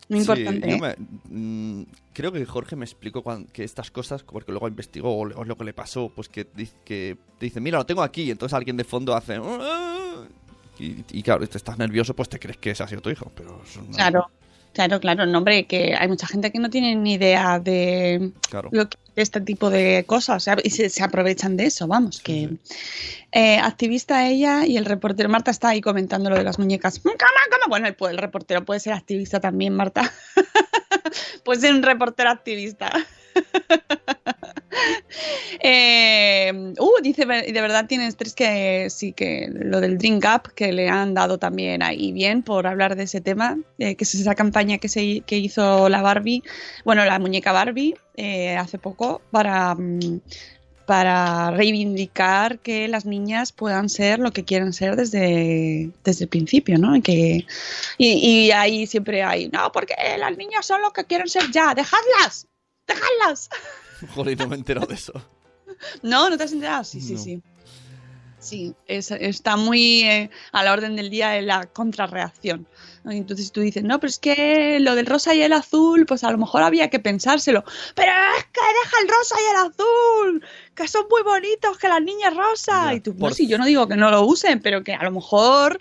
muy 0.08 0.20
Sí, 0.20 0.30
importante. 0.32 0.68
yo 0.68 0.76
¿eh? 0.76 0.96
me- 1.30 1.38
mm, 1.80 1.86
creo 2.12 2.32
que 2.32 2.44
Jorge 2.44 2.76
me 2.76 2.84
explicó 2.84 3.22
cuan- 3.22 3.46
que 3.46 3.64
estas 3.64 3.90
cosas, 3.90 4.22
porque 4.22 4.52
luego 4.52 4.68
investigó 4.68 5.16
o, 5.18 5.24
lo 5.44 5.56
que 5.56 5.64
le 5.64 5.72
pasó, 5.72 6.10
pues 6.14 6.28
que 6.28 6.44
te 6.44 7.16
dice, 7.40 7.60
mira, 7.60 7.78
lo 7.78 7.86
tengo 7.86 8.02
aquí, 8.02 8.22
y 8.22 8.30
entonces 8.30 8.54
alguien 8.54 8.76
de 8.76 8.84
fondo 8.84 9.14
hace... 9.14 9.38
"Ah", 9.42 10.24
Y, 10.78 11.04
y 11.12 11.22
claro, 11.22 11.46
te 11.46 11.58
estás 11.58 11.78
nervioso, 11.78 12.14
pues 12.16 12.28
te 12.28 12.38
crees 12.38 12.56
que 12.56 12.70
ese 12.70 12.82
ha 12.82 12.88
sido 12.88 13.02
tu 13.02 13.10
hijo, 13.10 13.30
pero... 13.36 13.60
es 13.64 13.76
una- 13.76 13.90
Claro, 13.96 14.30
claro, 14.72 15.00
claro. 15.00 15.26
No, 15.26 15.38
hombre, 15.38 15.66
que 15.66 15.94
hay 15.98 16.08
mucha 16.08 16.26
gente 16.26 16.50
que 16.50 16.58
no 16.58 16.70
tiene 16.70 16.94
ni 16.96 17.14
idea 17.14 17.58
de 17.58 18.32
Claro. 18.48 18.68
lo 18.72 18.88
que 18.88 18.98
este 19.14 19.40
tipo 19.42 19.68
de 19.68 20.04
cosas 20.06 20.36
o 20.36 20.40
sea, 20.40 20.56
y 20.62 20.70
se, 20.70 20.88
se 20.88 21.02
aprovechan 21.02 21.56
de 21.56 21.66
eso, 21.66 21.86
vamos, 21.86 22.20
que 22.20 22.48
eh, 23.32 23.58
activista 23.58 24.26
ella 24.26 24.64
y 24.66 24.76
el 24.78 24.86
reportero 24.86 25.28
Marta 25.28 25.50
está 25.50 25.68
ahí 25.70 25.80
comentando 25.80 26.30
lo 26.30 26.36
de 26.36 26.44
las 26.44 26.58
muñecas. 26.58 26.98
¿Cómo, 26.98 27.14
cómo? 27.14 27.64
Bueno, 27.68 27.86
el, 27.88 27.96
el 28.10 28.18
reportero 28.18 28.64
puede 28.64 28.80
ser 28.80 28.94
activista 28.94 29.40
también, 29.40 29.74
Marta. 29.74 30.10
puede 31.44 31.60
ser 31.60 31.74
un 31.74 31.82
reportero 31.82 32.30
activista. 32.30 32.90
Eh, 35.64 36.72
uh, 36.78 37.02
dice, 37.02 37.24
de 37.24 37.60
verdad 37.60 37.86
tienes 37.86 38.16
tres 38.16 38.34
que 38.34 38.88
sí, 38.90 39.12
que 39.12 39.48
lo 39.52 39.80
del 39.80 39.96
Drink 39.98 40.24
Up, 40.24 40.52
que 40.54 40.72
le 40.72 40.88
han 40.88 41.14
dado 41.14 41.38
también 41.38 41.82
ahí 41.82 42.10
bien 42.10 42.42
por 42.42 42.66
hablar 42.66 42.96
de 42.96 43.04
ese 43.04 43.20
tema, 43.20 43.58
eh, 43.78 43.94
que 43.94 44.02
es 44.02 44.14
esa 44.14 44.34
campaña 44.34 44.78
que, 44.78 44.88
se, 44.88 45.20
que 45.20 45.38
hizo 45.38 45.88
la 45.88 46.02
Barbie, 46.02 46.42
bueno, 46.84 47.04
la 47.04 47.18
muñeca 47.18 47.52
Barbie 47.52 47.94
eh, 48.16 48.56
hace 48.56 48.78
poco 48.78 49.22
para, 49.30 49.74
mm, 49.76 50.20
para 50.86 51.52
reivindicar 51.52 52.58
que 52.58 52.88
las 52.88 53.04
niñas 53.04 53.52
puedan 53.52 53.88
ser 53.88 54.18
lo 54.18 54.32
que 54.32 54.44
quieren 54.44 54.72
ser 54.72 54.96
desde, 54.96 55.90
desde 56.02 56.24
el 56.24 56.28
principio, 56.28 56.76
¿no? 56.78 56.96
Y, 56.96 57.02
que, 57.02 57.46
y, 57.98 58.08
y 58.08 58.50
ahí 58.50 58.86
siempre 58.88 59.22
hay, 59.22 59.48
no, 59.48 59.70
porque 59.70 59.94
las 60.18 60.36
niñas 60.36 60.66
son 60.66 60.82
lo 60.82 60.92
que 60.92 61.04
quieren 61.04 61.28
ser 61.28 61.50
ya, 61.52 61.74
dejadlas, 61.74 62.48
dejadlas. 62.88 63.48
Joder, 64.14 64.38
no 64.38 64.48
me 64.48 64.56
he 64.56 64.58
enterado 64.58 64.86
de 64.86 64.94
eso. 64.94 65.12
No, 66.02 66.30
¿no 66.30 66.36
te 66.36 66.44
has 66.44 66.52
enterado? 66.52 66.84
Sí, 66.84 67.00
sí, 67.00 67.14
No. 67.14 67.18
sí. 67.18 67.42
Sí, 68.38 68.74
es- 68.88 69.12
está 69.12 69.56
muy 69.56 70.02
eh, 70.02 70.28
a 70.50 70.64
la 70.64 70.72
orden 70.72 70.96
del 70.96 71.10
día 71.10 71.28
de 71.30 71.42
la 71.42 71.66
contrarreacción. 71.66 72.66
Entonces 73.04 73.52
tú 73.52 73.60
dices, 73.60 73.84
no, 73.84 74.00
pero 74.00 74.08
es 74.10 74.18
que 74.18 74.80
lo 74.80 74.96
del 74.96 75.06
rosa 75.06 75.32
y 75.32 75.42
el 75.42 75.52
azul, 75.52 76.06
pues 76.06 76.24
a 76.24 76.30
lo 76.32 76.38
mejor 76.38 76.64
había 76.64 76.90
que 76.90 76.98
pensárselo. 76.98 77.62
Pero 77.94 78.10
es 78.38 78.44
que 78.46 78.60
deja 78.60 78.96
el 79.02 79.08
rosa 79.08 79.36
y 79.38 79.50
el 79.50 79.56
azul, 79.70 80.44
que 80.74 80.88
son 80.88 81.04
muy 81.08 81.22
bonitos, 81.22 81.78
que 81.78 81.86
las 81.88 82.02
niñas 82.02 82.34
rosa. 82.36 82.86
Ya, 82.86 82.94
y 82.94 83.00
tú, 83.00 83.16
por- 83.16 83.30
no, 83.30 83.34
sí, 83.36 83.46
yo 83.46 83.58
no 83.58 83.64
digo 83.64 83.86
que 83.86 83.94
no 83.96 84.10
lo 84.10 84.22
usen, 84.22 84.60
pero 84.60 84.82
que 84.82 84.94
a 84.94 85.04
lo 85.04 85.12
mejor, 85.12 85.78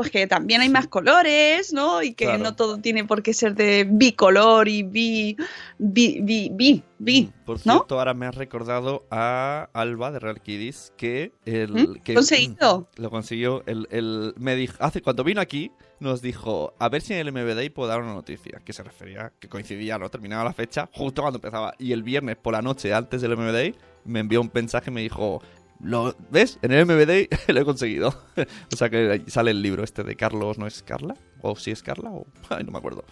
pues 0.00 0.10
que 0.10 0.26
también 0.26 0.62
hay 0.62 0.70
más 0.70 0.86
colores, 0.88 1.74
¿no? 1.74 2.02
Y 2.02 2.14
que 2.14 2.24
Claro. 2.24 2.42
no 2.42 2.54
todo 2.56 2.78
tiene 2.78 3.04
por 3.04 3.22
qué 3.22 3.34
ser 3.34 3.54
de 3.54 3.86
bicolor 3.86 4.66
y 4.66 4.82
bi, 4.82 5.36
bi, 5.78 6.20
bi, 6.22 6.50
bi, 6.50 6.82
bi, 6.98 7.22
Mm, 7.22 7.44
Por 7.44 7.56
¿no? 7.66 7.72
cierto, 7.74 7.98
ahora 7.98 8.14
me 8.14 8.24
has 8.26 8.34
recordado 8.34 9.04
a 9.10 9.68
Alba 9.74 10.10
de 10.10 10.18
Real 10.20 10.40
Kiddies 10.40 10.92
que 10.96 11.32
el 11.44 11.72
¿Mm? 11.72 11.94
que 12.02 12.14
Conseguido. 12.14 12.88
lo 12.96 13.10
consiguió. 13.10 13.62
El, 13.66 13.86
el- 13.90 14.32
me 14.38 14.54
dijo, 14.56 14.74
hace 14.80 15.02
cuando 15.02 15.22
vino 15.22 15.40
aquí 15.42 15.70
nos 15.98 16.22
dijo 16.22 16.72
a 16.78 16.88
ver 16.88 17.02
si 17.02 17.12
en 17.12 17.20
el 17.20 17.32
MBD 17.32 17.70
puedo 17.70 17.88
dar 17.88 18.00
una 18.00 18.14
noticia 18.14 18.62
que 18.64 18.72
se 18.72 18.82
refería 18.82 19.32
que 19.38 19.48
coincidía, 19.48 19.98
no 19.98 20.08
terminaba 20.08 20.44
la 20.44 20.54
fecha 20.54 20.88
justo 20.94 21.20
cuando 21.20 21.36
empezaba 21.36 21.74
y 21.78 21.92
el 21.92 22.02
viernes 22.02 22.36
por 22.38 22.54
la 22.54 22.62
noche 22.62 22.94
antes 22.94 23.20
del 23.20 23.36
MBD 23.36 23.74
me 24.06 24.20
envió 24.20 24.40
un 24.40 24.50
mensaje 24.54 24.90
y 24.90 24.94
me 24.94 25.02
dijo 25.02 25.42
lo 25.82 26.14
ves 26.30 26.58
en 26.62 26.72
el 26.72 26.86
MBD 26.86 27.28
lo 27.52 27.60
he 27.60 27.64
conseguido 27.64 28.08
o 28.72 28.76
sea 28.76 28.90
que 28.90 29.22
sale 29.26 29.50
el 29.50 29.62
libro 29.62 29.82
este 29.82 30.02
de 30.02 30.16
Carlos 30.16 30.58
no 30.58 30.66
es 30.66 30.82
Carla 30.82 31.14
O 31.42 31.56
si 31.56 31.70
es 31.70 31.82
Carla 31.82 32.10
o... 32.10 32.26
Ay, 32.50 32.64
no 32.64 32.72
me 32.72 32.78
acuerdo. 32.78 33.04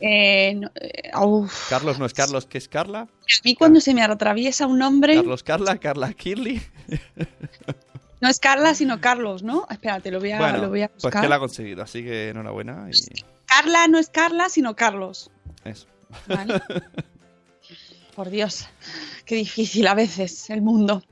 Eh, 0.00 0.54
no, 0.56 0.70
eh. 0.74 1.10
Carlos 1.70 1.98
no 1.98 2.04
es 2.04 2.12
Carlos, 2.12 2.46
¿qué 2.46 2.58
es 2.58 2.68
Carla? 2.68 3.00
A 3.00 3.08
mí 3.44 3.54
cuando 3.54 3.80
se 3.80 3.94
me 3.94 4.02
atraviesa 4.02 4.66
un 4.66 4.78
nombre, 4.78 5.14
Carlos 5.14 5.42
Carla, 5.42 5.78
Carla 5.78 6.12
Kirly. 6.12 6.60
no 8.20 8.28
es 8.28 8.38
Carla, 8.38 8.74
sino 8.74 9.00
Carlos, 9.00 9.42
¿no? 9.42 9.66
Espérate, 9.70 10.10
lo 10.10 10.20
voy 10.20 10.32
a, 10.32 10.38
bueno, 10.38 10.58
lo 10.58 10.68
voy 10.68 10.82
a 10.82 10.88
pues 10.88 11.04
buscar. 11.04 11.22
que 11.22 11.28
la 11.28 11.36
ha 11.36 11.38
conseguido, 11.38 11.82
así 11.82 12.02
que 12.02 12.28
enhorabuena 12.28 12.88
y 12.92 13.22
Carla 13.46 13.88
no 13.88 13.98
es 13.98 14.10
Carla, 14.10 14.50
sino 14.50 14.76
Carlos. 14.76 15.30
eso. 15.64 15.86
Vale. 16.28 16.60
Por 18.16 18.30
Dios, 18.30 18.66
qué 19.26 19.34
difícil 19.34 19.86
a 19.86 19.94
veces 19.94 20.48
el 20.48 20.62
mundo. 20.62 21.02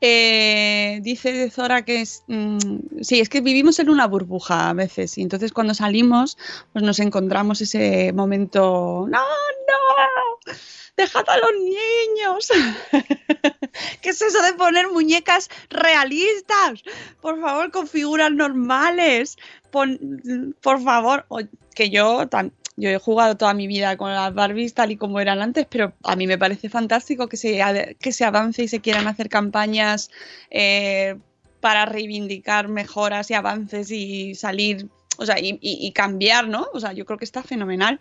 Eh, 0.00 0.98
dice 1.02 1.50
Zora 1.50 1.84
que 1.84 2.00
es. 2.00 2.22
mm, 2.26 3.02
sí, 3.02 3.20
es 3.20 3.28
que 3.28 3.42
vivimos 3.42 3.78
en 3.80 3.90
una 3.90 4.06
burbuja 4.06 4.70
a 4.70 4.72
veces 4.72 5.18
y 5.18 5.22
entonces 5.22 5.52
cuando 5.52 5.74
salimos, 5.74 6.38
pues 6.72 6.82
nos 6.82 7.00
encontramos 7.00 7.60
ese 7.60 8.14
momento. 8.14 9.06
¡No, 9.10 9.18
no! 9.20 10.52
¡Dejad 10.96 11.24
a 11.28 11.36
los 11.36 11.50
niños! 11.52 12.48
¿Qué 14.00 14.08
es 14.10 14.22
eso 14.22 14.40
de 14.42 14.54
poner 14.54 14.88
muñecas 14.90 15.50
realistas? 15.68 16.82
Por 17.20 17.40
favor, 17.42 17.70
con 17.72 17.86
figuras 17.86 18.32
normales. 18.32 19.36
Pon- 19.70 20.54
por 20.62 20.82
favor, 20.82 21.26
que 21.74 21.90
yo 21.90 22.26
tam- 22.30 22.52
yo 22.76 22.90
he 22.90 22.98
jugado 22.98 23.36
toda 23.36 23.54
mi 23.54 23.66
vida 23.66 23.96
con 23.96 24.12
las 24.12 24.34
Barbies 24.34 24.74
tal 24.74 24.90
y 24.90 24.96
como 24.96 25.20
eran 25.20 25.40
antes, 25.40 25.66
pero 25.68 25.92
a 26.02 26.16
mí 26.16 26.26
me 26.26 26.38
parece 26.38 26.68
fantástico 26.68 27.28
que 27.28 27.36
se, 27.36 27.96
que 28.00 28.12
se 28.12 28.24
avance 28.24 28.64
y 28.64 28.68
se 28.68 28.80
quieran 28.80 29.06
hacer 29.06 29.28
campañas 29.28 30.10
eh, 30.50 31.16
para 31.60 31.86
reivindicar 31.86 32.68
mejoras 32.68 33.30
y 33.30 33.34
avances 33.34 33.90
y 33.90 34.34
salir, 34.34 34.88
o 35.18 35.24
sea, 35.24 35.36
y 35.38 35.92
cambiar, 35.92 36.48
¿no? 36.48 36.66
O 36.74 36.80
sea, 36.80 36.92
yo 36.92 37.06
creo 37.06 37.18
que 37.18 37.24
está 37.24 37.42
fenomenal. 37.42 38.00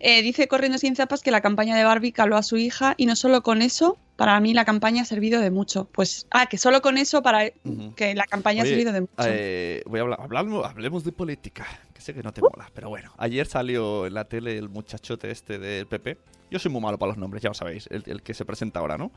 Eh, 0.00 0.22
dice 0.22 0.48
Corriendo 0.48 0.78
sin 0.78 0.96
zapas 0.96 1.22
que 1.22 1.30
la 1.30 1.40
campaña 1.40 1.76
de 1.76 1.84
Barbie 1.84 2.12
caló 2.12 2.36
a 2.36 2.42
su 2.42 2.58
hija 2.58 2.94
y 2.98 3.06
no 3.06 3.16
solo 3.16 3.42
con 3.42 3.62
eso, 3.62 3.96
para 4.20 4.38
mí 4.38 4.52
la 4.52 4.66
campaña 4.66 5.00
ha 5.00 5.04
servido 5.06 5.40
de 5.40 5.50
mucho. 5.50 5.86
Pues, 5.90 6.26
ah, 6.30 6.44
que 6.44 6.58
solo 6.58 6.82
con 6.82 6.98
eso 6.98 7.22
para 7.22 7.50
Ujú. 7.64 7.94
que 7.94 8.14
la 8.14 8.24
campaña 8.26 8.60
Oye, 8.60 8.68
ha 8.68 8.72
servido 8.74 8.92
de 8.92 9.00
mucho. 9.00 9.12
eh, 9.24 9.82
voy 9.86 9.98
a 9.98 10.02
hablar, 10.02 10.20
hablamos, 10.20 10.66
hablemos 10.66 11.04
de 11.04 11.12
política, 11.12 11.66
que 11.94 12.02
sé 12.02 12.12
que 12.12 12.22
no 12.22 12.30
te 12.30 12.42
mola, 12.42 12.70
pero 12.74 12.90
bueno. 12.90 13.14
Ayer 13.16 13.46
salió 13.46 14.06
en 14.06 14.12
la 14.12 14.26
tele 14.26 14.58
el 14.58 14.68
muchachote 14.68 15.30
este 15.30 15.58
del 15.58 15.86
PP. 15.86 16.18
Yo 16.50 16.58
soy 16.58 16.70
muy 16.70 16.82
malo 16.82 16.98
para 16.98 17.12
los 17.12 17.16
nombres, 17.16 17.42
ya 17.42 17.48
lo 17.48 17.54
sabéis, 17.54 17.86
el, 17.90 18.02
el 18.04 18.20
que 18.22 18.34
se 18.34 18.44
presenta 18.44 18.80
ahora, 18.80 18.98
¿no? 18.98 19.10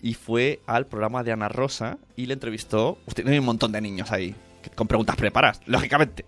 Y 0.00 0.14
fue 0.14 0.60
al 0.66 0.86
programa 0.86 1.24
de 1.24 1.32
Ana 1.32 1.48
Rosa 1.48 1.98
y 2.14 2.26
le 2.26 2.34
entrevistó. 2.34 2.96
Usted 3.06 3.24
tiene 3.24 3.40
un 3.40 3.44
montón 3.44 3.72
de 3.72 3.80
niños 3.80 4.12
ahí, 4.12 4.36
con 4.76 4.86
preguntas 4.86 5.16
preparadas, 5.16 5.60
lógicamente. 5.66 6.24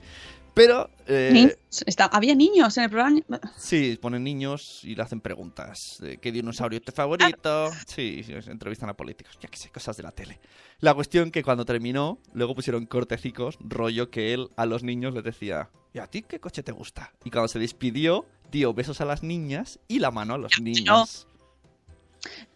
Pero, 0.55 0.90
eh, 1.07 1.30
Niños, 1.32 1.55
está- 1.86 2.07
había 2.07 2.34
niños 2.34 2.76
en 2.76 2.84
el 2.84 2.90
programa. 2.90 3.20
sí, 3.57 3.98
ponen 4.01 4.24
niños 4.24 4.80
y 4.82 4.94
le 4.94 5.03
hacen 5.03 5.20
preguntas. 5.20 5.96
de 6.01 6.18
¿Qué 6.18 6.32
dinosaurio 6.32 6.78
es 6.78 6.84
tu 6.84 6.92
favorito? 6.92 7.70
Sí, 7.86 8.22
sí, 8.24 8.32
entrevistan 8.48 8.88
a 8.90 8.94
políticos. 8.94 9.38
Ya 9.40 9.48
que 9.48 9.57
sé, 9.59 9.70
cosas 9.70 9.96
de 9.96 10.03
la 10.03 10.12
tele. 10.12 10.40
La 10.80 10.94
cuestión 10.94 11.30
que 11.30 11.42
cuando 11.42 11.64
terminó, 11.64 12.18
luego 12.32 12.55
pusieron 12.55 12.86
cortecicos, 12.86 13.59
rollo 13.61 14.11
que 14.11 14.34
él 14.34 14.48
a 14.57 14.66
los 14.66 14.82
niños 14.82 15.14
les 15.14 15.24
decía, 15.24 15.70
¿y 15.94 15.98
a 15.98 16.07
ti 16.07 16.22
qué 16.22 16.40
coche 16.40 16.62
te 16.62 16.72
gusta? 16.72 17.12
Y 17.24 17.30
cuando 17.30 17.48
se 17.48 17.59
despidió, 17.59 18.26
dio 18.51 18.74
besos 18.74 19.01
a 19.01 19.05
las 19.05 19.22
niñas 19.22 19.78
y 19.88 19.98
la 20.01 20.11
mano 20.11 20.34
a 20.34 20.38
los 20.38 20.61
niños. 20.61 21.26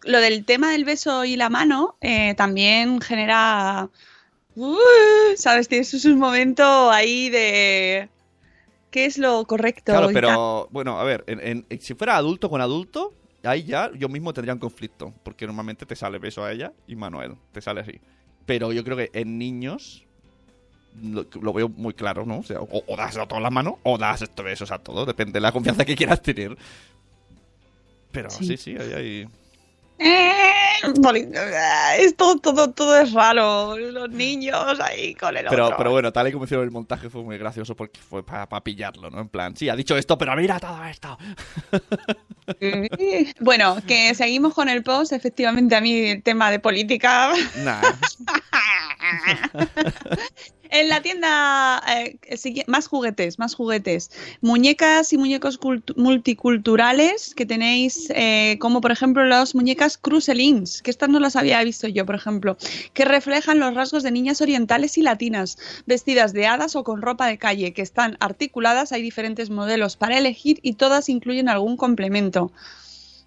Lo 0.03 0.19
del 0.19 0.45
tema 0.45 0.71
del 0.71 0.85
beso 0.85 1.25
y 1.25 1.37
la 1.37 1.49
mano 1.49 1.97
eh, 2.01 2.35
también 2.35 3.01
genera. 3.01 3.89
Uh, 4.55 4.77
¿Sabes? 5.35 5.67
Tienes 5.67 6.05
un 6.05 6.17
momento 6.19 6.89
ahí 6.91 7.29
de. 7.29 8.09
¿Qué 8.91 9.05
es 9.05 9.17
lo 9.17 9.45
correcto? 9.45 9.91
Claro, 9.91 10.09
pero 10.13 10.67
bueno, 10.71 10.97
a 10.99 11.03
ver, 11.03 11.23
en- 11.69 11.81
si 11.81 11.93
fuera 11.95 12.15
adulto 12.15 12.49
con 12.49 12.61
adulto, 12.61 13.13
ahí 13.43 13.63
ya 13.63 13.91
yo 13.93 14.07
mismo 14.07 14.33
tendría 14.33 14.53
un 14.53 14.59
conflicto, 14.59 15.13
porque 15.23 15.45
normalmente 15.45 15.85
te 15.85 15.95
sale 15.97 16.17
beso 16.17 16.43
a 16.45 16.51
ella 16.53 16.71
y 16.87 16.95
él, 17.21 17.35
te 17.51 17.61
sale 17.61 17.81
así. 17.81 17.99
Pero 18.45 18.71
yo 18.71 18.83
creo 18.85 18.95
que 18.95 19.09
en 19.13 19.37
niños 19.37 20.05
lo, 21.03 21.25
lo 21.41 21.51
veo 21.51 21.67
muy 21.67 21.93
claro, 21.93 22.25
¿no? 22.25 22.39
O 22.39 22.43
sea, 22.43 22.61
o, 22.61 22.83
o 22.87 22.95
das 22.95 23.17
a 23.17 23.25
todas 23.25 23.43
las 23.43 23.51
manos 23.51 23.73
o 23.83 23.97
das 23.97 24.21
estos 24.21 24.45
besos 24.45 24.71
a 24.71 24.79
todos, 24.79 25.05
depende 25.05 25.33
de 25.33 25.41
la 25.41 25.51
confianza 25.51 25.83
que 25.83 25.95
quieras 25.97 26.21
tener. 26.21 26.55
Pero 28.11 28.29
Sí. 28.29 28.45
sí, 28.45 28.57
sí, 28.57 28.77
ahí 28.79 28.93
hay... 28.93 29.27
Eh, 29.97 30.91
poli- 31.01 31.29
Esto 31.99 32.37
todo, 32.39 32.71
todo 32.71 32.99
es 32.99 33.13
raro. 33.13 33.77
Los 33.77 34.09
niños 34.09 34.77
ahí 34.81 35.15
con 35.15 35.35
el 35.37 35.45
Pero, 35.49 35.65
otro. 35.65 35.77
pero 35.77 35.91
bueno, 35.91 36.11
tal 36.11 36.27
y 36.27 36.31
como 36.33 36.43
hicieron 36.45 36.65
el 36.65 36.71
montaje 36.71 37.09
fue 37.09 37.23
muy 37.23 37.37
gracioso 37.37 37.75
porque 37.75 37.99
fue 38.01 38.23
para 38.25 38.47
pillarlo, 38.61 39.09
¿no? 39.09 39.21
En 39.21 39.29
plan, 39.29 39.55
sí, 39.55 39.69
ha 39.69 39.75
dicho 39.75 39.95
esto, 39.97 40.17
pero 40.17 40.35
mira 40.35 40.59
todo 40.59 40.83
esto. 40.85 41.17
Bueno, 43.39 43.77
que 43.87 44.13
seguimos 44.15 44.53
con 44.53 44.67
el 44.69 44.83
post. 44.83 45.13
Efectivamente, 45.13 45.75
a 45.75 45.81
mí 45.81 45.95
el 46.09 46.23
tema 46.23 46.51
de 46.51 46.59
política. 46.59 47.31
Nah. 47.63 47.81
En 50.69 50.89
la 50.89 51.01
tienda, 51.01 51.81
eh, 51.87 52.17
más 52.67 52.87
juguetes, 52.87 53.39
más 53.39 53.55
juguetes. 53.55 54.11
Muñecas 54.41 55.13
y 55.13 55.17
muñecos 55.17 55.59
cultu- 55.59 55.95
multiculturales 55.95 57.33
que 57.35 57.45
tenéis, 57.45 58.09
eh, 58.09 58.57
como 58.59 58.81
por 58.81 58.91
ejemplo 58.91 59.23
las 59.25 59.55
muñecas 59.55 59.97
Cruselins, 59.97 60.81
que 60.81 60.91
estas 60.91 61.09
no 61.09 61.19
las 61.19 61.35
había 61.35 61.63
visto 61.63 61.87
yo, 61.87 62.05
por 62.05 62.15
ejemplo, 62.15 62.57
que 62.93 63.05
reflejan 63.05 63.59
los 63.59 63.73
rasgos 63.73 64.03
de 64.03 64.11
niñas 64.11 64.41
orientales 64.41 64.97
y 64.97 65.01
latinas, 65.01 65.57
vestidas 65.85 66.33
de 66.33 66.47
hadas 66.47 66.75
o 66.75 66.83
con 66.83 67.01
ropa 67.01 67.27
de 67.27 67.37
calle, 67.37 67.73
que 67.73 67.81
están 67.81 68.17
articuladas, 68.19 68.91
hay 68.91 69.01
diferentes 69.01 69.49
modelos 69.49 69.95
para 69.97 70.17
elegir 70.17 70.59
y 70.61 70.73
todas 70.73 71.09
incluyen 71.09 71.47
algún 71.49 71.77
complemento. 71.77 72.51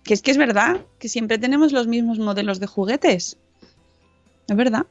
Que 0.02 0.14
es 0.14 0.22
que 0.22 0.30
es 0.30 0.38
verdad 0.38 0.80
que 0.98 1.08
siempre 1.08 1.38
tenemos 1.38 1.72
los 1.72 1.86
mismos 1.86 2.18
modelos 2.18 2.60
de 2.60 2.66
juguetes. 2.66 3.36
Es 4.48 4.56
verdad. 4.56 4.86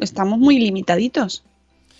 Estamos 0.00 0.38
muy 0.38 0.58
limitaditos. 0.58 1.44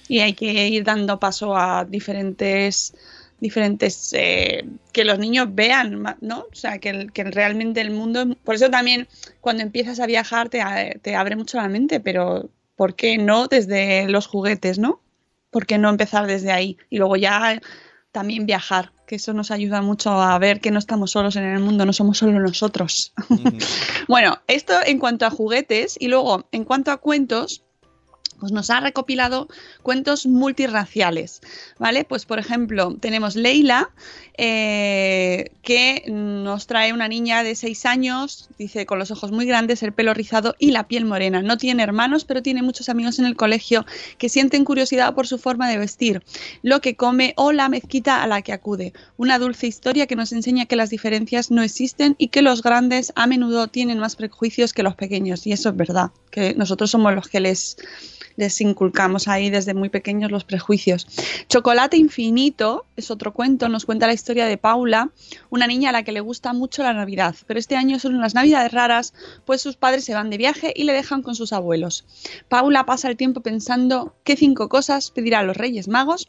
Y 0.08 0.20
hay 0.20 0.34
que 0.34 0.68
ir 0.68 0.84
dando 0.84 1.18
paso 1.18 1.56
a 1.56 1.84
diferentes 1.84 2.94
diferentes 3.40 4.12
eh, 4.16 4.64
que 4.92 5.04
los 5.04 5.18
niños 5.18 5.48
vean, 5.50 6.00
¿no? 6.20 6.40
O 6.40 6.54
sea, 6.54 6.78
que, 6.78 7.08
que 7.12 7.24
realmente 7.24 7.80
el 7.80 7.90
mundo, 7.90 8.36
por 8.44 8.54
eso 8.54 8.70
también 8.70 9.08
cuando 9.40 9.64
empiezas 9.64 9.98
a 9.98 10.06
viajar 10.06 10.48
te, 10.48 10.60
a- 10.60 10.94
te 11.02 11.16
abre 11.16 11.34
mucho 11.34 11.56
la 11.56 11.68
mente, 11.68 11.98
pero 11.98 12.50
¿por 12.76 12.94
qué 12.94 13.18
no 13.18 13.48
desde 13.48 14.08
los 14.08 14.28
juguetes, 14.28 14.78
no? 14.78 15.00
¿Por 15.50 15.66
qué 15.66 15.76
no 15.76 15.88
empezar 15.90 16.28
desde 16.28 16.52
ahí? 16.52 16.76
Y 16.88 16.98
luego 16.98 17.16
ya 17.16 17.60
también 18.12 18.46
viajar, 18.46 18.92
que 19.08 19.16
eso 19.16 19.32
nos 19.32 19.50
ayuda 19.50 19.82
mucho 19.82 20.10
a 20.12 20.38
ver 20.38 20.60
que 20.60 20.70
no 20.70 20.78
estamos 20.78 21.10
solos 21.10 21.34
en 21.34 21.42
el 21.44 21.58
mundo, 21.58 21.84
no 21.84 21.92
somos 21.92 22.18
solo 22.18 22.38
nosotros. 22.38 23.12
Bueno, 24.06 24.38
esto 24.46 24.74
en 24.86 24.98
cuanto 25.00 25.26
a 25.26 25.30
juguetes 25.30 25.96
y 25.98 26.06
luego 26.06 26.46
en 26.52 26.64
cuanto 26.64 26.92
a 26.92 26.98
cuentos, 26.98 27.64
pues 28.40 28.52
nos 28.52 28.70
ha 28.70 28.80
recopilado 28.80 29.48
cuentos 29.82 30.26
multirraciales, 30.26 31.40
¿vale? 31.78 32.04
Pues 32.04 32.26
por 32.26 32.38
ejemplo, 32.38 32.96
tenemos 33.00 33.36
Leila, 33.36 33.90
eh, 34.38 35.50
que 35.62 36.04
nos 36.08 36.66
trae 36.66 36.92
una 36.92 37.08
niña 37.08 37.42
de 37.42 37.54
6 37.54 37.86
años, 37.86 38.48
dice 38.58 38.86
con 38.86 38.98
los 38.98 39.10
ojos 39.10 39.30
muy 39.30 39.46
grandes, 39.46 39.82
el 39.82 39.92
pelo 39.92 40.14
rizado 40.14 40.54
y 40.58 40.70
la 40.70 40.88
piel 40.88 41.04
morena. 41.04 41.42
No 41.42 41.58
tiene 41.58 41.82
hermanos, 41.82 42.24
pero 42.24 42.42
tiene 42.42 42.62
muchos 42.62 42.88
amigos 42.88 43.18
en 43.18 43.26
el 43.26 43.36
colegio 43.36 43.84
que 44.18 44.28
sienten 44.28 44.64
curiosidad 44.64 45.14
por 45.14 45.26
su 45.26 45.38
forma 45.38 45.68
de 45.68 45.78
vestir, 45.78 46.22
lo 46.62 46.80
que 46.80 46.96
come 46.96 47.34
o 47.36 47.52
la 47.52 47.68
mezquita 47.68 48.22
a 48.22 48.26
la 48.26 48.42
que 48.42 48.52
acude. 48.52 48.92
Una 49.16 49.38
dulce 49.38 49.66
historia 49.66 50.06
que 50.06 50.16
nos 50.16 50.32
enseña 50.32 50.66
que 50.66 50.76
las 50.76 50.90
diferencias 50.90 51.50
no 51.50 51.62
existen 51.62 52.14
y 52.18 52.28
que 52.28 52.42
los 52.42 52.62
grandes 52.62 53.12
a 53.16 53.26
menudo 53.26 53.68
tienen 53.68 53.98
más 53.98 54.16
prejuicios 54.16 54.72
que 54.72 54.82
los 54.82 54.94
pequeños. 54.94 55.46
Y 55.46 55.52
eso 55.52 55.68
es 55.68 55.76
verdad, 55.76 56.10
que 56.30 56.54
nosotros 56.54 56.90
somos 56.90 57.14
los 57.14 57.28
que 57.28 57.40
les 57.40 57.76
les 58.36 58.60
inculcamos 58.60 59.28
ahí 59.28 59.50
desde 59.50 59.74
muy 59.74 59.88
pequeños 59.88 60.30
los 60.30 60.44
prejuicios. 60.44 61.06
Chocolate 61.48 61.96
Infinito 61.96 62.86
es 62.96 63.10
otro 63.10 63.32
cuento, 63.32 63.68
nos 63.68 63.84
cuenta 63.84 64.06
la 64.06 64.12
historia 64.12 64.46
de 64.46 64.58
Paula, 64.58 65.10
una 65.50 65.66
niña 65.66 65.90
a 65.90 65.92
la 65.92 66.02
que 66.02 66.12
le 66.12 66.20
gusta 66.20 66.52
mucho 66.52 66.82
la 66.82 66.92
Navidad, 66.92 67.34
pero 67.46 67.58
este 67.58 67.76
año 67.76 67.98
son 67.98 68.14
unas 68.14 68.34
Navidades 68.34 68.72
raras, 68.72 69.14
pues 69.44 69.60
sus 69.60 69.76
padres 69.76 70.04
se 70.04 70.14
van 70.14 70.30
de 70.30 70.38
viaje 70.38 70.72
y 70.74 70.84
le 70.84 70.92
dejan 70.92 71.22
con 71.22 71.34
sus 71.34 71.52
abuelos. 71.52 72.04
Paula 72.48 72.86
pasa 72.86 73.08
el 73.08 73.16
tiempo 73.16 73.40
pensando 73.40 74.14
qué 74.24 74.36
cinco 74.36 74.68
cosas 74.68 75.10
pedirá 75.10 75.40
a 75.40 75.44
los 75.44 75.56
Reyes 75.56 75.88
Magos 75.88 76.28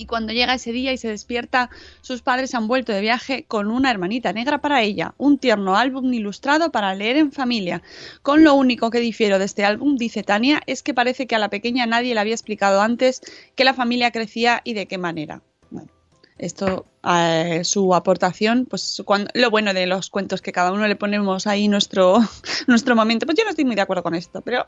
y 0.00 0.06
cuando 0.06 0.32
llega 0.32 0.54
ese 0.54 0.72
día 0.72 0.92
y 0.92 0.96
se 0.96 1.08
despierta, 1.08 1.68
sus 2.00 2.22
padres 2.22 2.54
han 2.54 2.66
vuelto 2.68 2.90
de 2.90 3.02
viaje 3.02 3.44
con 3.46 3.70
una 3.70 3.90
hermanita 3.90 4.32
negra 4.32 4.58
para 4.58 4.80
ella, 4.80 5.14
un 5.18 5.36
tierno 5.36 5.76
álbum 5.76 6.10
ilustrado 6.12 6.72
para 6.72 6.94
leer 6.94 7.18
en 7.18 7.32
familia. 7.32 7.82
Con 8.22 8.42
lo 8.42 8.54
único 8.54 8.90
que 8.90 8.98
difiero 8.98 9.38
de 9.38 9.44
este 9.44 9.64
álbum, 9.64 9.96
dice 9.96 10.22
Tania, 10.22 10.62
es 10.66 10.82
que 10.82 10.94
parece 10.94 11.26
que 11.26 11.34
a 11.34 11.38
la 11.38 11.50
pequeña 11.50 11.84
nadie 11.84 12.14
le 12.14 12.20
había 12.20 12.32
explicado 12.32 12.80
antes 12.80 13.20
que 13.54 13.64
la 13.64 13.74
familia 13.74 14.10
crecía 14.10 14.62
y 14.64 14.72
de 14.72 14.86
qué 14.86 14.96
manera. 14.96 15.42
Bueno, 15.68 15.90
esto, 16.38 16.86
eh, 17.06 17.60
su 17.64 17.94
aportación, 17.94 18.64
pues 18.64 19.02
lo 19.34 19.50
bueno 19.50 19.74
de 19.74 19.86
los 19.86 20.08
cuentos 20.08 20.40
que 20.40 20.52
cada 20.52 20.72
uno 20.72 20.88
le 20.88 20.96
ponemos 20.96 21.46
ahí 21.46 21.68
nuestro, 21.68 22.20
nuestro 22.66 22.96
momento, 22.96 23.26
pues 23.26 23.36
yo 23.36 23.44
no 23.44 23.50
estoy 23.50 23.66
muy 23.66 23.76
de 23.76 23.82
acuerdo 23.82 24.02
con 24.02 24.14
esto, 24.14 24.40
pero 24.40 24.66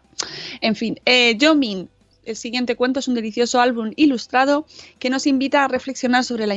en 0.60 0.76
fin, 0.76 1.00
eh, 1.06 1.38
Min 1.56 1.88
El 2.24 2.36
siguiente 2.36 2.76
cuento 2.76 3.00
es 3.00 3.08
un 3.08 3.14
delicioso 3.14 3.60
álbum 3.60 3.92
ilustrado 3.96 4.64
que 5.00 5.10
nos 5.10 5.26
invita 5.26 5.64
a 5.64 5.68
reflexionar 5.68 6.24
sobre 6.24 6.46
la 6.46 6.56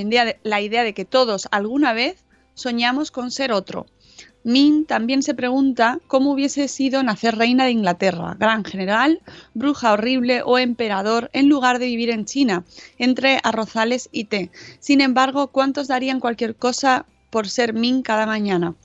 idea 0.62 0.84
de, 0.84 0.94
que 0.94 1.06
todos 1.06 1.48
alguna 1.52 1.94
vez 1.94 2.24
soñamos 2.54 3.10
con 3.10 3.32
ser 3.32 3.52
otro. 3.52 3.88
Min 4.44 4.86
también 4.86 5.24
se 5.24 5.34
pregunta 5.34 6.00
cómo 6.06 6.32
hubiese 6.32 6.68
sido 6.68 7.02
nacer 7.02 7.36
reina 7.36 7.66
de 7.66 7.72
Inglaterra, 7.72 8.38
gran 8.40 8.64
general, 8.64 9.22
bruja 9.56 9.94
horrible 9.94 10.44
o 10.44 10.60
emperador 10.60 11.32
en 11.34 11.50
lugar 11.50 11.80
de 11.80 11.88
vivir 11.88 12.12
en 12.12 12.26
China, 12.26 12.64
entre 13.00 13.40
arrozales 13.44 14.08
y 14.12 14.26
té. 14.26 14.52
Sin 14.80 15.02
embargo, 15.02 15.48
¿cuántos 15.48 15.88
darían 15.88 16.20
cualquier 16.20 16.56
cosa 16.56 17.08
por 17.32 17.50
ser 17.50 17.74
Min 17.74 18.04
cada 18.04 18.28
mañana? 18.28 18.76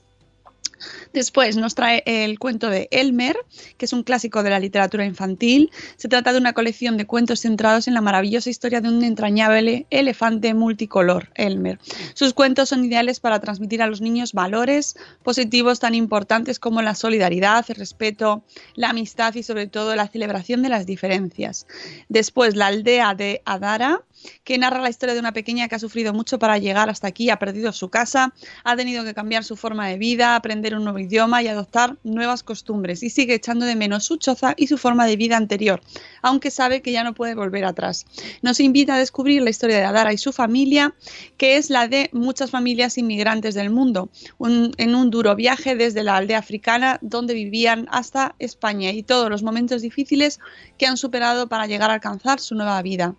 Después 1.13 1.57
nos 1.57 1.75
trae 1.75 2.03
el 2.05 2.39
cuento 2.39 2.69
de 2.69 2.87
Elmer, 2.91 3.37
que 3.77 3.85
es 3.85 3.93
un 3.93 4.03
clásico 4.03 4.43
de 4.43 4.49
la 4.49 4.59
literatura 4.59 5.05
infantil. 5.05 5.71
Se 5.97 6.07
trata 6.07 6.31
de 6.31 6.39
una 6.39 6.53
colección 6.53 6.97
de 6.97 7.05
cuentos 7.05 7.41
centrados 7.41 7.87
en 7.87 7.93
la 7.93 8.01
maravillosa 8.01 8.49
historia 8.49 8.81
de 8.81 8.89
un 8.89 9.03
entrañable 9.03 9.85
elefante 9.89 10.53
multicolor, 10.53 11.29
Elmer. 11.35 11.79
Sus 12.13 12.33
cuentos 12.33 12.69
son 12.69 12.85
ideales 12.85 13.19
para 13.19 13.39
transmitir 13.39 13.81
a 13.81 13.87
los 13.87 14.01
niños 14.01 14.33
valores 14.33 14.95
positivos 15.23 15.79
tan 15.79 15.95
importantes 15.95 16.59
como 16.59 16.81
la 16.81 16.95
solidaridad, 16.95 17.65
el 17.69 17.75
respeto, 17.75 18.43
la 18.75 18.89
amistad 18.89 19.33
y 19.35 19.43
sobre 19.43 19.67
todo 19.67 19.95
la 19.95 20.07
celebración 20.07 20.61
de 20.61 20.69
las 20.69 20.85
diferencias. 20.85 21.67
Después, 22.09 22.55
la 22.55 22.67
aldea 22.67 23.13
de 23.15 23.41
Adara, 23.45 24.03
que 24.43 24.57
narra 24.57 24.81
la 24.81 24.89
historia 24.89 25.13
de 25.13 25.19
una 25.19 25.33
pequeña 25.33 25.67
que 25.67 25.75
ha 25.75 25.79
sufrido 25.79 26.13
mucho 26.13 26.39
para 26.39 26.57
llegar 26.57 26.89
hasta 26.89 27.07
aquí, 27.07 27.29
ha 27.29 27.39
perdido 27.39 27.71
su 27.71 27.89
casa, 27.89 28.33
ha 28.63 28.75
tenido 28.75 29.03
que 29.03 29.13
cambiar 29.13 29.43
su 29.43 29.55
forma 29.55 29.87
de 29.87 29.97
vida, 29.97 30.35
aprender 30.35 30.75
un 30.75 30.83
nuevo 30.83 30.99
idioma 30.99 31.41
y 31.41 31.47
adoptar 31.47 31.97
nuevas 32.03 32.43
costumbres 32.43 33.03
y 33.03 33.09
sigue 33.09 33.35
echando 33.35 33.65
de 33.65 33.75
menos 33.75 34.05
su 34.05 34.17
choza 34.17 34.53
y 34.57 34.67
su 34.67 34.77
forma 34.77 35.05
de 35.05 35.15
vida 35.15 35.37
anterior, 35.37 35.81
aunque 36.21 36.51
sabe 36.51 36.81
que 36.81 36.91
ya 36.91 37.03
no 37.03 37.13
puede 37.13 37.35
volver 37.35 37.65
atrás. 37.65 38.05
Nos 38.41 38.59
invita 38.59 38.95
a 38.95 38.99
descubrir 38.99 39.41
la 39.41 39.49
historia 39.49 39.77
de 39.77 39.85
Adara 39.85 40.13
y 40.13 40.17
su 40.17 40.31
familia, 40.31 40.93
que 41.37 41.57
es 41.57 41.69
la 41.69 41.87
de 41.87 42.09
muchas 42.13 42.51
familias 42.51 42.97
inmigrantes 42.97 43.55
del 43.55 43.69
mundo, 43.69 44.09
en 44.39 44.95
un 44.95 45.09
duro 45.09 45.35
viaje 45.35 45.75
desde 45.75 46.03
la 46.03 46.17
aldea 46.17 46.39
africana 46.39 46.99
donde 47.01 47.33
vivían 47.33 47.87
hasta 47.91 48.35
España 48.39 48.91
y 48.91 49.03
todos 49.03 49.29
los 49.29 49.43
momentos 49.43 49.81
difíciles 49.81 50.39
que 50.77 50.87
han 50.87 50.97
superado 50.97 51.47
para 51.47 51.67
llegar 51.67 51.89
a 51.89 51.95
alcanzar 51.95 52.39
su 52.39 52.55
nueva 52.55 52.81
vida. 52.81 53.15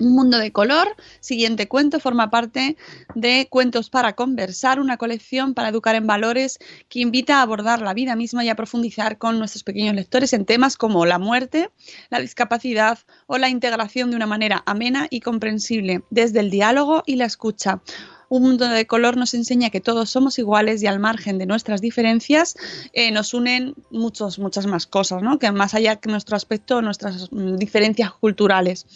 Un 0.00 0.12
mundo 0.12 0.38
de 0.38 0.50
color, 0.50 0.88
siguiente 1.20 1.68
cuento, 1.68 2.00
forma 2.00 2.28
parte 2.28 2.76
de 3.14 3.46
Cuentos 3.48 3.90
para 3.90 4.14
Conversar, 4.14 4.80
una 4.80 4.96
colección 4.96 5.54
para 5.54 5.68
educar 5.68 5.94
en 5.94 6.08
valores 6.08 6.58
que 6.88 6.98
invita 6.98 7.38
a 7.38 7.42
abordar 7.42 7.80
la 7.80 7.94
vida 7.94 8.16
misma 8.16 8.44
y 8.44 8.48
a 8.48 8.56
profundizar 8.56 9.18
con 9.18 9.38
nuestros 9.38 9.62
pequeños 9.62 9.94
lectores 9.94 10.32
en 10.32 10.46
temas 10.46 10.76
como 10.76 11.06
la 11.06 11.20
muerte, 11.20 11.70
la 12.10 12.18
discapacidad 12.18 12.98
o 13.28 13.38
la 13.38 13.48
integración 13.48 14.10
de 14.10 14.16
una 14.16 14.26
manera 14.26 14.64
amena 14.66 15.06
y 15.10 15.20
comprensible, 15.20 16.02
desde 16.10 16.40
el 16.40 16.50
diálogo 16.50 17.04
y 17.06 17.14
la 17.14 17.26
escucha 17.26 17.80
un 18.28 18.42
mundo 18.42 18.68
de 18.68 18.86
color 18.86 19.16
nos 19.16 19.34
enseña 19.34 19.70
que 19.70 19.80
todos 19.80 20.10
somos 20.10 20.38
iguales 20.38 20.82
y 20.82 20.86
al 20.86 21.00
margen 21.00 21.38
de 21.38 21.46
nuestras 21.46 21.80
diferencias 21.80 22.56
eh, 22.92 23.10
nos 23.10 23.34
unen 23.34 23.74
muchos, 23.90 24.38
muchas 24.38 24.66
más 24.66 24.86
cosas, 24.86 25.22
¿no? 25.22 25.38
que 25.38 25.50
más 25.52 25.74
allá 25.74 25.96
que 25.96 26.10
nuestro 26.10 26.36
aspecto, 26.36 26.82
nuestras 26.82 27.30
mm, 27.32 27.56
diferencias 27.56 28.12
culturales. 28.12 28.86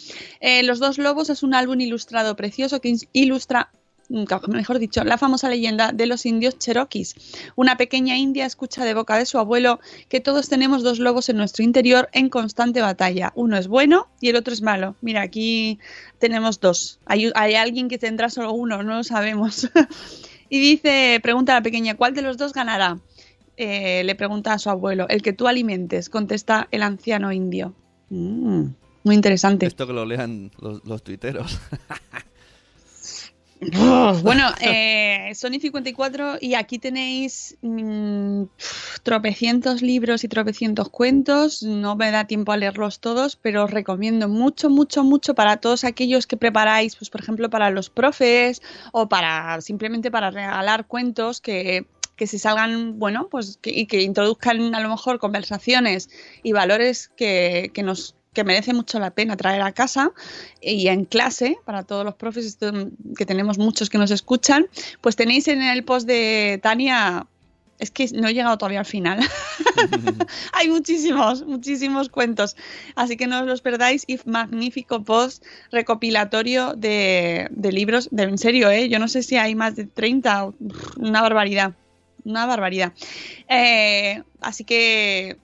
Eh, 0.41 0.63
Los 0.63 0.79
dos 0.79 0.97
lobos 0.97 1.29
es 1.29 1.43
un 1.43 1.53
álbum 1.53 1.79
ilustrado 1.79 2.35
precioso 2.35 2.81
que 2.81 2.95
ilustra 3.13 3.71
mejor 4.09 4.79
dicho, 4.79 5.03
la 5.03 5.17
famosa 5.17 5.49
leyenda 5.49 5.91
de 5.91 6.07
los 6.07 6.25
indios 6.25 6.57
cherokees. 6.57 7.15
Una 7.55 7.77
pequeña 7.77 8.17
india 8.17 8.45
escucha 8.45 8.83
de 8.83 8.93
boca 8.93 9.17
de 9.17 9.25
su 9.25 9.37
abuelo 9.37 9.79
que 10.07 10.19
todos 10.19 10.49
tenemos 10.49 10.83
dos 10.83 10.99
lobos 10.99 11.29
en 11.29 11.37
nuestro 11.37 11.63
interior 11.63 12.09
en 12.11 12.29
constante 12.29 12.81
batalla. 12.81 13.31
Uno 13.35 13.57
es 13.57 13.67
bueno 13.67 14.07
y 14.19 14.29
el 14.29 14.35
otro 14.35 14.53
es 14.53 14.61
malo. 14.61 14.95
Mira, 15.01 15.21
aquí 15.21 15.79
tenemos 16.17 16.59
dos. 16.59 16.99
Hay, 17.05 17.31
alguien 17.55 17.87
que 17.87 17.97
tendrá 17.97 18.29
solo 18.29 18.51
uno, 18.53 18.81
no 18.83 18.97
lo 18.97 19.03
sabemos. 19.03 19.69
y 20.49 20.59
dice, 20.59 21.19
pregunta 21.21 21.53
a 21.53 21.59
la 21.59 21.63
pequeña, 21.63 21.95
¿cuál 21.95 22.15
de 22.15 22.23
los 22.23 22.37
dos 22.37 22.53
ganará? 22.53 22.99
Eh, 23.57 24.03
le 24.05 24.15
pregunta 24.15 24.53
a 24.53 24.59
su 24.59 24.69
abuelo, 24.69 25.07
el 25.09 25.21
que 25.21 25.33
tú 25.33 25.47
alimentes, 25.47 26.09
contesta 26.09 26.67
el 26.71 26.81
anciano 26.81 27.31
indio. 27.31 27.75
Mm, 28.09 28.67
muy 29.03 29.15
interesante. 29.15 29.65
Esto 29.65 29.85
que 29.85 29.93
lo 29.93 30.05
lean 30.05 30.51
los, 30.59 30.83
los. 30.85 31.03
bueno, 34.23 34.49
eh, 34.61 35.31
Sony 35.35 35.59
54 35.59 36.37
y 36.39 36.53
aquí 36.55 36.79
tenéis 36.79 37.57
mm, 37.61 38.43
tropecientos 39.03 39.81
libros 39.81 40.23
y 40.23 40.27
tropecientos 40.27 40.89
cuentos. 40.89 41.63
No 41.63 41.95
me 41.95 42.11
da 42.11 42.25
tiempo 42.25 42.51
a 42.51 42.57
leerlos 42.57 42.99
todos, 42.99 43.35
pero 43.35 43.65
os 43.65 43.71
recomiendo 43.71 44.29
mucho, 44.29 44.69
mucho, 44.69 45.03
mucho 45.03 45.35
para 45.35 45.57
todos 45.57 45.83
aquellos 45.83 46.27
que 46.27 46.37
preparáis, 46.37 46.95
pues 46.95 47.09
por 47.09 47.21
ejemplo 47.21 47.49
para 47.49 47.69
los 47.69 47.89
profes 47.89 48.61
o 48.91 49.09
para 49.09 49.59
simplemente 49.61 50.11
para 50.11 50.31
regalar 50.31 50.87
cuentos 50.87 51.41
que 51.41 51.85
que 52.19 52.27
se 52.27 52.37
salgan, 52.37 52.99
bueno, 52.99 53.29
pues 53.29 53.59
y 53.63 53.85
que 53.85 54.01
introduzcan 54.01 54.75
a 54.75 54.81
lo 54.81 54.89
mejor 54.89 55.19
conversaciones 55.19 56.09
y 56.43 56.51
valores 56.51 57.07
que, 57.15 57.71
que 57.73 57.81
nos 57.81 58.18
que 58.33 58.43
merece 58.43 58.73
mucho 58.73 58.99
la 58.99 59.11
pena 59.11 59.37
traer 59.37 59.61
a 59.61 59.71
casa 59.71 60.11
y 60.61 60.87
en 60.87 61.05
clase, 61.05 61.57
para 61.65 61.83
todos 61.83 62.05
los 62.05 62.15
profes, 62.15 62.57
que 63.17 63.25
tenemos 63.25 63.57
muchos 63.57 63.89
que 63.89 63.97
nos 63.97 64.11
escuchan, 64.11 64.67
pues 65.01 65.15
tenéis 65.15 65.47
en 65.47 65.61
el 65.61 65.83
post 65.83 66.07
de 66.07 66.59
Tania, 66.61 67.25
es 67.79 67.91
que 67.91 68.07
no 68.13 68.27
he 68.27 68.33
llegado 68.33 68.57
todavía 68.57 68.79
al 68.79 68.85
final, 68.85 69.19
hay 70.53 70.69
muchísimos, 70.69 71.45
muchísimos 71.45 72.09
cuentos, 72.09 72.55
así 72.95 73.17
que 73.17 73.25
no 73.25 73.39
os 73.39 73.47
los 73.47 73.61
perdáis 73.61 74.03
y 74.05 74.19
magnífico 74.25 75.03
post 75.03 75.43
recopilatorio 75.71 76.73
de, 76.75 77.49
libros, 77.71 78.09
de, 78.11 78.23
en 78.23 78.37
serio, 78.37 78.69
¿eh? 78.69 78.89
yo 78.89 78.99
no 78.99 79.07
sé 79.07 79.23
si 79.23 79.37
hay 79.37 79.55
más 79.55 79.75
de 79.75 79.85
30, 79.85 80.51
una 80.97 81.21
barbaridad, 81.21 81.73
una 82.25 82.45
barbaridad. 82.45 82.93
Eh, 83.47 84.21
así 84.41 84.65
que 84.65 85.37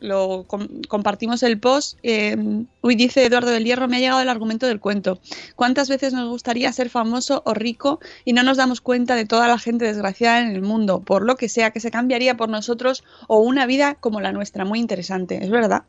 lo 0.00 0.46
compartimos 0.88 1.42
el 1.42 1.58
post. 1.58 1.98
Eh, 2.02 2.36
uy, 2.82 2.94
dice 2.94 3.24
Eduardo 3.24 3.50
del 3.50 3.64
Hierro, 3.64 3.88
me 3.88 3.96
ha 3.96 4.00
llegado 4.00 4.20
el 4.20 4.28
argumento 4.28 4.66
del 4.66 4.80
cuento. 4.80 5.20
¿Cuántas 5.56 5.88
veces 5.88 6.12
nos 6.12 6.28
gustaría 6.28 6.72
ser 6.72 6.90
famoso 6.90 7.42
o 7.44 7.54
rico 7.54 8.00
y 8.24 8.32
no 8.32 8.42
nos 8.42 8.56
damos 8.56 8.80
cuenta 8.80 9.16
de 9.16 9.26
toda 9.26 9.48
la 9.48 9.58
gente 9.58 9.84
desgraciada 9.84 10.40
en 10.40 10.48
el 10.48 10.62
mundo, 10.62 11.00
por 11.00 11.24
lo 11.24 11.36
que 11.36 11.48
sea 11.48 11.70
que 11.70 11.80
se 11.80 11.90
cambiaría 11.90 12.36
por 12.36 12.48
nosotros 12.48 13.04
o 13.26 13.40
una 13.40 13.66
vida 13.66 13.94
como 13.94 14.20
la 14.20 14.32
nuestra? 14.32 14.64
Muy 14.64 14.78
interesante, 14.78 15.42
es 15.42 15.50
verdad. 15.50 15.84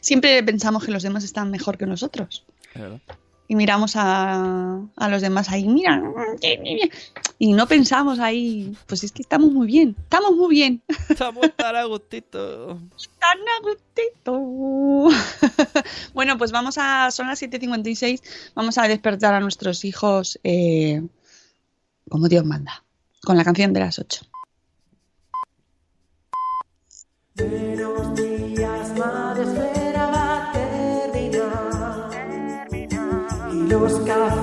Siempre 0.00 0.42
pensamos 0.42 0.84
que 0.84 0.92
los 0.92 1.02
demás 1.02 1.24
están 1.24 1.50
mejor 1.50 1.76
que 1.76 1.86
nosotros. 1.86 2.44
¿Es 2.74 2.80
verdad? 2.80 3.00
Y 3.50 3.56
miramos 3.56 3.96
a, 3.96 4.80
a, 4.94 5.08
los 5.08 5.22
demás 5.22 5.50
ahí, 5.50 5.66
mira, 5.66 6.00
y 7.36 7.52
no 7.52 7.66
pensamos 7.66 8.20
ahí, 8.20 8.76
pues 8.86 9.02
es 9.02 9.10
que 9.10 9.22
estamos 9.22 9.50
muy 9.50 9.66
bien, 9.66 9.96
estamos 9.98 10.36
muy 10.36 10.54
bien. 10.54 10.80
Estamos 11.08 11.50
tan 11.56 11.74
a 11.74 11.82
gustito. 11.82 12.78
Tan 13.18 13.38
a 13.40 13.60
gustito. 13.64 14.38
bueno, 16.14 16.38
pues 16.38 16.52
vamos 16.52 16.78
a, 16.78 17.10
son 17.10 17.26
las 17.26 17.42
7.56, 17.42 18.22
vamos 18.54 18.78
a 18.78 18.86
despertar 18.86 19.34
a 19.34 19.40
nuestros 19.40 19.84
hijos 19.84 20.38
eh, 20.44 21.02
como 22.08 22.28
Dios 22.28 22.44
manda, 22.44 22.84
con 23.24 23.36
la 23.36 23.42
canción 23.42 23.72
de 23.72 23.80
las 23.80 23.98
8. 23.98 24.26
Los 33.70 34.00
cafés 34.00 34.39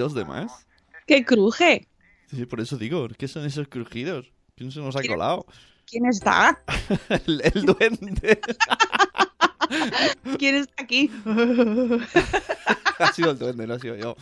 ¿Oye 0.00 0.08
ruidos 0.08 0.14
de 0.14 0.24
más? 0.24 0.66
¡Que 1.06 1.24
cruje! 1.24 1.86
Sí, 2.30 2.46
por 2.46 2.60
eso 2.60 2.76
digo, 2.78 3.06
¿qué 3.18 3.28
son 3.28 3.44
esos 3.44 3.68
crujidos? 3.68 4.32
¿Quién 4.56 4.70
se 4.72 4.80
nos 4.80 4.96
ha 4.96 5.00
¿Quién- 5.00 5.12
colado? 5.12 5.44
¿Quién 5.86 6.06
está? 6.06 6.62
el, 7.26 7.42
el 7.52 7.66
duende. 7.66 8.40
¿Quién 10.38 10.54
está 10.54 10.82
aquí? 10.82 11.10
ha 12.98 13.12
sido 13.12 13.32
el 13.32 13.38
duende, 13.38 13.66
no 13.66 13.74
ha 13.74 13.78
sido 13.78 13.96
yo. 13.96 14.16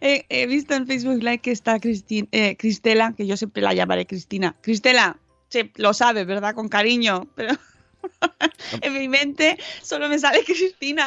He, 0.00 0.26
he 0.28 0.46
visto 0.46 0.74
en 0.74 0.86
Facebook 0.86 1.18
Live 1.22 1.38
que 1.38 1.52
está 1.52 1.78
Cristin- 1.78 2.28
eh, 2.32 2.56
Cristela, 2.56 3.12
que 3.16 3.26
yo 3.26 3.36
siempre 3.36 3.62
la 3.62 3.74
llamaré 3.74 4.06
Cristina. 4.06 4.56
Cristela, 4.60 5.18
lo 5.76 5.94
sabes, 5.94 6.26
¿verdad? 6.26 6.54
Con 6.54 6.68
cariño, 6.68 7.28
pero 7.36 7.54
en 8.80 8.92
mi 8.94 9.08
mente 9.08 9.58
solo 9.82 10.08
me 10.08 10.18
sale 10.18 10.42
Cristina. 10.46 11.06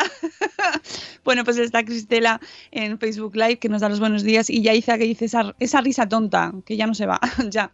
bueno, 1.24 1.44
pues 1.44 1.58
está 1.58 1.84
Cristela 1.84 2.40
en 2.72 2.98
Facebook 3.00 3.36
Live 3.36 3.60
que 3.60 3.70
nos 3.70 3.82
da 3.82 3.90
los 3.90 4.00
buenos 4.00 4.24
días 4.24 4.50
y 4.50 4.62
ya 4.62 4.74
Iza 4.74 4.98
que 4.98 5.06
dice 5.06 5.26
esa, 5.26 5.56
esa 5.60 5.82
risa 5.82 6.08
tonta, 6.08 6.54
que 6.66 6.78
ya 6.78 6.88
no 6.88 6.94
se 6.94 7.06
va, 7.06 7.20
ya. 7.50 7.72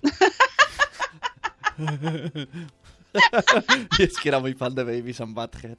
y 3.99 4.03
es 4.03 4.17
que 4.17 4.29
era 4.29 4.39
muy 4.39 4.53
fan 4.53 4.75
de 4.75 4.83
Babies 4.83 5.21
and 5.21 5.35
Butthead. 5.35 5.77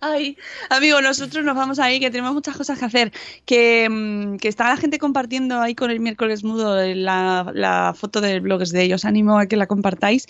Ay, 0.00 0.36
amigo, 0.70 1.00
nosotros 1.00 1.44
nos 1.44 1.56
vamos 1.56 1.78
ahí, 1.78 2.00
que 2.00 2.10
tenemos 2.10 2.34
muchas 2.34 2.56
cosas 2.56 2.78
que 2.78 2.84
hacer. 2.84 3.12
Que, 3.44 3.88
mm, 3.90 4.36
que 4.38 4.48
está 4.48 4.68
la 4.68 4.76
gente 4.76 4.98
compartiendo 4.98 5.60
ahí 5.60 5.74
con 5.74 5.90
el 5.90 6.00
miércoles 6.00 6.44
mudo 6.44 6.76
la, 6.94 7.50
la 7.54 7.94
foto 7.96 8.20
del 8.20 8.40
blog 8.40 8.62
de 8.62 8.82
ellos. 8.82 9.04
Animo 9.04 9.38
a 9.38 9.46
que 9.46 9.56
la 9.56 9.66
compartáis. 9.66 10.26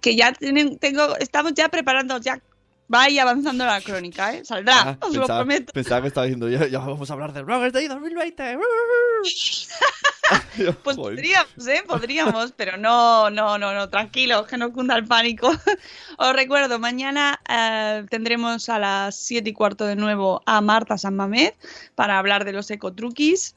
Que 0.00 0.16
ya 0.16 0.32
tienen, 0.32 0.78
tengo, 0.78 1.16
estamos 1.18 1.54
ya 1.54 1.68
preparando, 1.68 2.18
ya 2.18 2.40
vaya 2.86 3.22
avanzando 3.22 3.64
la 3.64 3.80
crónica, 3.80 4.34
¿eh? 4.34 4.44
Saldrá, 4.44 4.80
Ah, 4.82 4.98
os 5.00 5.14
lo 5.14 5.22
pensaba, 5.22 5.40
prometo. 5.40 5.72
pensaba 5.72 6.02
que 6.02 6.08
estaba 6.08 6.26
diciendo, 6.26 6.48
ya, 6.50 6.66
ya 6.66 6.78
vamos 6.80 7.08
a 7.10 7.12
hablar 7.14 7.32
del 7.32 7.44
bloggers 7.44 7.72
de 7.72 7.88
2020. 7.88 8.58
Pues 10.82 10.96
podríamos, 10.96 11.66
¿eh? 11.66 11.82
Podríamos, 11.86 12.52
pero 12.52 12.76
no, 12.76 13.28
no, 13.30 13.58
no, 13.58 13.74
no, 13.74 13.90
tranquilos, 13.90 14.46
que 14.46 14.56
no 14.56 14.72
cunda 14.72 14.96
el 14.96 15.04
pánico. 15.04 15.48
Os 16.18 16.32
recuerdo, 16.32 16.78
mañana 16.78 17.40
eh, 17.48 18.06
tendremos 18.08 18.68
a 18.68 18.78
las 18.78 19.16
7 19.16 19.50
y 19.50 19.52
cuarto 19.52 19.84
de 19.84 19.96
nuevo 19.96 20.42
a 20.46 20.60
Marta 20.60 20.96
San 20.96 21.16
Mamed 21.16 21.52
para 21.94 22.18
hablar 22.18 22.44
de 22.44 22.52
los 22.52 22.70
ecotruquis 22.70 23.56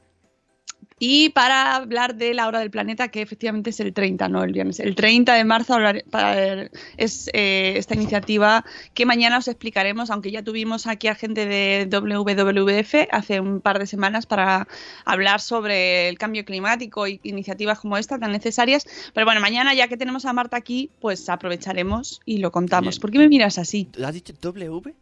y 0.98 1.28
para 1.30 1.76
hablar 1.76 2.16
de 2.16 2.34
la 2.34 2.46
hora 2.48 2.58
del 2.60 2.70
planeta, 2.70 3.08
que 3.08 3.22
efectivamente 3.22 3.70
es 3.70 3.80
el 3.80 3.92
30, 3.92 4.28
no 4.28 4.42
el 4.44 4.52
viernes. 4.52 4.80
El 4.80 4.94
30 4.94 5.34
de 5.34 5.44
marzo 5.44 5.74
hablar- 5.74 6.04
para- 6.10 6.68
es 6.96 7.30
eh, 7.32 7.74
esta 7.76 7.94
iniciativa 7.94 8.64
que 8.94 9.06
mañana 9.06 9.38
os 9.38 9.48
explicaremos, 9.48 10.10
aunque 10.10 10.30
ya 10.30 10.42
tuvimos 10.42 10.86
aquí 10.86 11.08
a 11.08 11.14
gente 11.14 11.46
de 11.46 11.86
WWF 11.88 13.08
hace 13.10 13.40
un 13.40 13.60
par 13.60 13.78
de 13.78 13.86
semanas 13.86 14.26
para 14.26 14.66
hablar 15.04 15.40
sobre 15.40 16.08
el 16.08 16.18
cambio 16.18 16.44
climático 16.44 17.06
y 17.06 17.20
iniciativas 17.22 17.78
como 17.80 17.96
esta 17.96 18.18
tan 18.18 18.32
necesarias. 18.32 18.86
Pero 19.14 19.24
bueno, 19.26 19.40
mañana 19.40 19.74
ya 19.74 19.88
que 19.88 19.96
tenemos 19.96 20.24
a 20.24 20.32
Marta 20.32 20.56
aquí, 20.56 20.90
pues 21.00 21.28
aprovecharemos 21.28 22.20
y 22.24 22.38
lo 22.38 22.50
contamos. 22.52 22.96
Bien. 22.96 23.00
¿Por 23.00 23.10
qué 23.10 23.18
me 23.18 23.28
miras 23.28 23.58
así? 23.58 23.88
¿Has 24.04 24.14
dicho 24.14 24.32
W? 24.40 24.94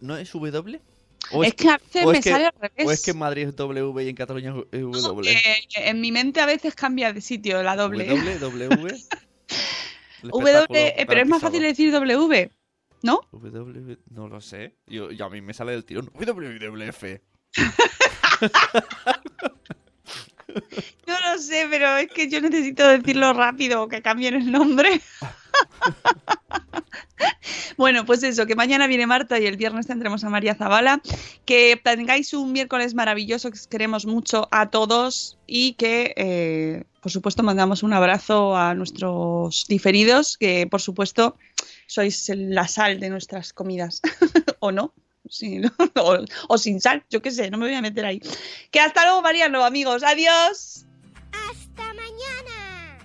¿No 0.00 0.16
es 0.16 0.32
W? 0.32 0.80
Es 1.42 1.54
que 1.54 1.68
a 1.68 1.78
veces 1.78 2.06
me 2.06 2.20
que- 2.20 2.30
sale 2.30 2.46
al 2.46 2.54
revés. 2.60 2.86
¿O 2.86 2.90
es 2.92 3.04
que 3.04 3.10
en 3.12 3.18
Madrid 3.18 3.48
es 3.48 3.56
W 3.56 4.04
y 4.04 4.08
en 4.08 4.16
Cataluña 4.16 4.54
es 4.70 4.80
W? 4.80 5.30
Eh, 5.30 5.66
en 5.76 6.00
mi 6.00 6.12
mente 6.12 6.40
a 6.40 6.46
veces 6.46 6.74
cambia 6.74 7.12
de 7.12 7.20
sitio 7.20 7.62
la 7.62 7.76
doble. 7.76 8.06
W, 8.06 8.38
W. 8.38 8.68
W, 10.22 10.66
eh, 10.70 11.04
pero 11.06 11.20
es 11.20 11.28
más 11.28 11.42
fácil 11.42 11.60
decir 11.62 11.92
W, 11.92 12.50
¿no? 13.02 13.20
W, 13.32 13.98
no 14.10 14.28
lo 14.28 14.40
sé. 14.40 14.74
Yo, 14.86 15.10
yo 15.10 15.26
a 15.26 15.30
mí 15.30 15.42
me 15.42 15.52
sale 15.52 15.72
del 15.72 15.84
tirón. 15.84 16.10
WWF. 16.14 17.20
No 21.06 21.14
lo 21.20 21.38
sé, 21.38 21.66
pero 21.68 21.96
es 21.96 22.08
que 22.08 22.28
yo 22.28 22.40
necesito 22.40 22.86
decirlo 22.86 23.32
rápido, 23.32 23.88
que 23.88 24.02
cambien 24.02 24.34
el 24.34 24.52
nombre. 24.52 25.00
Bueno, 27.76 28.06
pues 28.06 28.22
eso, 28.22 28.46
que 28.46 28.54
mañana 28.54 28.86
viene 28.86 29.06
Marta 29.06 29.40
y 29.40 29.46
el 29.46 29.56
viernes 29.56 29.86
tendremos 29.86 30.24
a 30.24 30.30
María 30.30 30.54
Zavala. 30.54 31.00
Que 31.44 31.80
tengáis 31.82 32.32
un 32.34 32.52
miércoles 32.52 32.94
maravilloso, 32.94 33.50
que 33.50 33.58
os 33.58 33.66
queremos 33.66 34.06
mucho 34.06 34.48
a 34.50 34.70
todos 34.70 35.38
y 35.46 35.74
que, 35.74 36.14
eh, 36.16 36.84
por 37.00 37.10
supuesto, 37.10 37.42
mandamos 37.42 37.82
un 37.82 37.92
abrazo 37.92 38.56
a 38.56 38.74
nuestros 38.74 39.66
diferidos, 39.68 40.38
que 40.38 40.66
por 40.66 40.80
supuesto 40.80 41.36
sois 41.86 42.30
la 42.34 42.68
sal 42.68 43.00
de 43.00 43.10
nuestras 43.10 43.52
comidas, 43.52 44.00
o 44.60 44.72
¿no? 44.72 44.94
o, 45.96 46.18
o 46.48 46.58
sin 46.58 46.80
sal, 46.80 47.04
yo 47.10 47.22
qué 47.22 47.30
sé, 47.30 47.50
no 47.50 47.58
me 47.58 47.66
voy 47.66 47.74
a 47.74 47.82
meter 47.82 48.04
ahí. 48.04 48.20
Que 48.70 48.80
hasta 48.80 49.04
luego, 49.04 49.22
Mariano, 49.22 49.64
amigos. 49.64 50.02
Adiós. 50.02 50.86
¡Hasta 51.32 51.94
mañana! 51.94 52.98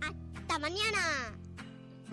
¡Hasta 0.00 0.58
mañana! 0.58 1.37